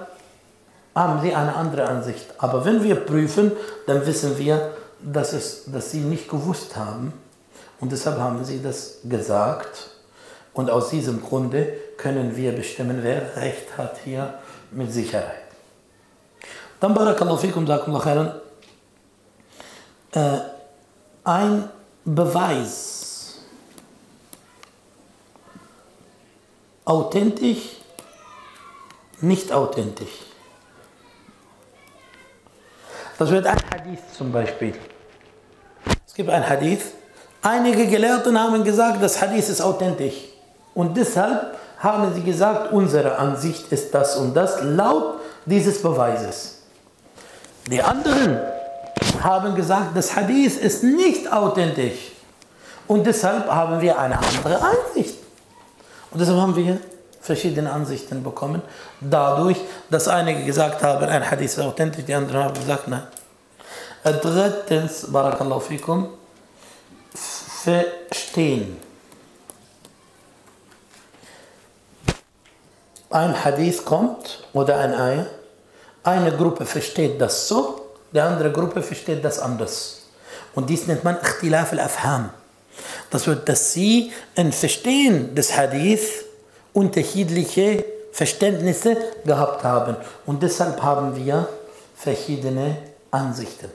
haben 0.95 1.23
sie 1.23 1.35
eine 1.35 1.55
andere 1.55 1.87
Ansicht. 1.87 2.27
Aber 2.39 2.65
wenn 2.65 2.83
wir 2.83 2.97
prüfen, 2.97 3.53
dann 3.87 4.05
wissen 4.07 4.37
wir, 4.39 4.73
dass, 5.01 5.33
es, 5.33 5.65
dass 5.67 5.91
sie 5.91 6.01
nicht 6.01 6.29
gewusst 6.29 6.77
haben. 6.77 7.13
Und 7.81 7.93
deshalb 7.93 8.19
haben 8.19 8.45
sie 8.45 8.63
das 8.63 8.99
gesagt. 9.05 9.94
Und 10.55 10.71
aus 10.71 10.91
diesem 10.91 11.21
Grunde 11.23 11.75
können 11.97 12.37
wir 12.37 12.53
bestimmen, 12.53 13.01
wer 13.03 13.37
Recht 13.37 13.77
hat 13.77 13.99
hier 14.05 14.39
mit 14.71 14.93
Sicherheit. 14.93 15.43
Dann 16.81 16.95
Barakallahu 16.95 17.37
fikum, 17.37 17.67
khairan. 17.67 18.41
Äh, 20.13 20.39
ein 21.25 21.69
Beweis 22.05 23.39
authentisch, 26.85 27.77
nicht 29.21 29.51
authentisch. 29.51 30.21
Das 33.19 33.31
wird 33.31 33.47
ein 33.47 33.59
Hadith 33.73 34.01
zum 34.17 34.31
Beispiel. 34.31 34.75
Es 36.07 36.15
gibt 36.15 36.31
ein 36.31 36.47
Hadith. 36.49 36.93
Einige 37.43 37.87
Gelehrten 37.87 38.39
haben 38.39 38.63
gesagt, 38.65 39.03
das 39.03 39.21
Hadith 39.21 39.49
ist 39.49 39.61
authentisch. 39.61 40.34
Und 40.75 40.97
deshalb 40.97 41.57
haben 41.79 42.15
sie 42.15 42.23
gesagt, 42.23 42.73
unsere 42.73 43.17
Ansicht 43.17 43.71
ist 43.71 43.95
das 43.95 44.17
und 44.17 44.35
das, 44.35 44.63
laut 44.63 45.21
dieses 45.47 45.81
Beweises. 45.81 46.63
Die 47.71 47.83
anderen 47.83 48.41
haben 49.23 49.55
gesagt, 49.55 49.97
das 49.97 50.15
Hadith 50.15 50.59
ist 50.59 50.83
nicht 50.83 51.31
authentisch. 51.33 52.13
Und 52.87 53.07
deshalb 53.07 53.51
haben 53.51 53.81
wir 53.81 53.99
eine 53.99 54.19
andere 54.19 54.61
Ansicht. 54.61 55.19
Und 56.11 56.21
deshalb 56.21 56.39
haben 56.39 56.57
wir 56.57 56.79
verschiedene 57.21 57.73
Ansichten 57.73 58.23
bekommen, 58.23 58.61
dadurch, 59.01 59.57
dass 59.89 60.09
einige 60.09 60.45
gesagt 60.45 60.83
haben, 60.83 61.07
ein 61.07 61.31
Hadith 61.31 61.53
ist 61.53 61.61
authentisch, 61.61 62.05
die 62.05 62.15
anderen 62.15 62.45
haben 62.45 62.55
gesagt, 62.55 62.87
nein. 62.89 63.03
Drittens, 64.03 65.11
Barakallahu 65.11 65.61
fikum, 65.61 66.09
verstehen. 67.63 68.77
Ein 73.15 73.45
Hadith 73.45 73.85
kommt 73.85 74.43
oder 74.53 74.77
ein 74.79 74.93
Ayah, 74.93 75.27
eine 76.03 76.37
Gruppe 76.37 76.67
versteht 76.67 77.21
das 77.21 77.47
so, 77.47 77.81
die 78.13 78.19
andere 78.19 78.51
Gruppe 78.51 78.83
versteht 78.83 79.25
das 79.25 79.39
anders. 79.39 80.03
Und 80.57 80.69
dies 80.69 80.89
nennt 80.89 81.05
man 81.05 81.19
Ikhtilaf 81.19 81.71
al-Afham. 81.71 82.31
Das 83.11 83.29
wird, 83.29 83.49
dass 83.49 83.73
sie 83.73 84.11
ein 84.35 84.51
Verstehen 84.51 85.33
des 85.33 85.57
Hadith 85.57 86.25
unterschiedliche 86.73 87.85
Verständnisse 88.11 88.97
gehabt 89.25 89.63
haben. 89.63 89.97
Und 90.27 90.43
deshalb 90.43 90.83
haben 90.83 91.15
wir 91.15 91.49
verschiedene 91.95 92.79
Ansichten. 93.13 93.71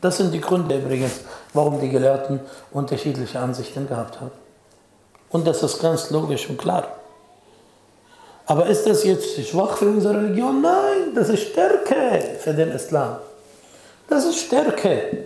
Das 0.00 0.16
sind 0.16 0.32
die 0.32 0.40
Gründe 0.40 0.76
übrigens, 0.78 1.20
warum 1.52 1.80
die 1.80 1.88
Gelehrten 1.88 2.40
unterschiedliche 2.72 3.38
Ansichten 3.38 3.86
gehabt 3.86 4.20
haben. 4.20 4.32
Und 5.28 5.46
das 5.46 5.62
ist 5.62 5.80
ganz 5.80 6.10
logisch 6.10 6.50
und 6.50 6.58
klar. 6.58 6.88
Aber 8.46 8.66
ist 8.66 8.86
das 8.86 9.04
jetzt 9.04 9.40
schwach 9.48 9.78
für 9.78 9.86
unsere 9.86 10.16
Religion? 10.16 10.60
Nein, 10.60 11.14
das 11.14 11.28
ist 11.30 11.48
Stärke 11.48 12.38
für 12.40 12.52
den 12.52 12.72
Islam. 12.72 13.16
Das 14.08 14.24
ist 14.24 14.38
Stärke. 14.38 15.24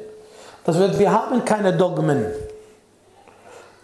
Das 0.65 0.79
wird, 0.79 0.99
wir 0.99 1.11
haben 1.11 1.45
keine 1.45 1.77
Dogmen 1.77 2.27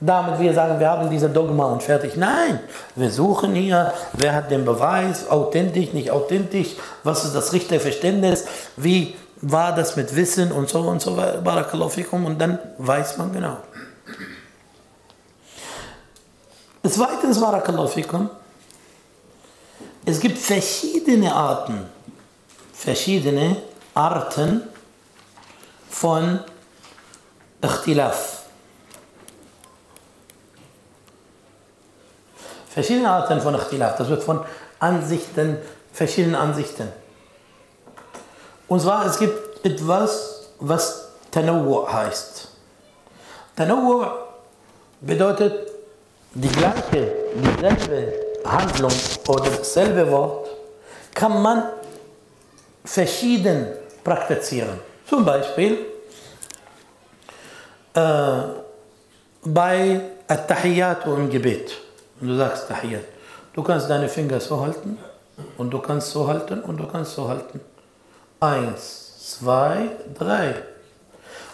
damit 0.06 0.38
wir 0.38 0.52
sagen, 0.52 0.78
wir 0.78 0.90
haben 0.90 1.08
diese 1.08 1.30
Dogma 1.30 1.66
und 1.66 1.82
fertig. 1.82 2.16
Nein, 2.16 2.60
wir 2.94 3.10
suchen 3.10 3.54
hier, 3.54 3.92
wer 4.12 4.34
hat 4.34 4.50
den 4.50 4.64
Beweis, 4.64 5.30
authentisch, 5.30 5.92
nicht 5.92 6.10
authentisch, 6.10 6.76
was 7.02 7.24
ist 7.24 7.34
das 7.34 7.52
richtige 7.52 7.80
Verständnis, 7.80 8.44
wie 8.76 9.16
war 9.40 9.74
das 9.74 9.96
mit 9.96 10.14
Wissen 10.14 10.52
und 10.52 10.68
so 10.68 10.80
und 10.80 11.00
so 11.00 11.16
weiter, 11.16 12.12
und 12.12 12.40
dann 12.40 12.58
weiß 12.78 13.18
man 13.18 13.32
genau. 13.32 13.56
Zweitens, 16.86 17.40
Barakallahu 17.40 17.88
es 20.06 20.20
gibt 20.20 20.38
verschiedene 20.38 21.34
Arten, 21.34 21.86
verschiedene 22.72 23.62
Arten 23.94 24.62
von 25.88 26.40
Ikhtilaf. 27.62 28.42
Verschiedene 32.68 33.08
Arten 33.08 33.40
von 33.40 33.54
Ikhtilaf, 33.54 33.96
das 33.96 34.08
wird 34.08 34.22
von 34.22 34.44
Ansichten, 34.78 35.58
verschiedenen 35.92 36.34
Ansichten. 36.34 36.88
Und 38.68 38.80
zwar, 38.80 39.06
es 39.06 39.18
gibt 39.18 39.64
etwas, 39.64 40.48
was 40.58 41.08
Tanawu 41.30 41.86
heißt. 41.90 42.48
Tanawu 43.56 44.04
bedeutet 45.00 45.70
die 46.34 46.48
gleiche, 46.48 47.12
dieselbe 47.36 48.23
Handlung 48.44 48.92
oder 49.28 49.50
dasselbe 49.50 50.10
Wort 50.10 50.48
kann 51.14 51.42
man 51.42 51.64
verschieden 52.84 53.66
praktizieren. 54.02 54.78
Zum 55.08 55.24
Beispiel 55.24 55.78
äh, 57.94 58.42
bei 59.44 60.00
At-Tahiyyat 60.28 61.06
im 61.06 61.30
Gebet. 61.30 61.72
Und 62.20 62.28
du 62.28 62.36
sagst 62.36 62.68
Tahiyyat. 62.68 63.04
Du 63.52 63.62
kannst 63.62 63.88
deine 63.88 64.08
Finger 64.08 64.40
so 64.40 64.60
halten 64.60 64.98
und 65.56 65.70
du 65.70 65.78
kannst 65.78 66.10
so 66.10 66.26
halten 66.26 66.60
und 66.60 66.76
du 66.76 66.86
kannst 66.86 67.14
so 67.14 67.28
halten. 67.28 67.60
Eins, 68.40 69.38
zwei, 69.38 69.90
drei. 70.18 70.54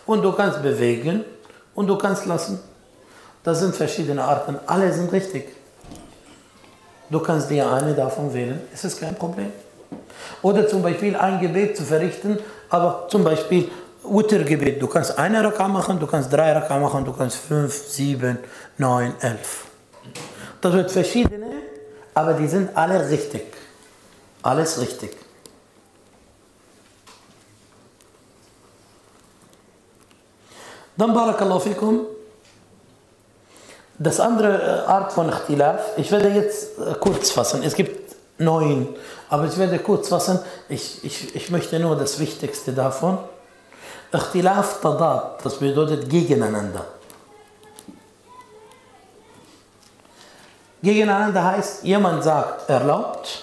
Und 0.07 0.23
du 0.23 0.33
kannst 0.33 0.63
bewegen 0.63 1.25
und 1.75 1.87
du 1.87 1.97
kannst 1.97 2.27
lassen. 2.27 2.61
Das 3.45 3.61
sind 3.61 3.77
verschiedene 3.77 4.25
Arten. 4.25 4.59
Alle 4.67 4.93
sind 4.93 5.13
richtig. 5.13 5.60
Du 7.11 7.19
kannst 7.19 7.51
dir 7.51 7.71
eine 7.71 7.93
davon 7.95 8.33
wählen. 8.33 8.61
Es 8.73 8.85
ist 8.85 9.01
kein 9.01 9.17
Problem. 9.17 9.53
Oder 10.43 10.69
zum 10.69 10.83
Beispiel 10.83 11.17
ein 11.17 11.41
Gebet 11.41 11.77
zu 11.77 11.83
verrichten, 11.83 12.39
aber 12.69 13.09
zum 13.09 13.25
Beispiel 13.25 13.71
Uttergebet. 14.05 14.81
Du 14.81 14.87
kannst 14.87 15.19
eine 15.19 15.43
Raka 15.45 15.69
machen, 15.69 15.99
du 15.99 16.07
kannst 16.07 16.33
drei 16.33 16.53
Raka 16.53 16.79
machen, 16.79 17.05
du 17.05 17.13
kannst 17.13 17.37
fünf, 17.37 17.75
sieben, 17.75 18.39
neun, 18.79 19.13
elf. 19.21 19.67
Das 20.61 20.73
wird 20.73 20.91
verschiedene, 20.91 21.51
aber 22.15 22.35
die 22.35 22.47
sind 22.47 22.77
alle 22.77 23.09
richtig. 23.11 23.43
Alles 24.43 24.81
richtig. 24.81 25.17
Dann 30.97 31.13
Barakallahu 31.13 31.61
fikum. 31.61 32.07
Das 34.03 34.19
andere 34.19 34.89
Art 34.89 35.13
von 35.13 35.29
Ikhtilaf, 35.29 35.99
ich 35.99 36.11
werde 36.11 36.31
jetzt 36.31 36.71
kurz 37.01 37.33
fassen. 37.33 37.63
Es 37.63 37.75
gibt 37.75 38.17
neun, 38.39 38.89
aber 39.29 39.45
ich 39.45 39.59
werde 39.59 39.79
kurz 39.79 40.09
fassen. 40.09 40.39
Ich, 40.71 41.05
ich, 41.05 41.35
ich 41.37 41.51
möchte 41.51 41.79
nur 41.79 41.97
das 41.97 42.19
Wichtigste 42.19 42.73
davon. 42.73 43.19
Ikhtilaf 44.11 44.81
Tadad, 44.81 45.45
das 45.45 45.59
bedeutet 45.59 46.09
gegeneinander. 46.09 46.87
Gegeneinander 50.83 51.45
heißt, 51.45 51.85
jemand 51.85 52.25
sagt 52.25 52.71
erlaubt, 52.71 53.43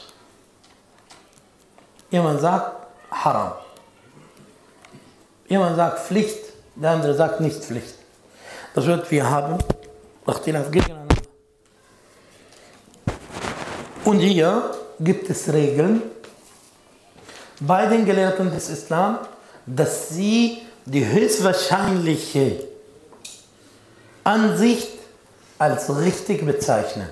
jemand 2.10 2.41
sagt 2.41 2.72
haram. 3.12 3.51
Jemand 5.47 5.76
sagt 5.76 5.99
Pflicht, 5.99 6.39
der 6.74 6.89
andere 6.89 7.14
sagt 7.14 7.41
nicht 7.41 7.64
Pflicht. 7.64 7.93
Das 8.74 8.86
bedeutet, 8.86 9.12
wir 9.12 9.30
haben 9.30 9.60
Ikhtilaf 10.28 10.71
gegeneinander. 10.71 11.15
Und 14.05 14.19
hier 14.19 14.71
gibt 14.99 15.30
es 15.30 15.51
Regeln 15.51 16.01
bei 17.59 17.86
den 17.88 18.05
Gelehrten 18.05 18.51
des 18.51 18.69
Islam, 18.69 19.19
dass 19.65 20.09
sie 20.09 20.61
die 20.86 21.05
höchstwahrscheinliche 21.05 22.63
Ansicht 24.23 24.89
als 25.59 25.89
richtig 25.99 26.45
bezeichnen. 26.45 27.09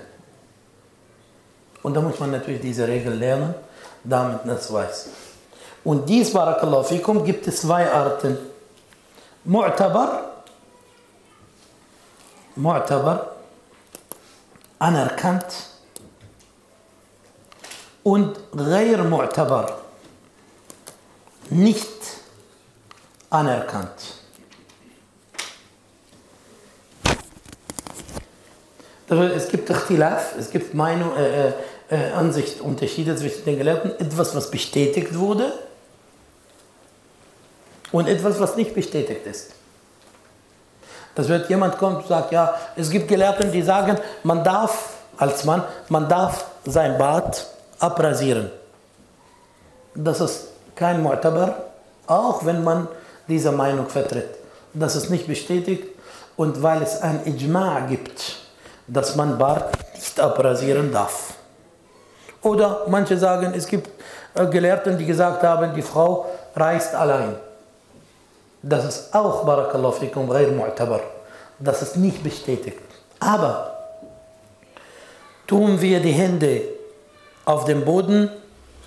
Und 1.83 1.93
da 1.93 2.01
muss 2.01 2.19
man 2.19 2.31
natürlich 2.31 2.61
diese 2.61 2.87
Regel 2.87 3.13
lernen, 3.13 3.53
damit 4.03 4.39
das 4.45 4.71
weiß. 4.71 5.07
Und 5.83 6.09
dies, 6.09 6.31
Barakallahu 6.33 6.83
fikum, 6.83 7.23
gibt 7.23 7.47
es 7.47 7.61
zwei 7.61 7.91
Arten. 7.91 8.37
Mu'tabar, 9.47 10.34
Mu'tabar, 12.56 13.36
anerkannt, 14.78 15.70
und 18.02 18.38
غير 18.54 19.02
معتبر, 19.04 19.78
nicht 21.50 21.88
anerkannt. 23.30 24.14
Es 29.08 29.48
gibt 29.48 29.68
Ikhtilaf, 29.68 30.36
es 30.38 30.50
gibt 30.50 30.72
Meinung, 30.72 31.16
äh, 31.16 31.48
äh, 31.90 32.12
Ansicht, 32.12 32.60
Unterschiede 32.60 33.16
zwischen 33.16 33.44
den 33.44 33.58
Gelehrten. 33.58 33.90
Etwas, 33.98 34.36
was 34.36 34.50
bestätigt 34.52 35.18
wurde 35.18 35.52
und 37.90 38.06
etwas, 38.06 38.38
was 38.38 38.54
nicht 38.54 38.72
bestätigt 38.72 39.26
ist. 39.26 39.50
Das 41.15 41.29
wird 41.29 41.49
jemand 41.49 41.77
kommt 41.77 41.97
und 41.97 42.07
sagt, 42.07 42.31
ja, 42.31 42.53
es 42.75 42.89
gibt 42.89 43.07
Gelehrten, 43.07 43.51
die 43.51 43.61
sagen, 43.61 43.97
man 44.23 44.43
darf 44.43 44.93
als 45.17 45.45
Mann, 45.45 45.63
man 45.89 46.09
darf 46.09 46.45
sein 46.65 46.97
Bart 46.97 47.47
abrasieren. 47.79 48.51
Das 49.95 50.19
ist 50.19 50.47
kein 50.75 51.01
Mu'tabar, 51.01 51.53
auch 52.05 52.45
wenn 52.45 52.63
man 52.63 52.87
diese 53.27 53.51
Meinung 53.51 53.87
vertritt. 53.87 54.29
Das 54.73 54.95
ist 54.95 55.09
nicht 55.09 55.25
bestätigt 55.25 55.87
und 56.35 56.61
weil 56.61 56.81
es 56.81 57.01
ein 57.01 57.21
Ijma' 57.25 57.87
gibt, 57.87 58.35
dass 58.87 59.15
man 59.15 59.37
Bart 59.37 59.71
nicht 59.93 60.19
abrasieren 60.19 60.91
darf. 60.91 61.33
Oder 62.41 62.81
manche 62.87 63.17
sagen, 63.17 63.53
es 63.55 63.65
gibt 63.65 63.89
äh, 64.35 64.45
Gelehrten, 64.47 64.97
die 64.97 65.05
gesagt 65.05 65.41
haben, 65.43 65.73
die 65.73 65.81
Frau 65.81 66.29
reist 66.55 66.93
allein. 66.93 67.35
Das 68.67 68.83
ist 68.83 69.13
auch, 69.13 69.45
Barakallahu 69.45 69.91
fikum, 69.91 70.27
mu'tabar. 70.27 71.01
Das 71.59 71.83
ist 71.83 71.97
nicht 71.97 72.23
bestätigt. 72.23 72.79
Aber 73.19 73.77
tun 75.45 75.79
wir 75.79 75.99
die 75.99 76.11
Hände 76.11 76.63
auf 77.45 77.65
dem 77.65 77.85
Boden, 77.85 78.27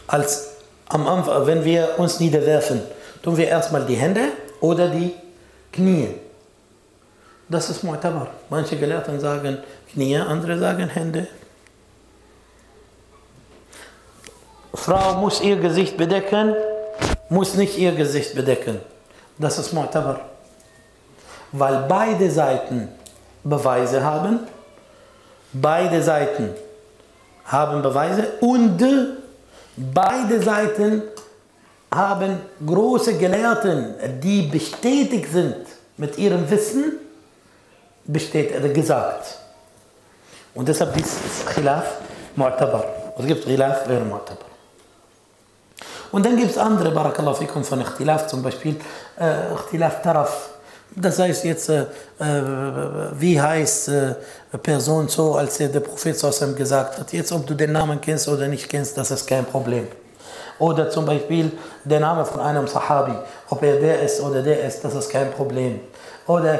als 0.08 0.56
am 0.88 1.06
Anfang, 1.06 1.46
wenn 1.46 1.64
wir 1.64 1.90
uns 1.96 2.18
niederwerfen, 2.18 2.82
tun 3.22 3.36
wir 3.36 3.46
erstmal 3.46 3.86
die 3.86 3.94
Hände 3.94 4.32
oder 4.60 4.88
die 4.88 5.14
Knie. 5.72 6.08
Das 7.48 7.70
ist 7.70 7.84
Mu'tabar. 7.84 8.26
Manche 8.50 8.76
Gelehrten 8.76 9.20
sagen 9.20 9.58
Knie, 9.92 10.16
andere 10.16 10.58
sagen 10.58 10.88
Hände. 10.88 11.28
Frau 14.74 15.14
muss 15.14 15.40
ihr 15.40 15.56
Gesicht 15.56 15.96
bedecken, 15.96 16.56
muss 17.28 17.54
nicht 17.54 17.78
ihr 17.78 17.92
Gesicht 17.92 18.34
bedecken. 18.34 18.80
Das 19.38 19.58
ist 19.58 19.72
Mu'tabar. 19.72 20.20
Weil 21.52 21.84
beide 21.88 22.30
Seiten 22.30 22.88
Beweise 23.44 24.02
haben, 24.04 24.40
beide 25.52 26.02
Seiten 26.02 26.50
haben 27.44 27.80
Beweise 27.82 28.32
und 28.40 28.78
beide 29.76 30.42
Seiten 30.42 31.02
haben 31.90 32.40
große 32.66 33.16
Gelehrten, 33.16 33.94
die 34.20 34.42
bestätigt 34.42 35.32
sind 35.32 35.56
mit 35.96 36.18
ihrem 36.18 36.48
Wissen, 36.50 36.98
bestätigt, 38.04 38.74
gesagt. 38.74 39.38
Und 40.54 40.68
deshalb 40.68 40.96
ist 40.96 41.46
Khilaf 41.46 41.86
Mu'tabar. 42.36 42.84
Es 43.18 43.26
gibt 43.26 43.44
Khilaf, 43.44 43.86
Mu'tabar. 43.86 44.47
Und 46.10 46.24
dann 46.24 46.36
gibt 46.36 46.50
es 46.50 46.58
andere, 46.58 46.90
Barakallahu 46.90 47.34
fikum, 47.34 47.64
von 47.64 47.80
Ikhtilaf, 47.80 48.26
zum 48.26 48.42
Beispiel 48.42 48.76
äh, 49.18 49.88
Taraf. 50.02 50.50
Das 50.96 51.18
heißt 51.18 51.44
jetzt, 51.44 51.68
äh, 51.68 51.84
wie 53.18 53.40
heißt 53.40 53.88
äh, 53.88 54.14
Person 54.62 55.08
so, 55.08 55.34
als 55.34 55.58
der 55.58 55.68
Prophet 55.80 56.18
Sossam 56.18 56.56
gesagt 56.56 56.98
hat. 56.98 57.12
Jetzt, 57.12 57.30
ob 57.32 57.46
du 57.46 57.54
den 57.54 57.72
Namen 57.72 58.00
kennst 58.00 58.26
oder 58.28 58.48
nicht 58.48 58.68
kennst, 58.68 58.96
das 58.96 59.10
ist 59.10 59.26
kein 59.26 59.44
Problem. 59.44 59.86
Oder 60.58 60.90
zum 60.90 61.04
Beispiel 61.06 61.52
der 61.84 62.00
Name 62.00 62.24
von 62.24 62.40
einem 62.40 62.66
Sahabi, 62.66 63.12
ob 63.50 63.62
er 63.62 63.76
der 63.76 64.02
ist 64.02 64.20
oder 64.20 64.42
der 64.42 64.64
ist, 64.64 64.82
das 64.82 64.94
ist 64.94 65.10
kein 65.10 65.30
Problem. 65.30 65.80
Oder 66.26 66.58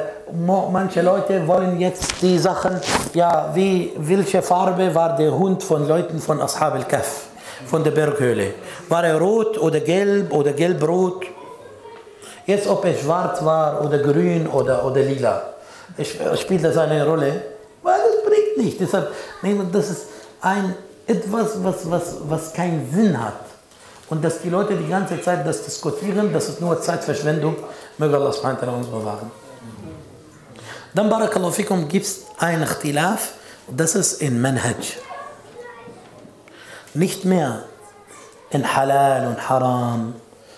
manche 0.70 1.02
Leute 1.02 1.46
wollen 1.46 1.80
jetzt 1.80 2.22
die 2.22 2.38
Sachen, 2.38 2.80
ja, 3.12 3.50
wie, 3.54 3.92
welche 3.96 4.40
Farbe 4.40 4.94
war 4.94 5.16
der 5.16 5.36
Hund 5.36 5.62
von 5.62 5.86
Leuten 5.86 6.20
von 6.20 6.40
Ashab 6.40 6.74
al-Kaf, 6.74 7.27
von 7.66 7.84
der 7.84 7.90
Berghöhle? 7.90 8.54
War 8.88 9.04
er 9.04 9.18
rot 9.18 9.58
oder 9.58 9.80
gelb 9.80 10.32
oder 10.32 10.52
gelb-rot? 10.52 11.26
Jetzt, 12.46 12.66
ob 12.66 12.84
er 12.84 12.94
schwarz 12.94 13.44
war 13.44 13.84
oder 13.84 13.98
grün 13.98 14.46
oder, 14.46 14.84
oder 14.84 15.02
lila, 15.02 15.42
spielt 16.36 16.64
das 16.64 16.76
eine 16.78 17.04
Rolle? 17.04 17.42
Weil 17.82 18.00
es 18.00 18.24
bringt 18.24 18.56
nicht. 18.64 18.80
Deshalb, 18.80 19.12
das 19.72 19.90
ist 19.90 20.06
ein, 20.40 20.74
etwas, 21.06 21.62
was, 21.62 21.90
was, 21.90 22.16
was 22.28 22.52
keinen 22.52 22.90
Sinn 22.92 23.22
hat. 23.22 23.40
Und 24.10 24.24
dass 24.24 24.40
die 24.40 24.48
Leute 24.48 24.74
die 24.76 24.88
ganze 24.88 25.20
Zeit 25.20 25.46
das 25.46 25.64
diskutieren, 25.64 26.32
das 26.32 26.48
ist 26.48 26.60
nur 26.60 26.80
Zeitverschwendung. 26.80 27.56
Möge 27.98 28.16
Allah 28.16 28.28
uns 28.28 28.86
bewahren. 28.86 29.30
Dann, 30.94 31.10
Barakallahu 31.10 31.52
fikum, 31.52 31.86
gibt 31.88 32.06
es 32.06 32.24
ein 32.38 32.62
Ikhtilaf, 32.62 33.32
das 33.68 33.94
ist 33.94 34.22
in 34.22 34.40
Manhaj. 34.40 34.96
Nicht 36.98 37.24
mehr 37.24 37.62
in 38.50 38.74
Halal 38.74 39.28
und 39.28 39.48
Haram, 39.48 40.14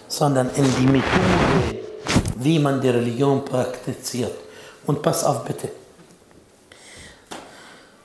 sondern 0.08 0.48
in 0.54 0.64
die 0.76 0.86
Methode, 0.86 1.84
wie 2.36 2.58
man 2.58 2.80
die 2.80 2.88
Religion 2.88 3.44
praktiziert. 3.44 4.32
Und 4.86 5.02
pass 5.02 5.22
auf 5.22 5.44
bitte. 5.44 5.68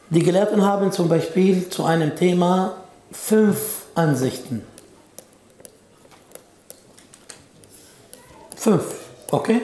Die 0.09 0.21
Gelehrten 0.21 0.61
haben 0.61 0.91
zum 0.91 1.07
Beispiel 1.07 1.69
zu 1.69 1.85
einem 1.85 2.13
Thema 2.13 2.73
fünf 3.09 3.83
Ansichten. 3.95 4.63
Fünf, 8.57 8.83
okay? 9.31 9.61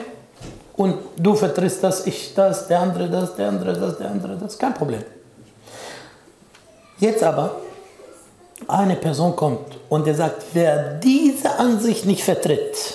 Und 0.76 0.96
du 1.18 1.34
vertrittst 1.34 1.84
das, 1.84 2.06
ich 2.06 2.32
das, 2.32 2.68
der 2.68 2.80
andere 2.80 3.10
das, 3.10 3.36
der 3.36 3.48
andere 3.48 3.74
das, 3.74 3.98
der 3.98 4.10
andere 4.10 4.36
das, 4.36 4.58
kein 4.58 4.72
Problem. 4.72 5.04
Jetzt 6.98 7.22
aber, 7.22 7.60
eine 8.68 8.96
Person 8.96 9.36
kommt 9.36 9.78
und 9.88 10.06
er 10.06 10.14
sagt, 10.14 10.42
wer 10.52 10.94
diese 10.94 11.58
Ansicht 11.58 12.06
nicht 12.06 12.24
vertritt, 12.24 12.94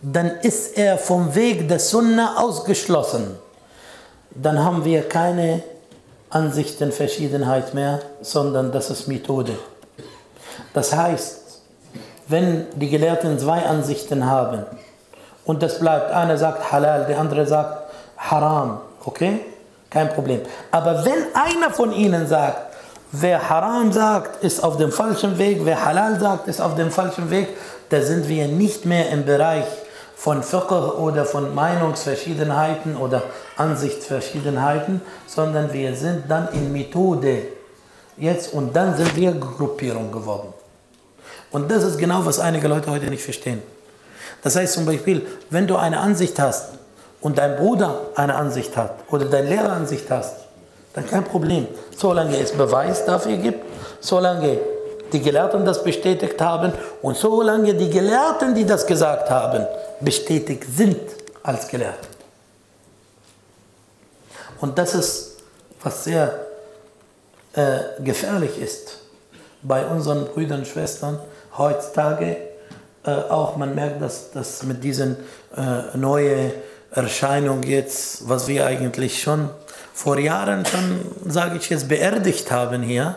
dann 0.00 0.30
ist 0.42 0.76
er 0.76 0.98
vom 0.98 1.34
Weg 1.34 1.68
der 1.68 1.78
Sunna 1.78 2.36
ausgeschlossen. 2.38 3.36
Dann 4.30 4.62
haben 4.64 4.84
wir 4.84 5.08
keine 5.08 5.62
Ansichtenverschiedenheit 6.30 7.74
mehr, 7.74 8.00
sondern 8.20 8.72
das 8.72 8.90
ist 8.90 9.06
Methode. 9.06 9.56
Das 10.72 10.94
heißt, 10.94 11.40
wenn 12.26 12.66
die 12.74 12.88
Gelehrten 12.88 13.38
zwei 13.38 13.64
Ansichten 13.64 14.26
haben 14.26 14.64
und 15.44 15.62
das 15.62 15.78
bleibt, 15.78 16.10
einer 16.10 16.38
sagt 16.38 16.72
Halal, 16.72 17.06
der 17.06 17.18
andere 17.18 17.46
sagt 17.46 17.90
Haram, 18.16 18.80
okay? 19.04 19.40
Kein 19.90 20.08
Problem. 20.08 20.40
Aber 20.70 21.04
wenn 21.04 21.34
einer 21.34 21.70
von 21.70 21.92
ihnen 21.92 22.26
sagt, 22.26 22.71
wer 23.12 23.48
Haram 23.48 23.92
sagt, 23.92 24.42
ist 24.42 24.64
auf 24.64 24.78
dem 24.78 24.90
falschen 24.90 25.38
Weg, 25.38 25.60
wer 25.64 25.84
Halal 25.84 26.18
sagt, 26.18 26.48
ist 26.48 26.60
auf 26.60 26.74
dem 26.74 26.90
falschen 26.90 27.30
Weg, 27.30 27.48
da 27.90 28.00
sind 28.02 28.28
wir 28.28 28.48
nicht 28.48 28.86
mehr 28.86 29.10
im 29.10 29.24
Bereich 29.24 29.66
von 30.16 30.42
Fiqh 30.42 30.72
oder 30.72 31.24
von 31.24 31.54
Meinungsverschiedenheiten 31.54 32.96
oder 32.96 33.22
Ansichtsverschiedenheiten, 33.56 35.02
sondern 35.26 35.72
wir 35.72 35.94
sind 35.94 36.24
dann 36.28 36.48
in 36.52 36.72
Methode 36.72 37.42
jetzt 38.16 38.54
und 38.54 38.74
dann 38.74 38.96
sind 38.96 39.14
wir 39.16 39.32
Gruppierung 39.32 40.10
geworden. 40.10 40.54
Und 41.50 41.70
das 41.70 41.84
ist 41.84 41.98
genau, 41.98 42.24
was 42.24 42.38
einige 42.38 42.66
Leute 42.66 42.90
heute 42.90 43.06
nicht 43.06 43.22
verstehen. 43.22 43.62
Das 44.42 44.56
heißt 44.56 44.72
zum 44.72 44.86
Beispiel, 44.86 45.26
wenn 45.50 45.66
du 45.66 45.76
eine 45.76 45.98
Ansicht 45.98 46.38
hast 46.38 46.70
und 47.20 47.38
dein 47.38 47.56
Bruder 47.56 48.00
eine 48.14 48.34
Ansicht 48.36 48.76
hat 48.76 48.94
oder 49.10 49.26
dein 49.26 49.48
Lehrer 49.48 49.72
Ansicht 49.72 50.10
hast, 50.10 50.36
dann 50.94 51.06
kein 51.06 51.24
Problem. 51.24 51.66
Solange 51.96 52.38
es 52.38 52.52
Beweis 52.52 53.04
dafür 53.04 53.36
gibt, 53.36 53.64
solange 54.00 54.58
die 55.12 55.20
Gelehrten 55.20 55.64
das 55.64 55.82
bestätigt 55.84 56.40
haben 56.40 56.72
und 57.02 57.16
solange 57.16 57.74
die 57.74 57.90
Gelehrten, 57.90 58.54
die 58.54 58.64
das 58.64 58.86
gesagt 58.86 59.30
haben, 59.30 59.66
bestätigt 60.00 60.64
sind 60.74 61.00
als 61.42 61.68
Gelehrte. 61.68 62.08
Und 64.60 64.78
das 64.78 64.94
ist, 64.94 65.36
was 65.82 66.04
sehr 66.04 66.34
äh, 67.54 68.02
gefährlich 68.02 68.60
ist 68.60 68.98
bei 69.62 69.84
unseren 69.84 70.26
Brüdern 70.26 70.60
und 70.60 70.66
Schwestern 70.66 71.18
heutzutage. 71.58 72.36
Äh, 73.04 73.10
auch 73.10 73.56
man 73.56 73.74
merkt, 73.74 74.00
dass, 74.00 74.30
dass 74.30 74.62
mit 74.62 74.82
diesen 74.82 75.16
äh, 75.56 75.96
neuen 75.96 76.52
Erscheinungen 76.92 77.62
jetzt, 77.64 78.28
was 78.28 78.48
wir 78.48 78.66
eigentlich 78.66 79.20
schon 79.20 79.50
vor 79.92 80.18
Jahren 80.18 80.64
schon, 80.66 81.00
sage 81.26 81.58
ich 81.58 81.68
jetzt, 81.68 81.88
beerdigt 81.88 82.50
haben 82.50 82.82
hier. 82.82 83.16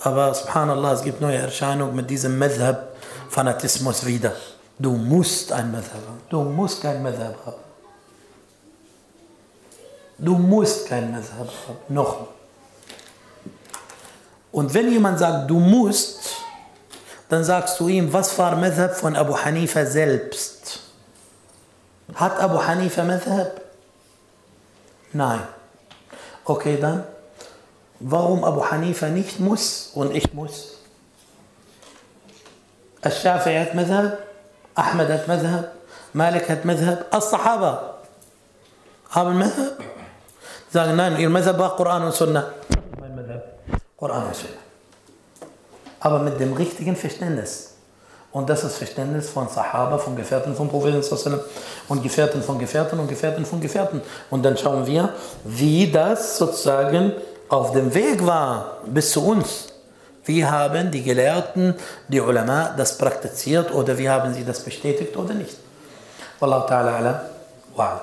Aber 0.00 0.34
subhanallah, 0.34 0.92
es 0.92 1.02
gibt 1.02 1.20
neue 1.20 1.38
Erscheinungen 1.38 1.96
mit 1.96 2.10
diesem 2.10 2.38
Madhab-Fanatismus 2.38 4.04
wieder. 4.04 4.32
Du 4.78 4.92
musst 4.92 5.52
ein 5.52 5.72
Madhab 5.72 5.94
haben. 5.94 6.20
Du 6.28 6.42
musst 6.42 6.82
kein 6.82 7.02
Madhab 7.02 7.34
haben. 7.46 7.56
Du 10.18 10.36
musst 10.36 10.86
kein 10.86 11.10
Madhab 11.10 11.48
haben. 11.66 11.78
Noch. 11.88 12.28
Und 14.52 14.72
wenn 14.74 14.90
jemand 14.90 15.18
sagt, 15.18 15.50
du 15.50 15.58
musst, 15.58 16.36
dann 17.28 17.42
sagst 17.42 17.80
du 17.80 17.88
ihm, 17.88 18.12
was 18.12 18.38
war 18.38 18.54
Madhab 18.56 18.94
von 18.94 19.16
Abu 19.16 19.36
Hanifa 19.36 19.84
selbst? 19.86 20.80
Hat 22.14 22.38
Abu 22.38 22.62
Hanifa 22.62 23.02
Madhab? 23.02 23.60
Nein. 25.12 25.40
Okay, 26.46 26.78
dann, 26.80 27.04
warum 27.98 28.44
Abu 28.44 28.62
Hanifa 28.70 29.08
nicht 29.08 29.40
muss 29.40 29.90
und 29.94 30.14
ich 30.14 30.32
muss? 30.32 30.76
الشافعي 33.06 33.66
hat 33.66 33.74
مذهب 33.74 34.18
أحمد 34.78 35.08
hat 35.10 35.28
مذهب 35.28 35.72
مالك 36.14 36.50
hat 36.50 36.66
مذهب 36.66 37.06
الصحابة 37.14 37.72
haben 39.10 39.38
مذهب 39.38 39.78
sagen 40.72 40.96
nein 40.96 41.16
ihr 41.20 41.30
Madhab 41.30 41.58
war 41.58 41.76
Koran 41.76 42.02
und 42.02 42.14
Sunna 42.14 42.50
mein 43.00 43.14
Madhab 43.14 43.42
Koran 43.96 44.26
und 44.26 44.34
Sunna 44.34 44.58
aber 46.00 46.18
mit 46.18 46.40
dem 46.40 46.52
richtigen 46.52 46.96
Verständnis 46.96 47.75
und 48.32 48.50
das 48.50 48.58
ist 48.58 48.72
das 48.72 48.78
Verständnis 48.78 49.30
von 49.30 49.48
Sahaba, 49.48 49.98
von 49.98 50.14
Gefährten 50.14 50.54
von 50.54 50.68
Propheten 50.68 51.02
und 51.88 52.02
Gefährten 52.02 52.42
von 52.42 52.58
Gefährten 52.58 52.98
und 52.98 53.08
Gefährten 53.08 53.46
von 53.46 53.60
Gefährten. 53.60 54.02
Und 54.30 54.42
dann 54.44 54.56
schauen 54.56 54.86
wir, 54.86 55.10
wie 55.44 55.90
das 55.90 56.36
sozusagen 56.36 57.12
auf 57.48 57.72
dem 57.72 57.94
Weg 57.94 58.26
war 58.26 58.78
bis 58.86 59.12
zu 59.12 59.24
uns. 59.24 59.68
Wie 60.24 60.44
haben 60.44 60.90
die 60.90 61.02
Gelehrten, 61.02 61.74
die 62.08 62.20
Ulama 62.20 62.74
das 62.76 62.98
praktiziert 62.98 63.72
oder 63.72 63.96
wie 63.96 64.08
haben 64.08 64.34
sie 64.34 64.44
das 64.44 64.60
bestätigt 64.60 65.16
oder 65.16 65.32
nicht? 65.32 65.56
Wallahu 66.40 66.68
ta'ala 66.68 66.96
ala 66.96 67.30
wa'ala. 67.76 68.00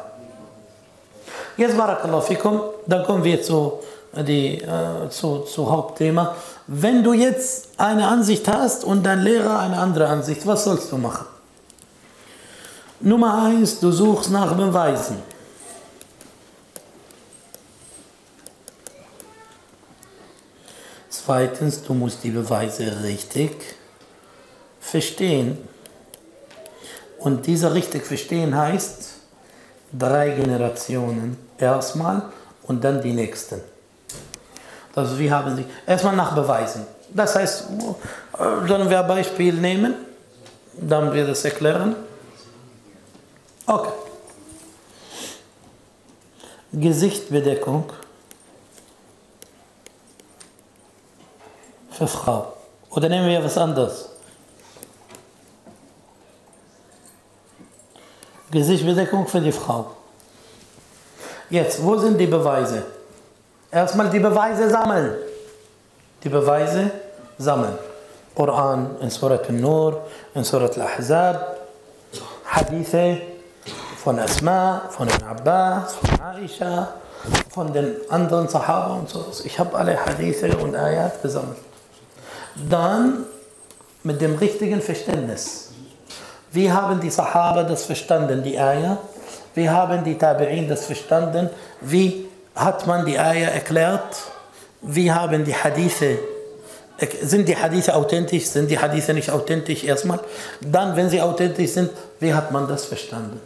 Jetzt 1.57 1.77
barakallahu 1.77 2.21
fikum, 2.21 2.61
dann 2.87 3.03
kommen 3.03 3.23
wir 3.23 3.41
zu, 3.41 3.79
die, 4.13 4.57
äh, 4.61 5.09
zu, 5.09 5.39
zu 5.39 5.69
Hauptthema. 5.69 6.35
Wenn 6.67 7.03
du 7.03 7.13
jetzt 7.13 7.69
eine 7.77 8.07
Ansicht 8.07 8.47
hast 8.47 8.83
und 8.83 9.03
dein 9.03 9.21
Lehrer 9.21 9.59
eine 9.59 9.77
andere 9.77 10.07
Ansicht, 10.07 10.47
was 10.47 10.63
sollst 10.63 10.91
du 10.91 10.97
machen? 10.97 11.25
Nummer 13.01 13.43
eins, 13.43 13.79
du 13.79 13.91
suchst 13.91 14.31
nach 14.31 14.55
Beweisen. 14.55 15.17
Zweitens, 21.09 21.83
du 21.83 21.93
musst 21.93 22.23
die 22.23 22.31
Beweise 22.31 23.03
richtig 23.03 23.51
verstehen. 24.79 25.57
Und 27.19 27.45
dieser 27.45 27.73
richtig 27.73 28.05
verstehen 28.05 28.55
heißt 28.55 29.15
drei 29.97 30.29
Generationen 30.29 31.37
erstmal 31.57 32.23
und 32.63 32.83
dann 32.83 33.01
die 33.01 33.13
nächsten. 33.13 33.72
Also 34.95 35.17
wie 35.17 35.31
haben 35.31 35.55
sie, 35.55 35.65
erstmal 35.87 36.15
nach 36.15 36.35
Beweisen. 36.35 36.85
Das 37.09 37.35
heißt, 37.35 37.67
sollen 38.67 38.89
wir 38.89 38.99
ein 38.99 39.07
Beispiel 39.07 39.53
nehmen? 39.53 39.95
Dann 40.73 41.13
wir 41.13 41.27
das 41.27 41.45
erklären. 41.45 41.95
Okay. 43.65 43.91
Gesichtbedeckung 46.73 47.91
für 51.91 52.07
Frau. 52.07 52.53
Oder 52.89 53.09
nehmen 53.09 53.27
wir 53.27 53.43
was 53.43 53.57
anderes. 53.57 54.09
Gesichtbedeckung 58.49 59.27
für 59.27 59.41
die 59.41 59.51
Frau. 59.51 59.91
Jetzt, 61.49 61.83
wo 61.83 61.97
sind 61.97 62.17
die 62.17 62.27
Beweise? 62.27 62.83
Erstmal 63.73 64.09
die 64.11 64.19
Beweise 64.19 64.69
sammeln. 64.69 65.15
Die 66.23 66.29
Beweise 66.29 66.91
sammeln. 67.39 67.75
Koran 68.35 68.97
in 69.01 69.09
Surat 69.09 69.49
al-Nur, 69.49 70.01
in 70.35 70.43
Surat 70.43 70.77
al-Ahzab, 70.77 71.57
Hadithe 72.45 73.17
von 73.97 74.19
Asma, 74.19 74.83
von 74.89 75.07
Ibn 75.07 75.23
Abbas, 75.23 75.95
von 75.95 76.21
Aisha, 76.21 76.93
von 77.49 77.73
den 77.73 77.95
anderen 78.09 78.47
Sahaba 78.47 78.93
und 78.93 79.09
so. 79.09 79.25
Ich 79.43 79.57
habe 79.57 79.75
alle 79.75 79.97
Hadithe 80.05 80.55
und 80.57 80.75
Ayat 80.75 81.21
gesammelt. 81.23 81.57
Dann 82.69 83.25
mit 84.03 84.21
dem 84.21 84.35
richtigen 84.35 84.81
Verständnis. 84.81 85.71
Wie 86.51 86.71
haben 86.71 86.99
die 86.99 87.09
Sahaba 87.09 87.63
das 87.63 87.85
verstanden, 87.85 88.43
die 88.43 88.59
Ayah? 88.59 88.99
Wie 89.55 89.67
haben 89.67 90.03
die 90.03 90.15
Tabi'in 90.15 90.67
das 90.67 90.85
verstanden? 90.85 91.49
Wie 91.81 92.29
hat 92.55 92.87
man 92.87 93.05
die 93.05 93.17
Eier 93.17 93.51
erklärt? 93.51 94.15
wir 94.83 95.15
haben 95.15 95.43
die 95.45 95.55
Hadithe, 95.55 96.19
sind 97.21 97.47
die 97.47 97.55
Hadithe 97.55 97.95
authentisch, 97.95 98.45
sind 98.45 98.69
die 98.69 98.77
Hadithe 98.77 99.13
nicht 99.13 99.29
authentisch 99.29 99.83
erstmal? 99.83 100.19
Dann, 100.61 100.95
wenn 100.95 101.09
sie 101.09 101.21
authentisch 101.21 101.71
sind, 101.71 101.89
wie 102.19 102.33
hat 102.33 102.51
man 102.51 102.67
das 102.67 102.85
verstanden? 102.85 103.39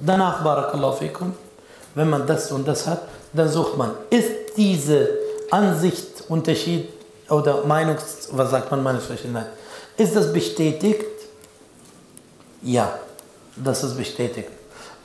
Danach, 0.00 0.42
Barakallahu 0.42 0.96
fikum, 0.96 1.34
wenn 1.94 2.08
man 2.08 2.26
das 2.26 2.50
und 2.52 2.66
das 2.66 2.86
hat, 2.86 3.02
dann 3.32 3.48
sucht 3.48 3.76
man, 3.76 3.92
ist 4.10 4.30
diese 4.56 5.08
Ansicht, 5.50 6.24
Unterschied 6.28 6.88
oder 7.28 7.64
Meinungs, 7.64 8.28
was 8.30 8.50
sagt 8.50 8.70
man, 8.70 8.82
Meinungsverschiedenheit, 8.82 9.46
ist 9.96 10.14
das 10.14 10.32
bestätigt? 10.32 11.04
Ja, 12.62 12.98
das 13.56 13.82
ist 13.84 13.96
bestätigt. 13.96 14.50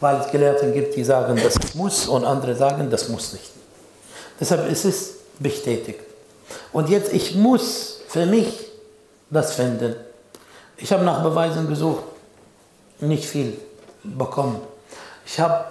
Weil 0.01 0.17
es 0.17 0.29
Gelehrte 0.29 0.71
gibt, 0.71 0.95
die 0.97 1.03
sagen, 1.03 1.39
das 1.41 1.73
muss 1.75 2.07
und 2.09 2.25
andere 2.25 2.55
sagen, 2.55 2.89
das 2.89 3.07
muss 3.07 3.31
nicht. 3.31 3.51
Deshalb 4.39 4.69
ist 4.69 4.83
es 4.83 5.13
bestätigt. 5.39 6.01
Und 6.73 6.89
jetzt, 6.89 7.13
ich 7.13 7.35
muss 7.35 8.01
für 8.07 8.25
mich 8.25 8.67
das 9.29 9.53
finden. 9.53 9.95
Ich 10.77 10.91
habe 10.91 11.03
nach 11.03 11.23
Beweisen 11.23 11.67
gesucht, 11.69 12.03
nicht 12.99 13.25
viel 13.25 13.57
bekommen. 14.03 14.59
Ich 15.25 15.39
habe 15.39 15.63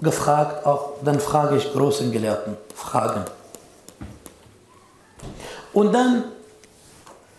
gefragt, 0.00 0.64
auch 0.66 0.92
dann 1.02 1.18
frage 1.18 1.56
ich 1.56 1.72
großen 1.72 2.12
Gelehrten 2.12 2.56
Fragen. 2.74 3.24
Und 5.72 5.92
dann 5.92 6.24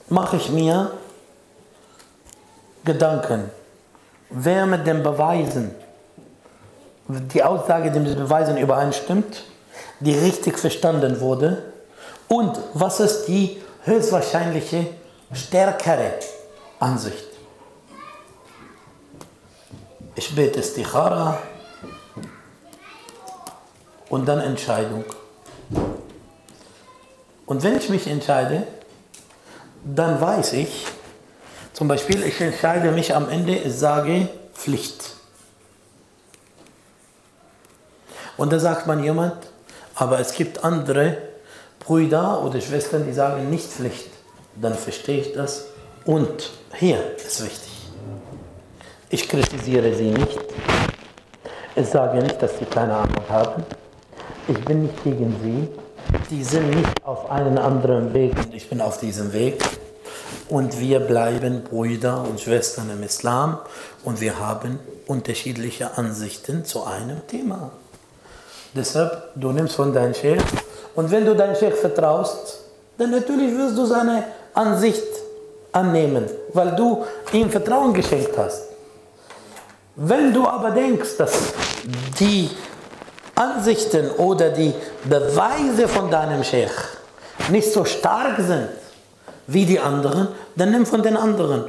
mache 0.10 0.38
ich 0.38 0.49
mir 0.49 0.91
Gedanken, 2.84 3.51
wer 4.30 4.66
mit 4.66 4.86
den 4.86 5.03
Beweisen, 5.03 5.76
die 7.10 7.43
Aussage, 7.43 7.91
die 7.91 7.99
mit 7.99 8.16
Beweisen 8.16 8.57
übereinstimmt, 8.57 9.43
die 9.99 10.18
richtig 10.18 10.60
verstanden 10.60 11.20
wurde 11.20 11.64
und 12.28 12.57
was 12.74 12.99
ist 12.99 13.26
die 13.26 13.60
höchstwahrscheinliche 13.84 14.86
stärkere 15.34 16.14
Ansicht. 16.80 17.26
Ich 20.16 20.36
bete 20.36 20.62
Stichara 20.62 21.39
und 24.10 24.28
dann 24.28 24.41
Entscheidung. 24.41 25.03
Und 27.45 27.64
wenn 27.64 27.78
ich 27.78 27.89
mich 27.89 28.05
entscheide, 28.05 28.68
dann 29.84 30.22
weiß 30.22 30.53
ich, 30.53 30.86
zum 31.74 31.88
Beispiel, 31.88 32.24
ich 32.24 32.39
entscheide 32.41 32.91
mich 32.91 33.16
am 33.16 33.30
Ende, 33.30 33.55
ich 33.55 33.74
sage 33.74 34.28
Pflicht. 34.53 35.18
Und 38.39 38.53
da 38.53 38.57
sagt 38.57 38.87
man 38.87 39.03
jemand, 39.03 39.35
aber 39.95 40.17
es 40.21 40.31
gibt 40.31 40.63
andere 40.63 41.17
Brüder 41.79 42.41
oder 42.41 42.61
Schwestern, 42.61 43.05
die 43.05 43.11
sagen 43.11 43.49
nicht 43.49 43.67
Pflicht. 43.67 44.07
Dann 44.55 44.75
verstehe 44.75 45.19
ich 45.19 45.33
das. 45.33 45.65
Und 46.05 46.49
hier 46.73 46.99
ist 47.17 47.43
wichtig. 47.43 47.71
Ich 49.09 49.27
kritisiere 49.27 49.93
sie 49.93 50.11
nicht. 50.11 50.39
Ich 51.75 51.87
sage 51.87 52.19
nicht, 52.19 52.41
dass 52.41 52.57
sie 52.57 52.63
keine 52.63 52.95
Ahnung 52.95 53.23
haben. 53.27 53.63
Ich 54.47 54.63
bin 54.63 54.83
nicht 54.83 55.03
gegen 55.03 55.35
sie. 55.43 55.67
Die 56.29 56.43
sind 56.45 56.69
nicht 56.69 57.03
auf 57.03 57.29
einem 57.29 57.57
anderen 57.57 58.13
Weg 58.13 58.37
und 58.37 58.53
ich 58.53 58.69
bin 58.69 58.79
auf 58.79 59.01
diesem 59.01 59.33
Weg. 59.33 59.61
Und 60.47 60.79
wir 60.79 61.01
bleiben 61.01 61.65
Brüder 61.65 62.23
und 62.23 62.39
Schwestern 62.39 62.89
im 62.89 63.03
Islam 63.03 63.57
und 64.05 64.21
wir 64.21 64.39
haben 64.39 64.79
unterschiedliche 65.07 65.97
Ansichten 65.97 66.63
zu 66.63 66.85
einem 66.85 67.27
Thema. 67.27 67.71
Deshalb, 68.74 69.32
du 69.36 69.51
nimmst 69.51 69.76
von 69.76 69.93
deinem 69.93 70.13
Sheikh 70.13 70.43
und 70.95 71.09
wenn 71.11 71.26
du 71.26 71.36
deinem 71.36 71.55
Sheikh 71.55 71.76
vertraust, 71.76 72.59
dann 72.97 73.11
natürlich 73.11 73.55
wirst 73.57 73.78
du 73.78 73.86
seine 73.86 74.24
Ansicht 74.53 75.03
annehmen, 75.72 76.26
weil 76.53 76.76
du 76.76 77.05
ihm 77.32 77.49
Vertrauen 77.49 77.93
geschenkt 77.93 78.38
hast. 78.38 78.63
Wenn 79.95 80.34
du 80.34 80.47
aber 80.47 80.72
denkst, 80.72 81.17
dass 81.17 81.53
die 82.20 82.49
Ansichten 83.36 84.11
oder 84.11 84.49
die 84.49 84.74
Beweise 85.05 85.88
von 85.88 86.11
deinem 86.11 86.43
Sheikh 86.43 86.74
nicht 87.49 87.72
so 87.72 87.86
stark 87.86 88.38
sind 88.39 88.70
wie 89.47 89.65
die 89.65 89.80
anderen, 89.80 90.28
dann 90.55 90.72
nimm 90.72 90.86
von 90.86 91.01
den 91.01 91.17
anderen. 91.17 91.65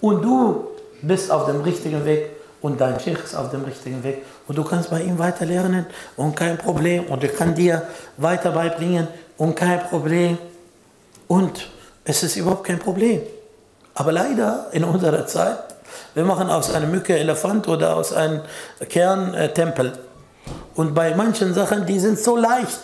Und 0.00 0.22
du 0.22 0.68
bist 1.02 1.30
auf 1.30 1.46
dem 1.46 1.62
richtigen 1.62 2.04
Weg 2.04 2.30
und 2.64 2.80
dein 2.80 2.98
Sheikh 2.98 3.22
ist 3.22 3.34
auf 3.36 3.50
dem 3.50 3.62
richtigen 3.64 4.02
Weg 4.02 4.24
und 4.48 4.56
du 4.56 4.64
kannst 4.64 4.88
bei 4.88 5.02
ihm 5.02 5.18
weiter 5.18 5.44
lernen 5.44 5.84
und 6.16 6.34
kein 6.34 6.56
Problem 6.56 7.04
und 7.08 7.22
er 7.22 7.28
kann 7.28 7.54
dir 7.54 7.82
weiter 8.16 8.52
beibringen 8.52 9.06
und 9.36 9.54
kein 9.54 9.80
Problem 9.80 10.38
und 11.28 11.68
es 12.06 12.22
ist 12.22 12.36
überhaupt 12.36 12.64
kein 12.64 12.78
Problem. 12.78 13.20
Aber 13.94 14.12
leider 14.12 14.68
in 14.72 14.82
unserer 14.82 15.26
Zeit, 15.26 15.58
wir 16.14 16.24
machen 16.24 16.48
aus 16.48 16.74
einer 16.74 16.86
Mücke 16.86 17.18
Elefant 17.18 17.68
oder 17.68 17.96
aus 17.96 18.14
einem 18.14 18.40
Kern 18.88 19.34
äh, 19.34 19.52
Tempel. 19.52 19.92
Und 20.74 20.94
bei 20.94 21.14
manchen 21.14 21.52
Sachen, 21.52 21.84
die 21.84 22.00
sind 22.00 22.18
so 22.18 22.34
leicht 22.34 22.80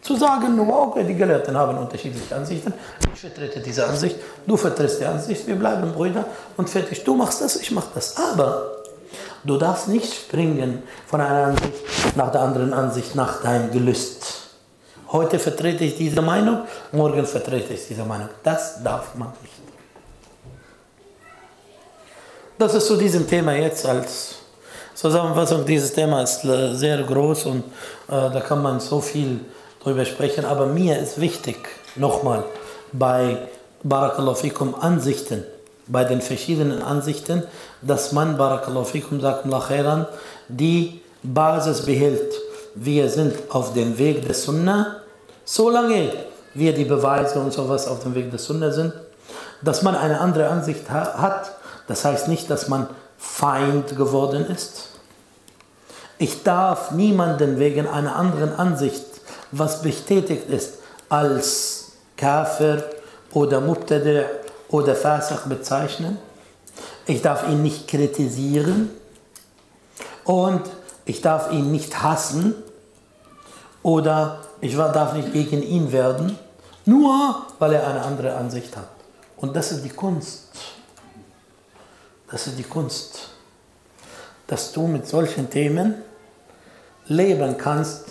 zu 0.00 0.16
sagen, 0.16 0.58
okay, 0.58 1.04
die 1.04 1.14
Gelehrten 1.14 1.54
haben 1.54 1.76
unterschiedliche 1.76 2.34
Ansichten, 2.34 2.72
ich 3.12 3.20
vertrete 3.20 3.60
diese 3.60 3.86
Ansicht, 3.86 4.16
du 4.46 4.56
vertrittst 4.56 5.00
die 5.00 5.04
Ansicht, 5.04 5.46
wir 5.46 5.56
bleiben 5.56 5.92
Brüder 5.92 6.24
und 6.56 6.70
fertig. 6.70 7.04
Du 7.04 7.14
machst 7.14 7.42
das, 7.42 7.56
ich 7.56 7.70
mach 7.70 7.88
das. 7.94 8.16
Aber 8.16 8.81
Du 9.44 9.56
darfst 9.56 9.88
nicht 9.88 10.12
springen 10.12 10.82
von 11.06 11.20
einer 11.20 11.46
Ansicht 11.46 12.16
nach 12.16 12.30
der 12.30 12.42
anderen 12.42 12.72
Ansicht, 12.72 13.14
nach 13.14 13.42
deinem 13.42 13.72
Gelüst. 13.72 14.24
Heute 15.10 15.38
vertrete 15.38 15.84
ich 15.84 15.96
diese 15.96 16.22
Meinung, 16.22 16.60
morgen 16.92 17.26
vertrete 17.26 17.74
ich 17.74 17.86
diese 17.88 18.04
Meinung. 18.04 18.28
Das 18.42 18.82
darf 18.82 19.14
man 19.16 19.32
nicht. 19.42 19.54
Das 22.56 22.74
ist 22.74 22.86
zu 22.86 22.96
diesem 22.96 23.26
Thema 23.26 23.52
jetzt 23.54 23.84
als 23.84 24.36
Zusammenfassung. 24.94 25.66
Dieses 25.66 25.92
Thema 25.92 26.22
ist 26.22 26.44
äh, 26.44 26.74
sehr 26.74 27.02
groß 27.02 27.46
und 27.46 27.64
äh, 28.08 28.30
da 28.30 28.40
kann 28.40 28.62
man 28.62 28.78
so 28.78 29.00
viel 29.00 29.40
drüber 29.82 30.04
sprechen. 30.04 30.44
Aber 30.44 30.66
mir 30.66 30.98
ist 30.98 31.20
wichtig, 31.20 31.56
nochmal, 31.96 32.44
bei 32.92 33.38
Barakallahu 33.82 34.36
fikum 34.36 34.76
Ansichten 34.76 35.44
bei 35.88 36.04
den 36.04 36.20
verschiedenen 36.20 36.82
Ansichten, 36.82 37.42
dass 37.82 38.12
man, 38.12 38.36
Barakallahu 38.36 38.84
fikum, 38.84 39.20
khairan, 39.20 40.06
die 40.48 41.00
Basis 41.22 41.82
behält. 41.82 42.32
Wir 42.74 43.08
sind 43.08 43.34
auf 43.50 43.74
dem 43.74 43.98
Weg 43.98 44.24
der 44.26 44.34
Sunna, 44.34 44.96
solange 45.44 46.12
wir 46.54 46.72
die 46.72 46.84
Beweise 46.84 47.38
und 47.38 47.52
sowas 47.52 47.86
auf 47.86 48.02
dem 48.02 48.14
Weg 48.14 48.30
der 48.30 48.38
Sunna 48.38 48.70
sind, 48.70 48.92
dass 49.62 49.82
man 49.82 49.94
eine 49.94 50.20
andere 50.20 50.48
Ansicht 50.48 50.90
hat, 50.90 51.52
das 51.86 52.04
heißt 52.04 52.28
nicht, 52.28 52.50
dass 52.50 52.68
man 52.68 52.88
Feind 53.18 53.96
geworden 53.96 54.46
ist. 54.46 54.88
Ich 56.18 56.42
darf 56.42 56.90
niemanden 56.92 57.58
wegen 57.58 57.86
einer 57.86 58.16
anderen 58.16 58.54
Ansicht, 58.54 59.04
was 59.50 59.82
bestätigt 59.82 60.48
ist, 60.48 60.78
als 61.08 61.92
Kafir 62.16 62.84
oder 63.32 63.60
Mubtadi' 63.60 64.24
oder 64.68 64.94
Fasach 64.94 65.46
bezeichnen. 65.46 66.18
Ich 67.06 67.22
darf 67.22 67.48
ihn 67.48 67.62
nicht 67.62 67.88
kritisieren 67.88 68.90
und 70.24 70.62
ich 71.04 71.20
darf 71.20 71.50
ihn 71.50 71.72
nicht 71.72 72.02
hassen 72.02 72.54
oder 73.82 74.40
ich 74.60 74.76
darf 74.76 75.14
nicht 75.14 75.32
gegen 75.32 75.62
ihn 75.62 75.90
werden, 75.90 76.38
nur 76.84 77.46
weil 77.58 77.74
er 77.74 77.86
eine 77.86 78.02
andere 78.02 78.36
Ansicht 78.36 78.76
hat. 78.76 78.88
Und 79.36 79.56
das 79.56 79.72
ist 79.72 79.84
die 79.84 79.90
Kunst. 79.90 80.48
Das 82.30 82.46
ist 82.46 82.58
die 82.58 82.62
Kunst, 82.62 83.30
dass 84.46 84.72
du 84.72 84.86
mit 84.86 85.06
solchen 85.06 85.50
Themen 85.50 85.96
leben 87.06 87.58
kannst, 87.58 88.04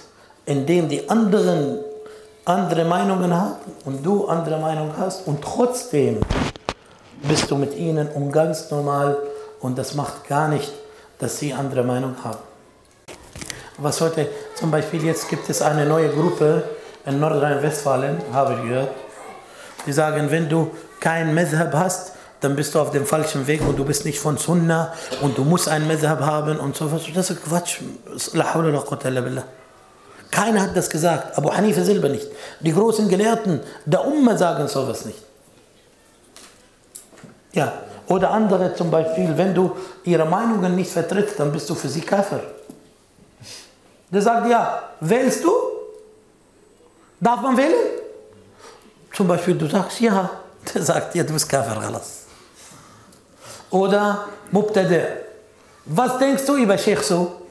indem 0.45 0.89
die 0.89 1.09
anderen 1.09 1.79
andere 2.45 2.85
Meinungen 2.85 3.33
haben 3.33 3.55
und 3.85 4.05
du 4.05 4.25
andere 4.25 4.59
Meinungen 4.59 4.97
hast 4.97 5.27
und 5.27 5.41
trotzdem 5.41 6.19
bist 7.23 7.49
du 7.51 7.55
mit 7.55 7.75
ihnen 7.75 8.07
um 8.09 8.31
ganz 8.31 8.71
normal 8.71 9.17
und 9.59 9.77
das 9.77 9.93
macht 9.93 10.27
gar 10.27 10.47
nicht, 10.47 10.71
dass 11.19 11.37
sie 11.37 11.53
andere 11.53 11.83
Meinung 11.83 12.15
haben. 12.23 12.39
Was 13.77 14.01
heute, 14.01 14.27
zum 14.55 14.71
Beispiel 14.71 15.05
jetzt 15.05 15.29
gibt 15.29 15.49
es 15.49 15.61
eine 15.61 15.85
neue 15.85 16.09
Gruppe 16.09 16.63
in 17.05 17.19
Nordrhein-Westfalen, 17.19 18.17
habe 18.31 18.53
ich 18.55 18.61
gehört, 18.63 18.89
die 19.85 19.93
sagen, 19.93 20.29
wenn 20.29 20.49
du 20.49 20.71
kein 20.99 21.33
Mezhab 21.33 21.73
hast, 21.73 22.13
dann 22.41 22.55
bist 22.55 22.73
du 22.73 22.79
auf 22.79 22.91
dem 22.91 23.05
falschen 23.05 23.45
Weg 23.47 23.61
und 23.61 23.77
du 23.77 23.85
bist 23.85 24.03
nicht 24.05 24.19
von 24.19 24.37
Sunna 24.37 24.93
und 25.21 25.37
du 25.37 25.43
musst 25.43 25.67
ein 25.69 25.87
Mezhab 25.87 26.21
haben 26.21 26.59
und 26.59 26.75
so 26.75 26.91
was. 26.91 27.03
Das 27.13 27.29
ist 27.29 27.43
Quatsch. 27.43 27.79
Keiner 30.31 30.61
hat 30.61 30.75
das 30.75 30.89
gesagt, 30.89 31.37
Abu 31.37 31.51
Hanifa 31.51 31.83
selber 31.83 32.09
nicht. 32.09 32.27
Die 32.61 32.73
großen 32.73 33.09
Gelehrten 33.09 33.61
der 33.85 34.05
Umma 34.05 34.37
sagen 34.37 34.67
sowas 34.67 35.05
nicht. 35.05 35.19
Ja, 37.53 37.73
oder 38.07 38.31
andere 38.31 38.75
zum 38.75 38.91
Beispiel, 38.91 39.37
wenn 39.37 39.53
du 39.53 39.75
ihre 40.03 40.25
Meinungen 40.25 40.75
nicht 40.75 40.91
vertrittst, 40.91 41.39
dann 41.39 41.51
bist 41.51 41.69
du 41.69 41.75
für 41.75 41.87
sie 41.87 42.01
Kafir. 42.01 42.41
Der 44.09 44.21
sagt, 44.21 44.49
ja, 44.49 44.83
wählst 44.99 45.43
du? 45.43 45.51
Darf 47.19 47.41
man 47.41 47.55
wählen? 47.55 47.73
Zum 49.13 49.27
Beispiel, 49.27 49.55
du 49.55 49.67
sagst 49.67 49.99
ja, 49.99 50.29
der 50.73 50.81
sagt 50.81 51.13
dir, 51.13 51.23
du 51.23 51.33
bist 51.33 51.47
Kafir, 51.47 51.77
alles. 51.81 52.25
Oder 53.69 54.25
Mubtadi. 54.51 55.01
Was 55.85 56.17
denkst 56.17 56.45
du 56.45 56.57
über 56.57 56.77
Sheikh 56.77 57.01
so? 57.01 57.41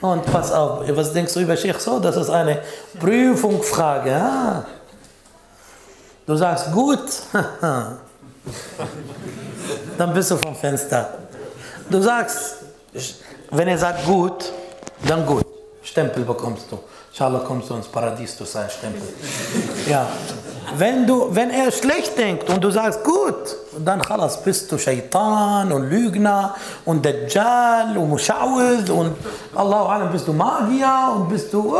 Und 0.00 0.26
pass 0.26 0.52
auf, 0.52 0.84
was 0.88 1.12
denkst 1.12 1.32
du 1.34 1.40
über 1.40 1.56
Sheikh 1.56 1.78
so? 1.80 1.98
Das 2.00 2.16
ist 2.16 2.30
eine 2.30 2.62
Prüfungsfrage. 2.98 4.14
Ah. 4.14 4.66
Du 6.26 6.36
sagst 6.36 6.72
gut, 6.72 7.00
dann 9.98 10.14
bist 10.14 10.30
du 10.30 10.36
vom 10.36 10.54
Fenster. 10.54 11.18
Du 11.90 12.00
sagst, 12.00 12.56
wenn 13.50 13.68
er 13.68 13.78
sagt 13.78 14.04
gut, 14.04 14.52
dann 15.06 15.26
gut. 15.26 15.44
Stempel 15.82 16.24
bekommst 16.24 16.70
du. 16.70 16.78
Inshallah 17.10 17.40
kommst 17.40 17.70
du 17.70 17.74
ins 17.74 17.86
Paradies, 17.86 18.36
du 18.36 18.44
sein 18.44 18.68
Stempel. 18.68 19.08
Ja. 19.88 20.08
Wenn, 20.76 21.06
du, 21.06 21.28
wenn 21.30 21.50
er 21.50 21.70
schlecht 21.70 22.18
denkt 22.18 22.50
und 22.50 22.64
du 22.64 22.70
sagst 22.70 23.04
gut, 23.04 23.56
dann 23.78 24.02
khalas, 24.02 24.42
bist 24.42 24.72
du 24.72 24.78
Shaitan 24.78 25.70
und 25.70 25.90
Lügner 25.90 26.56
und 26.84 27.04
Dajjal 27.04 27.96
und 27.96 28.08
Mushawid 28.08 28.90
und 28.90 29.14
Allahu 29.54 29.84
Alam 29.84 30.10
bist 30.10 30.26
du 30.26 30.32
Magier 30.32 31.12
und 31.14 31.28
bist 31.28 31.52
du... 31.52 31.76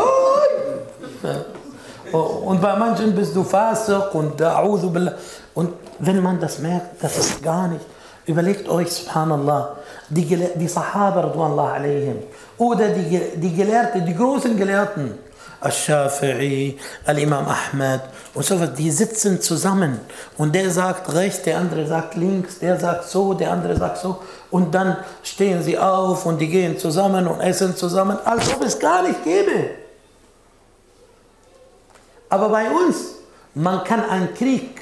Und 2.15 2.61
bei 2.61 2.75
manchen 2.75 3.15
bist 3.15 3.35
du 3.35 3.43
Fasiq 3.43 4.13
und 4.13 4.41
A'udhu 4.41 4.89
Billah. 4.89 5.13
Und 5.53 5.73
wenn 5.99 6.21
man 6.21 6.39
das 6.39 6.59
merkt, 6.59 7.01
das 7.01 7.17
ist 7.17 7.43
gar 7.43 7.67
nicht. 7.67 7.85
Überlegt 8.25 8.67
euch, 8.67 8.91
subhanallah, 8.91 9.77
die, 10.09 10.25
die 10.55 10.67
Sahaba, 10.67 11.21
radwanallah 11.21 11.73
alayhim, 11.73 12.17
oder 12.57 12.89
die, 12.89 13.21
die 13.35 13.53
Gelehrten, 13.53 14.05
die 14.05 14.15
großen 14.15 14.57
Gelehrten, 14.57 15.17
Al-Shafi'i, 15.61 16.77
Al-Imam 17.05 17.45
Ahmed 17.47 18.01
und 18.33 18.45
so 18.45 18.59
was, 18.59 18.73
die 18.73 18.91
sitzen 18.91 19.41
zusammen 19.41 19.99
und 20.37 20.53
der 20.53 20.69
sagt 20.69 21.13
rechts, 21.13 21.43
der 21.43 21.57
andere 21.57 21.87
sagt 21.87 22.15
links, 22.15 22.59
der 22.59 22.79
sagt 22.79 23.05
so, 23.05 23.33
der 23.33 23.51
andere 23.51 23.75
sagt 23.75 23.97
so 23.97 24.19
und 24.51 24.75
dann 24.75 24.97
stehen 25.23 25.63
sie 25.63 25.77
auf 25.77 26.25
und 26.25 26.39
die 26.39 26.49
gehen 26.49 26.77
zusammen 26.77 27.27
und 27.27 27.41
essen 27.41 27.75
zusammen, 27.75 28.17
als 28.25 28.53
ob 28.53 28.63
es 28.63 28.77
gar 28.77 29.01
nicht 29.03 29.23
gäbe. 29.23 29.84
Aber 32.34 32.48
bei 32.48 32.70
uns, 32.70 32.96
man 33.54 33.84
kann 33.84 34.08
einen 34.08 34.34
Krieg 34.34 34.80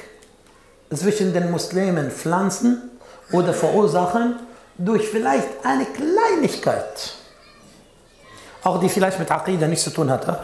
zwischen 0.94 1.32
den 1.32 1.50
Muslimen 1.50 2.10
pflanzen 2.10 2.90
oder 3.32 3.52
verursachen 3.52 4.36
durch 4.76 5.08
vielleicht 5.08 5.48
eine 5.64 5.86
Kleinigkeit, 5.86 7.14
auch 8.62 8.78
die 8.80 8.88
vielleicht 8.88 9.18
mit 9.18 9.30
Aqidah 9.30 9.66
nichts 9.66 9.84
zu 9.84 9.90
tun 9.90 10.10
hatte. 10.10 10.38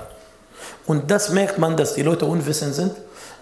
Und 0.87 1.11
das 1.11 1.31
merkt 1.31 1.59
man, 1.59 1.77
dass 1.77 1.95
die 1.95 2.03
Leute 2.03 2.27
unwissend 2.27 2.75
sind, 2.75 2.95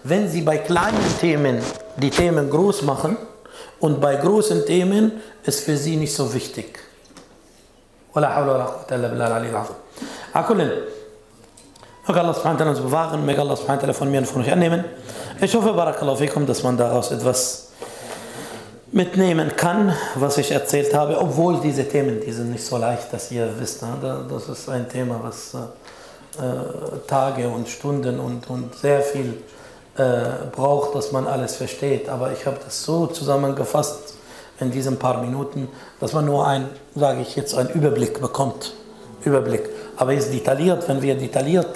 wenn 0.03 0.29
sie 0.29 0.41
bei 0.41 0.57
kleinen 0.57 1.17
Themen 1.19 1.61
die 1.97 2.09
Themen 2.09 2.49
groß 2.49 2.83
machen 2.83 3.17
und 3.79 3.99
bei 3.99 4.15
großen 4.15 4.65
Themen 4.65 5.21
ist 5.43 5.61
für 5.61 5.77
sie 5.77 5.95
nicht 5.95 6.13
so 6.13 6.33
wichtig. 6.33 6.79
ولا 8.15 8.29
حول 8.29 8.49
ولا 8.49 8.63
قوة 8.63 8.85
إلا 8.91 9.07
بالله 9.07 9.27
العلي 9.27 9.49
العظيم. 9.49 9.75
على 10.35 10.45
Möge 12.08 12.20
Allah 12.22 12.32
subhanahu 12.32 12.58
wa 12.58 12.64
ta'ala 12.64 12.70
uns 12.70 12.80
bewahren, 12.80 13.26
möge 13.26 13.38
Allah 13.38 13.54
subhanahu 13.54 13.82
wa 13.82 13.86
ta'ala 13.86 13.92
von 13.92 14.10
mir 14.10 14.18
und 14.20 14.26
von 14.26 14.40
euch 14.40 14.50
annehmen. 14.50 14.82
Ich 15.42 15.54
hoffe, 15.54 15.74
Barakallahu 15.74 16.16
fikum, 16.16 16.46
dass 16.46 16.62
man 16.62 16.78
daraus 16.78 17.10
etwas 17.10 17.68
mitnehmen 18.92 19.52
kann, 19.54 19.92
was 20.14 20.38
ich 20.38 20.50
erzählt 20.50 20.94
habe, 20.94 21.18
obwohl 21.20 21.60
diese 21.60 21.86
Themen, 21.86 22.22
die 22.24 22.32
sind 22.32 22.50
nicht 22.50 22.64
so 22.64 22.78
leicht, 22.78 23.12
dass 23.12 23.30
ihr 23.30 23.50
wisst. 23.58 23.82
Ne? 23.82 24.24
Das 24.30 24.48
ist 24.48 24.70
ein 24.70 24.88
Thema, 24.88 25.20
was 25.22 25.52
äh, 25.52 25.58
Tage 27.06 27.46
und 27.46 27.68
Stunden 27.68 28.18
und, 28.18 28.48
und 28.48 28.74
sehr 28.74 29.02
viel 29.02 29.42
äh, 29.98 30.46
braucht, 30.50 30.94
dass 30.94 31.12
man 31.12 31.26
alles 31.26 31.56
versteht. 31.56 32.08
Aber 32.08 32.32
ich 32.32 32.46
habe 32.46 32.56
das 32.64 32.84
so 32.84 33.06
zusammengefasst 33.08 34.14
in 34.60 34.70
diesen 34.70 34.98
paar 34.98 35.20
Minuten, 35.20 35.68
dass 36.00 36.14
man 36.14 36.24
nur 36.24 36.46
ein, 36.46 36.70
sage 36.94 37.20
ich 37.20 37.36
jetzt, 37.36 37.54
einen 37.54 37.68
Überblick 37.68 38.18
bekommt. 38.18 38.72
Überblick. 39.26 39.68
Aber 39.98 40.14
ist 40.14 40.32
detailliert, 40.32 40.88
wenn 40.88 41.02
wir 41.02 41.14
detailliert 41.14 41.68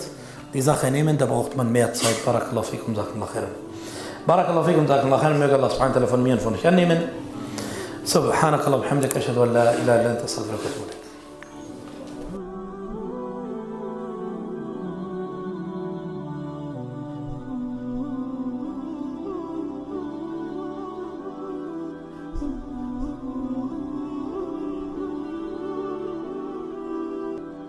die 0.54 0.62
Sache 0.62 0.90
nehmen, 0.92 1.18
da 1.18 1.26
braucht 1.26 1.56
man 1.56 1.72
mehr 1.72 1.94
Zeit. 1.94 2.26
Barakallahu 2.26 2.66
fikum, 2.66 2.96
Sachen 2.96 3.22
khairan. 3.22 3.50
Barakallahu 4.26 4.66
fikum, 4.66 4.88
Sachen 4.88 5.10
khairan. 5.10 5.40
Möge 5.40 5.56
Allah 5.56 5.70
subhanahu 5.70 5.94
wa 5.94 6.00
ta'ala 6.00 6.08
von 6.08 6.24
mir 6.24 6.34
und 6.34 6.42
von 6.42 6.54
euch 6.56 6.68
annehmen. 6.68 7.00
سبحانك 8.08 8.64
اللهم 8.68 8.80
وبحمدك 8.80 9.18
اشهد 9.18 9.38
ان 9.38 9.54
لا 9.54 9.74
اله 9.74 9.96
الا 10.02 10.12
انت 10.12 10.24
استغفرك 10.24 10.64
واتوب 10.64 10.88
اليك 10.88 10.91